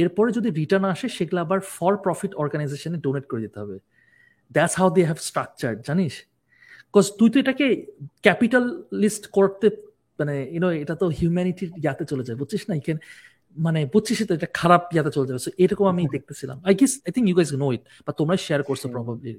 [0.02, 3.78] এরপরে যদি রিটার্ন আসে সেগুলো আবার ফর প্রফিট অর্গানাইজেশনে ডোনেট করে দিতে হবে।
[4.56, 6.14] That's how they have structure জানিস?
[6.88, 7.66] বিকজ তুই তো এটাকে
[8.26, 9.68] ক্যাপিটালিস্ট করতে
[10.19, 12.73] মানে ইউনো এটা তো হিউম্যানিটির ইয়াতে চলে যায় বুঝছিস না?
[12.81, 12.98] ইকেন
[13.65, 17.26] মানে বুঝছিস তো এটা খারাপ ইয়াতে চলে যাবে। এরকম আমি দেখতেছিলাম। I guess I think
[17.30, 19.31] you guys know it বা তোমরা শেয়ার করছ প্রবাবলি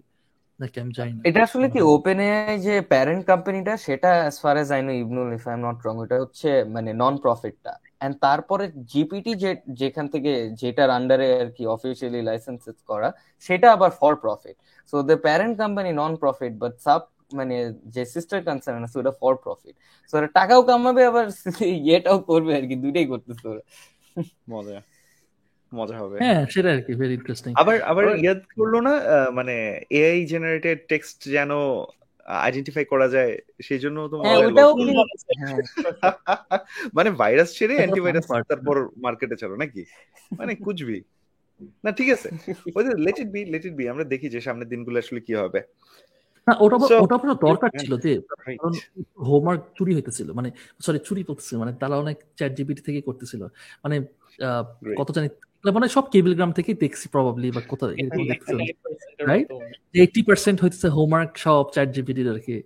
[0.61, 4.55] নাকি আমি জানি না। এটা আসলে কি ওপেন এআই যে প্যারেন্ট কোম্পানিটা সেটা as far
[4.63, 7.73] as I know Ibnul if I am not wrong এটা হচ্ছে মানে নন প্রফিটটা
[8.05, 10.31] এন্ড তারপরে জিপিটি যে যেখান থেকে
[10.61, 12.61] যেটার আন্ডারে আর কি অফিসিয়ালি লাইসেন্স
[12.91, 13.09] করা
[13.47, 14.57] সেটা আবার for profit
[14.93, 17.03] so the parent company non profit but sub
[17.35, 17.57] মানে
[17.95, 19.75] যে সিস্টার কনসার্ন আছে ওটা ফর প্রফিট
[20.11, 21.27] সো ওরা টাকাও কামাবে আবার
[21.87, 23.63] ইয়েটাও করবে আর কি দুইটাই করতেছে ওরা।
[24.49, 24.79] মজা।
[25.73, 28.95] মজা হবে। হ্যাঁ সেটা আর কি ভেরি ইন্টারেস্টিং আবার আবার ইয়াদ করল না
[29.33, 29.55] মানে
[29.91, 31.51] এআই জেনারেটেড টেক্সট যেন
[32.47, 33.33] আইডেন্টিফাই করা যায়
[33.63, 34.39] সেই জন্য তো হ্যাঁ
[35.41, 35.57] হ্যাঁ।
[36.97, 39.83] মানে ভাইরাস ছেড়ে অ্যান্টিভাইরাস তারপর মার্কেটে ছাড়ো নাকি?
[40.31, 40.99] মানে কুচবি
[41.85, 42.29] না ঠিক আছে।
[42.77, 45.61] ওই let it be let it be আমরা দেখি যে সামনের দিনগুলো আসলে কি হবে।
[46.47, 48.13] না ওটা ওটা পুরো দরকার ছিল যে
[48.61, 48.75] কারণ
[49.29, 50.49] হোমওয়ার্ক চুরি হইতেছিল মানে
[50.87, 53.43] সরি চুরি করতেছিল মানে তারা অনেক চ্যাট জিপিটি থেকে করতেছিল।
[53.85, 53.97] মানে
[55.01, 55.29] কত জানি
[55.77, 57.89] মানে সব কেবলগ্রাম থেকে দেখছি প্রবাবলি বা কোথাও
[59.31, 59.49] Right?
[60.03, 62.57] এইটি পার্সেন্ট হইতেছে হোমওয়ার্ক সব চ্যাট জিপিটির আর কি।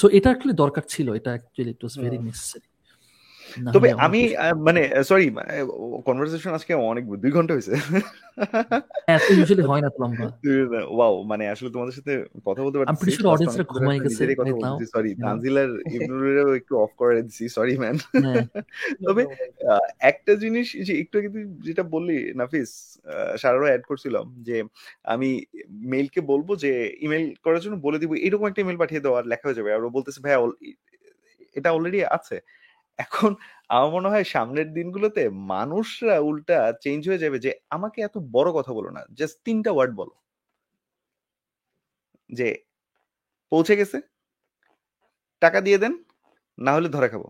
[0.00, 2.67] সো এটা অ্যাকচুয়ালি দরকার ছিল এটা actually it was very necessary
[3.74, 4.20] তবে আমি
[4.66, 4.80] মানে
[5.10, 5.26] সরি
[6.06, 7.74] কনভারসেশন আজকে অনেক দুই ঘণ্টা হয়েছে
[9.30, 10.26] ইউজুয়ালি হয় না লম্বা।
[10.96, 12.12] ওয়াও মানে আসলে তোমাদের সাথে
[12.46, 13.64] কথা বলতে I'm pretty sure audience রা
[14.04, 14.22] গেছে
[14.94, 18.44] সরি তানজিলার ইবনুরেরও একটু অফ করে দিছি সরি ম্যান হ্যাঁ।
[19.06, 19.22] তবে
[20.10, 22.70] একটা জিনিস যে একটু আগে তুই যেটা বললি নাফিস
[23.36, 24.56] সারারও অ্যাড করছিলাম যে
[25.04, 25.30] আমি
[25.92, 29.46] মেইলকে বলব যে ইমেল করার জন্য বলে দিব এরকম একটা ইমেল পাঠিয়ে দাও আর লেখা
[29.46, 30.34] হয়ে যাবে। আর ও বলতেছে ভাই
[31.56, 32.36] এটা অলরেডি আছে।
[32.98, 33.30] এখন
[33.74, 35.22] আমার মনে হয় সামনের দিনগুলোতে
[35.52, 39.92] মানুষরা উল্টা চেঞ্জ হয়ে যাবে যে, আমাকে এত বড় কথা বলো না জাস্ট তিনটা ওয়ার্ড
[40.00, 40.14] বলো।
[42.30, 42.48] যে,
[43.52, 43.98] পৌঁছে গেছে,
[45.42, 45.92] টাকা দিয়ে দেন,
[46.58, 47.24] না হলে ধরে খাব।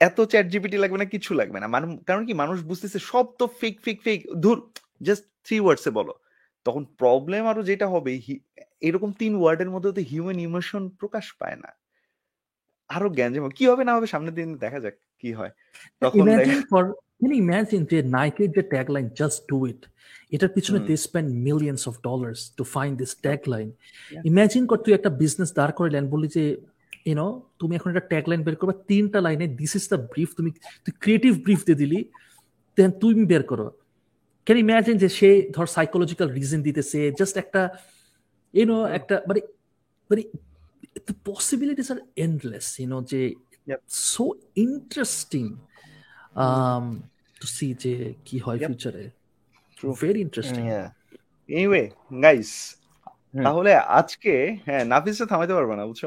[0.00, 3.44] এত চ্যাট জিপিটি লাগবে না, কিছু লাগবে না। মানুষ কারণ কি মানুষ বুঝতেছে সব তো
[3.60, 4.58] ফেক ফেক ফেক ধুর
[5.06, 6.14] জাস্ট থ্রি ওয়ার্ডসে বলো।
[6.66, 8.12] তখন প্রবলেম আরও যেটা হবে
[8.88, 11.70] এরকম তিন ওয়ার্ডের মধ্যে তো হিউম্যান ইমোশন প্রকাশ পায় না।
[12.94, 15.52] আরও জ্ঞান কি হবে না হবে সামনের দিন দেখা যাক কি হয়।
[16.02, 16.26] তখন
[17.20, 19.80] can you imagine যে নাইকের যে ট্যাগলাইন জাস্ট ডু ইট
[20.34, 23.68] এটার পিছনে। They spend millions of dollars to find this tagline.
[24.30, 26.44] Imagine কর তুই একটা বিজনেস দাঁড় করে লেন বলি যে
[27.08, 27.26] ইউনো
[27.58, 30.50] তুমি এখন একটা ট্যাগলাইন বের করবা তিনটা লাইনে দিস ইজ দ্য ব্রিফ তুমি
[30.84, 32.00] তুই ক্রিয়েটিভ ব্রিফ দিয়ে দিলি
[32.76, 33.66] দেন তুমি বের করো।
[34.46, 37.62] ক্যান ইমাজিন যে সে ধর সাইকোলজিক্যাল রিজন দিতেছে জাস্ট একটা
[38.58, 39.40] ইউনো একটা মানে
[40.10, 40.22] মানে
[41.08, 43.34] the possibilities are endless you know যে
[43.66, 43.80] Yep.
[43.88, 45.58] so interesting
[46.36, 47.02] um
[47.40, 49.10] to see যে কি হয় ফিউচারে
[49.76, 49.94] True.
[49.94, 50.30] very
[51.48, 51.90] এনিওয়ে
[52.22, 52.76] গাইস
[53.44, 56.04] তাহলে আজকে হ্যাঁ নাফিসে থামাইতে পারবে না বুঝছ?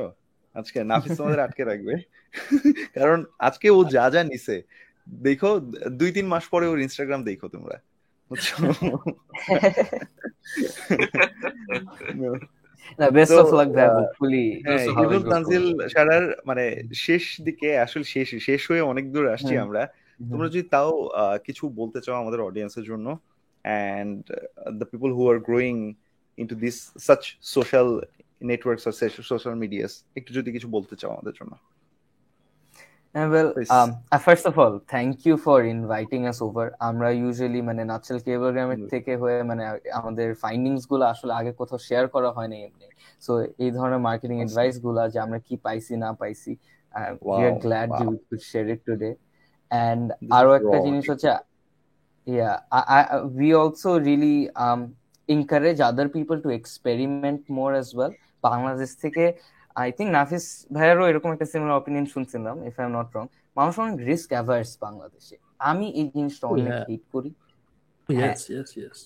[0.53, 1.95] আজকে নাফিস তোমাদের আটকে রাখবে।
[2.93, 4.63] কারণ আজকে ও যা যা নিছে
[5.21, 5.59] দেখো
[5.89, 7.79] দুই তিন মাস পরে ওর ইনস্টাগ্রাম দেখো তোমরা
[8.29, 8.53] বুঝছ?
[12.99, 14.85] না বেস্ট অফ লাক ভাই হোপফুলি হ্যাঁ
[15.31, 19.87] তানজিল সারার মানে শেষ দিকে আসলে শেষ শেষ হয়ে অনেক দূর আসছি আমরা।
[20.19, 20.91] তোমরা যদি তাও
[21.43, 23.07] কিছু বলতে চাও আমাদের অডিয়েন্সের জন্য
[23.65, 24.23] and
[24.79, 25.75] the people who are growing
[26.37, 27.87] into this such social
[28.41, 28.93] networks R
[29.23, 31.53] social medias একটু যদি কিছু বলতে চাও আমাদের জন্য।
[33.15, 33.71] Well Please.
[34.25, 38.89] First of all thank you for inviting us over আমরা ইউজুয়ালি মানে নাচল কেবলগ্রামের হুম।
[38.89, 42.87] থেকে হয়ে মানে আমাদের ফাইন্ডিংসগুলো আসলে আগে কোথাও শেয়ার করা হয়নি এমনি
[43.21, 43.31] সো
[43.63, 44.37] এই ধরনের মার্কেটিং.
[44.39, 46.51] অ্যাডভাইসগুলা যে আমরা কি পাইছি না পাইছি
[47.63, 48.11] গ্ল্যাড যে wow.
[48.11, 49.11] We could share it today
[49.71, 50.05] and
[50.37, 51.29] আরও একটা জিনিস হচ্ছে
[52.27, 52.99] yeah I, I
[53.39, 54.81] we also really um
[55.29, 58.13] encourage other people to experiment more as well
[58.43, 59.23] Bangladesh থেকে
[59.75, 60.45] আই থিঙ্ক নাফিস
[60.75, 63.25] ভাইয়েরও এরকম একটা সিমিলার অপিনিয়ন শুনছিলাম if I am not wrong
[63.57, 65.35] মানুষ অনেক রিস্ক অ্যাভার্স বাংলাদেশে।
[65.69, 66.85] আমি এই জিনিসটা অনেক Yeah.
[66.89, 67.31] হিট করি।
[68.09, 68.97] Yes yes yes.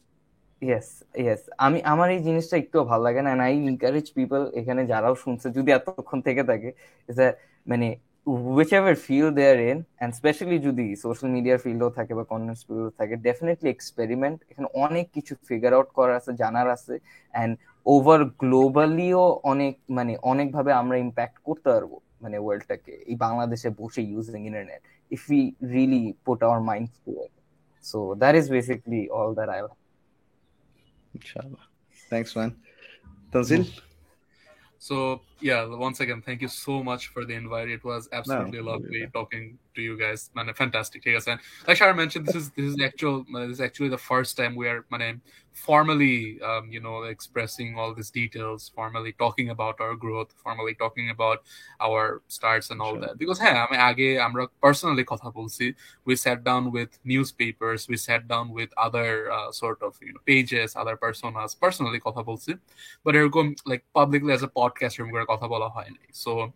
[0.61, 5.15] Yes yes আমি আমার এই জিনিসটা একটু ভালো লাগে না আই এনকারেজ পিপল এখানে যারাও
[5.23, 6.69] শুনছে যদি এতক্ষণ থেকে থাকে
[7.67, 7.87] মানে
[8.57, 12.91] which ever fill there in and specially যদি সোশ্যাল মিডিয়ার ফিল্ডও থাকে বা কন্টেন্ট ফিল্ডও
[12.99, 16.93] থাকে ডেফিনেটলি এক্সপেরিমেন্ট এখানে অনেক কিছু ফিগার আউট করার আছে জানার আছে
[17.33, 17.51] অ্যান্ড
[17.87, 21.91] ওভার গ্লোবালিও অনেক মানে অনেকভাবে আমরা ইম্প্যাক্ট করতে পারব
[22.21, 24.81] মানে ওয়ার্ল্ডটাকে এই বাংলাদেশে বসে using internet
[25.11, 25.41] if we
[25.73, 27.33] really put our mind to it
[27.85, 29.61] so that is basically all that I
[31.13, 31.63] Inshallah.
[32.11, 32.55] Thanks, man.
[33.31, 33.63] Tanzil?
[34.81, 37.68] So yeah, once again, thank you so much for the invite.
[37.68, 39.16] It was absolutely lovely yeah.
[39.18, 39.44] talking
[39.74, 40.20] to you guys.
[40.36, 40.98] Man, fantastic.
[41.06, 41.30] ঠিক আছে.
[41.66, 44.32] Like Shara mentioned, this is this is the actual মানে, this is actually the first
[44.38, 45.08] time we are মানে,
[45.66, 46.16] formally
[46.48, 51.38] um, you know expressing all these details, formally talking about our growth, formally talking about
[51.86, 52.02] our
[52.36, 53.02] starts and all Sure.
[53.04, 53.14] that.
[53.20, 55.66] Because হ্যাঁ আমি আগে আমরা personally কথা বলছি.
[56.08, 60.22] We sat down with newspapers, we sat down with other uh, sort of you know
[60.32, 62.52] pages, other personas, personally কথা বলছি.
[63.04, 66.52] but এরকম like publicly as a podcast এরকম করে কথা বলা হয়নি so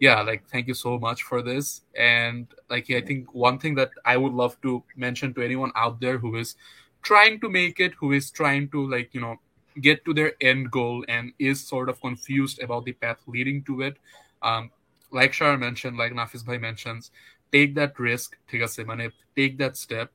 [0.00, 3.90] yeah like thank you so much for this and like i think one thing that
[4.04, 6.56] i would love to mention to anyone out there who is
[7.02, 9.36] trying to make it who is trying to like you know
[9.80, 13.82] get to their end goal and is sort of confused about the path leading to
[13.82, 13.96] it
[14.42, 14.70] um
[15.10, 17.10] like Shara mentioned like Nafis Bhai mentions
[17.52, 19.04] take that risk ঠিক আছে মানে
[19.38, 20.08] take that step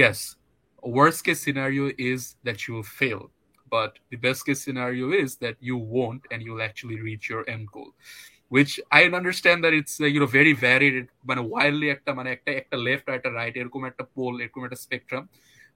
[0.00, 0.36] yes
[0.98, 3.22] worst case scenario is that you will fail
[3.70, 7.66] but the best case scenario is that you won't and you'll actually reach your end
[7.70, 7.92] goal
[8.48, 12.50] which i understand that it's uh, you know very varied মানে wildly একটা মানে একটা
[12.60, 15.24] একটা left or একটা right এরকম একটা pole এরকম একটা spectrum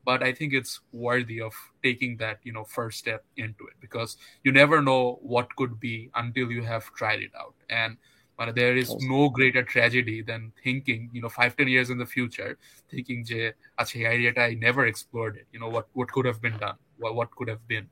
[0.08, 0.74] but i think it's
[1.06, 1.54] worthy of
[1.86, 4.10] taking that you know first step into it because
[4.44, 5.02] you never know
[5.32, 7.92] what could be until you have tried it out and
[8.38, 9.08] but there is Awesome.
[9.14, 12.52] no greater tragedy than thinking you know five ten years in the future
[12.92, 13.40] thinking যে
[13.80, 16.78] আচ্ছা এই আইডিয়াটা I never explored it you know what what could have been done
[16.99, 17.87] What, what could have been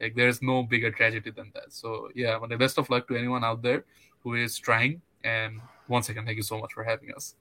[0.00, 3.16] like there's no bigger tragedy than that so yeah well, the best of luck to
[3.16, 3.84] anyone out there
[4.22, 7.34] who is trying and once again thank you so much for having us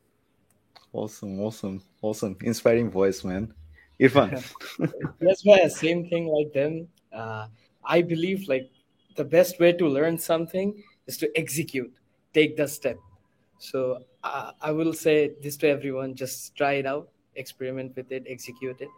[0.95, 2.37] Awesome, awesome, awesome.
[2.39, 3.53] Inspiring voice, man.
[3.99, 4.39] Irfan.
[5.19, 6.87] Yes, man, same thing like them.
[7.11, 7.47] Uh,
[7.83, 8.71] I believe like
[9.17, 11.91] the best way to learn something is to execute,
[12.33, 12.97] take the step.
[13.59, 18.23] So uh, I will say this to everyone: just try it out, experiment with it,
[18.29, 18.89] execute it.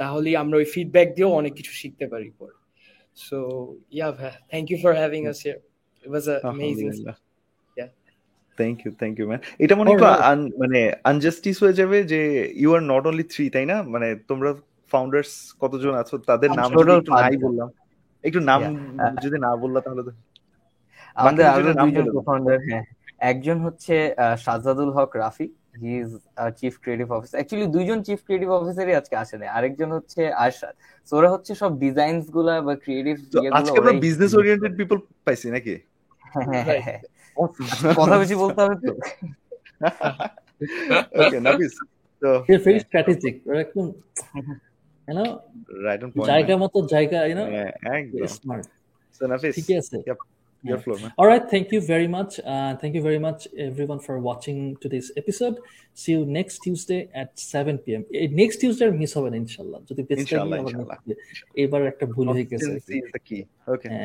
[0.00, 2.54] তাহলে আমরা ওই feedback দিয়েও অনেক কিছু শিখতে পারি পরে।
[3.16, 3.38] So
[3.96, 4.08] yeah
[4.50, 5.58] thank you for having us here
[6.04, 6.88] it was amazing.
[8.58, 10.06] Thank you thank you man এটা মনে একটু
[10.62, 10.80] মানে
[11.10, 12.20] আনজাস্টিস হয়ে যাবে যে
[12.62, 13.76] you are not only three তাই না?
[13.94, 14.50] মানে তোমরা
[14.92, 15.30] ফাউন্ডার্স
[15.62, 17.68] কতজন আছো তাদের নাম একটু নাই। বললাম।
[18.24, 18.60] একটু নাম.
[19.24, 20.12] যদি না বললা তাহলে তো
[21.16, 22.84] আমাদের আরও দুইজন কোফাউন্ডার হ্যাঁ।
[23.30, 23.94] একজন হচ্ছে
[24.44, 26.10] Shahzadul Haque Rafi he is
[26.60, 30.74] chief creative officer actually দুইজন চিফ ক্রিয়েটিভ অফিসারই আজকে আসে নাই। আরেকজন হচ্ছে আরশাদ।
[31.08, 33.16] সো ওরা হচ্ছে সব ডিজাইনসগুলা বা ক্রিয়েটিভ
[33.58, 34.96] আজকে আমরা বিজনেস ওরিয়েন্টেড পিপল
[35.26, 35.74] পাইছি নাকি?
[36.34, 36.98] হ্যাঁ,
[38.00, 38.92] কথা বেশি বলতে হবে তো?
[41.20, 41.72] ওকে নাফিস
[42.22, 42.28] তো
[42.66, 43.34] very strategic.
[43.64, 43.86] একদম
[45.08, 45.28] you know,
[45.86, 47.46] right on point জায়গা মতো জায়গা you know
[47.98, 48.64] একদম। smart
[49.16, 49.96] সো নাফিস ঠিক আছে।
[50.63, 50.69] Yep.
[50.71, 52.31] your floor man All right, thank you very much.
[52.45, 55.55] Uh, thank you very much, everyone, for watching today's episode.
[55.93, 58.03] See you next Tuesday at 7 p.m.
[58.13, 61.17] Eh, Next Tuesday, miss হবে না ইনশাল্লাহ যদি বেঁচে থাকি ইনশাআল্লাহ, আবার ইনশাআল্লাহ। next day।
[61.63, 63.41] এবার একটা ভুল হয়ে গেছে Consistency is the key
[63.73, 64.03] okay হ্যাঁ।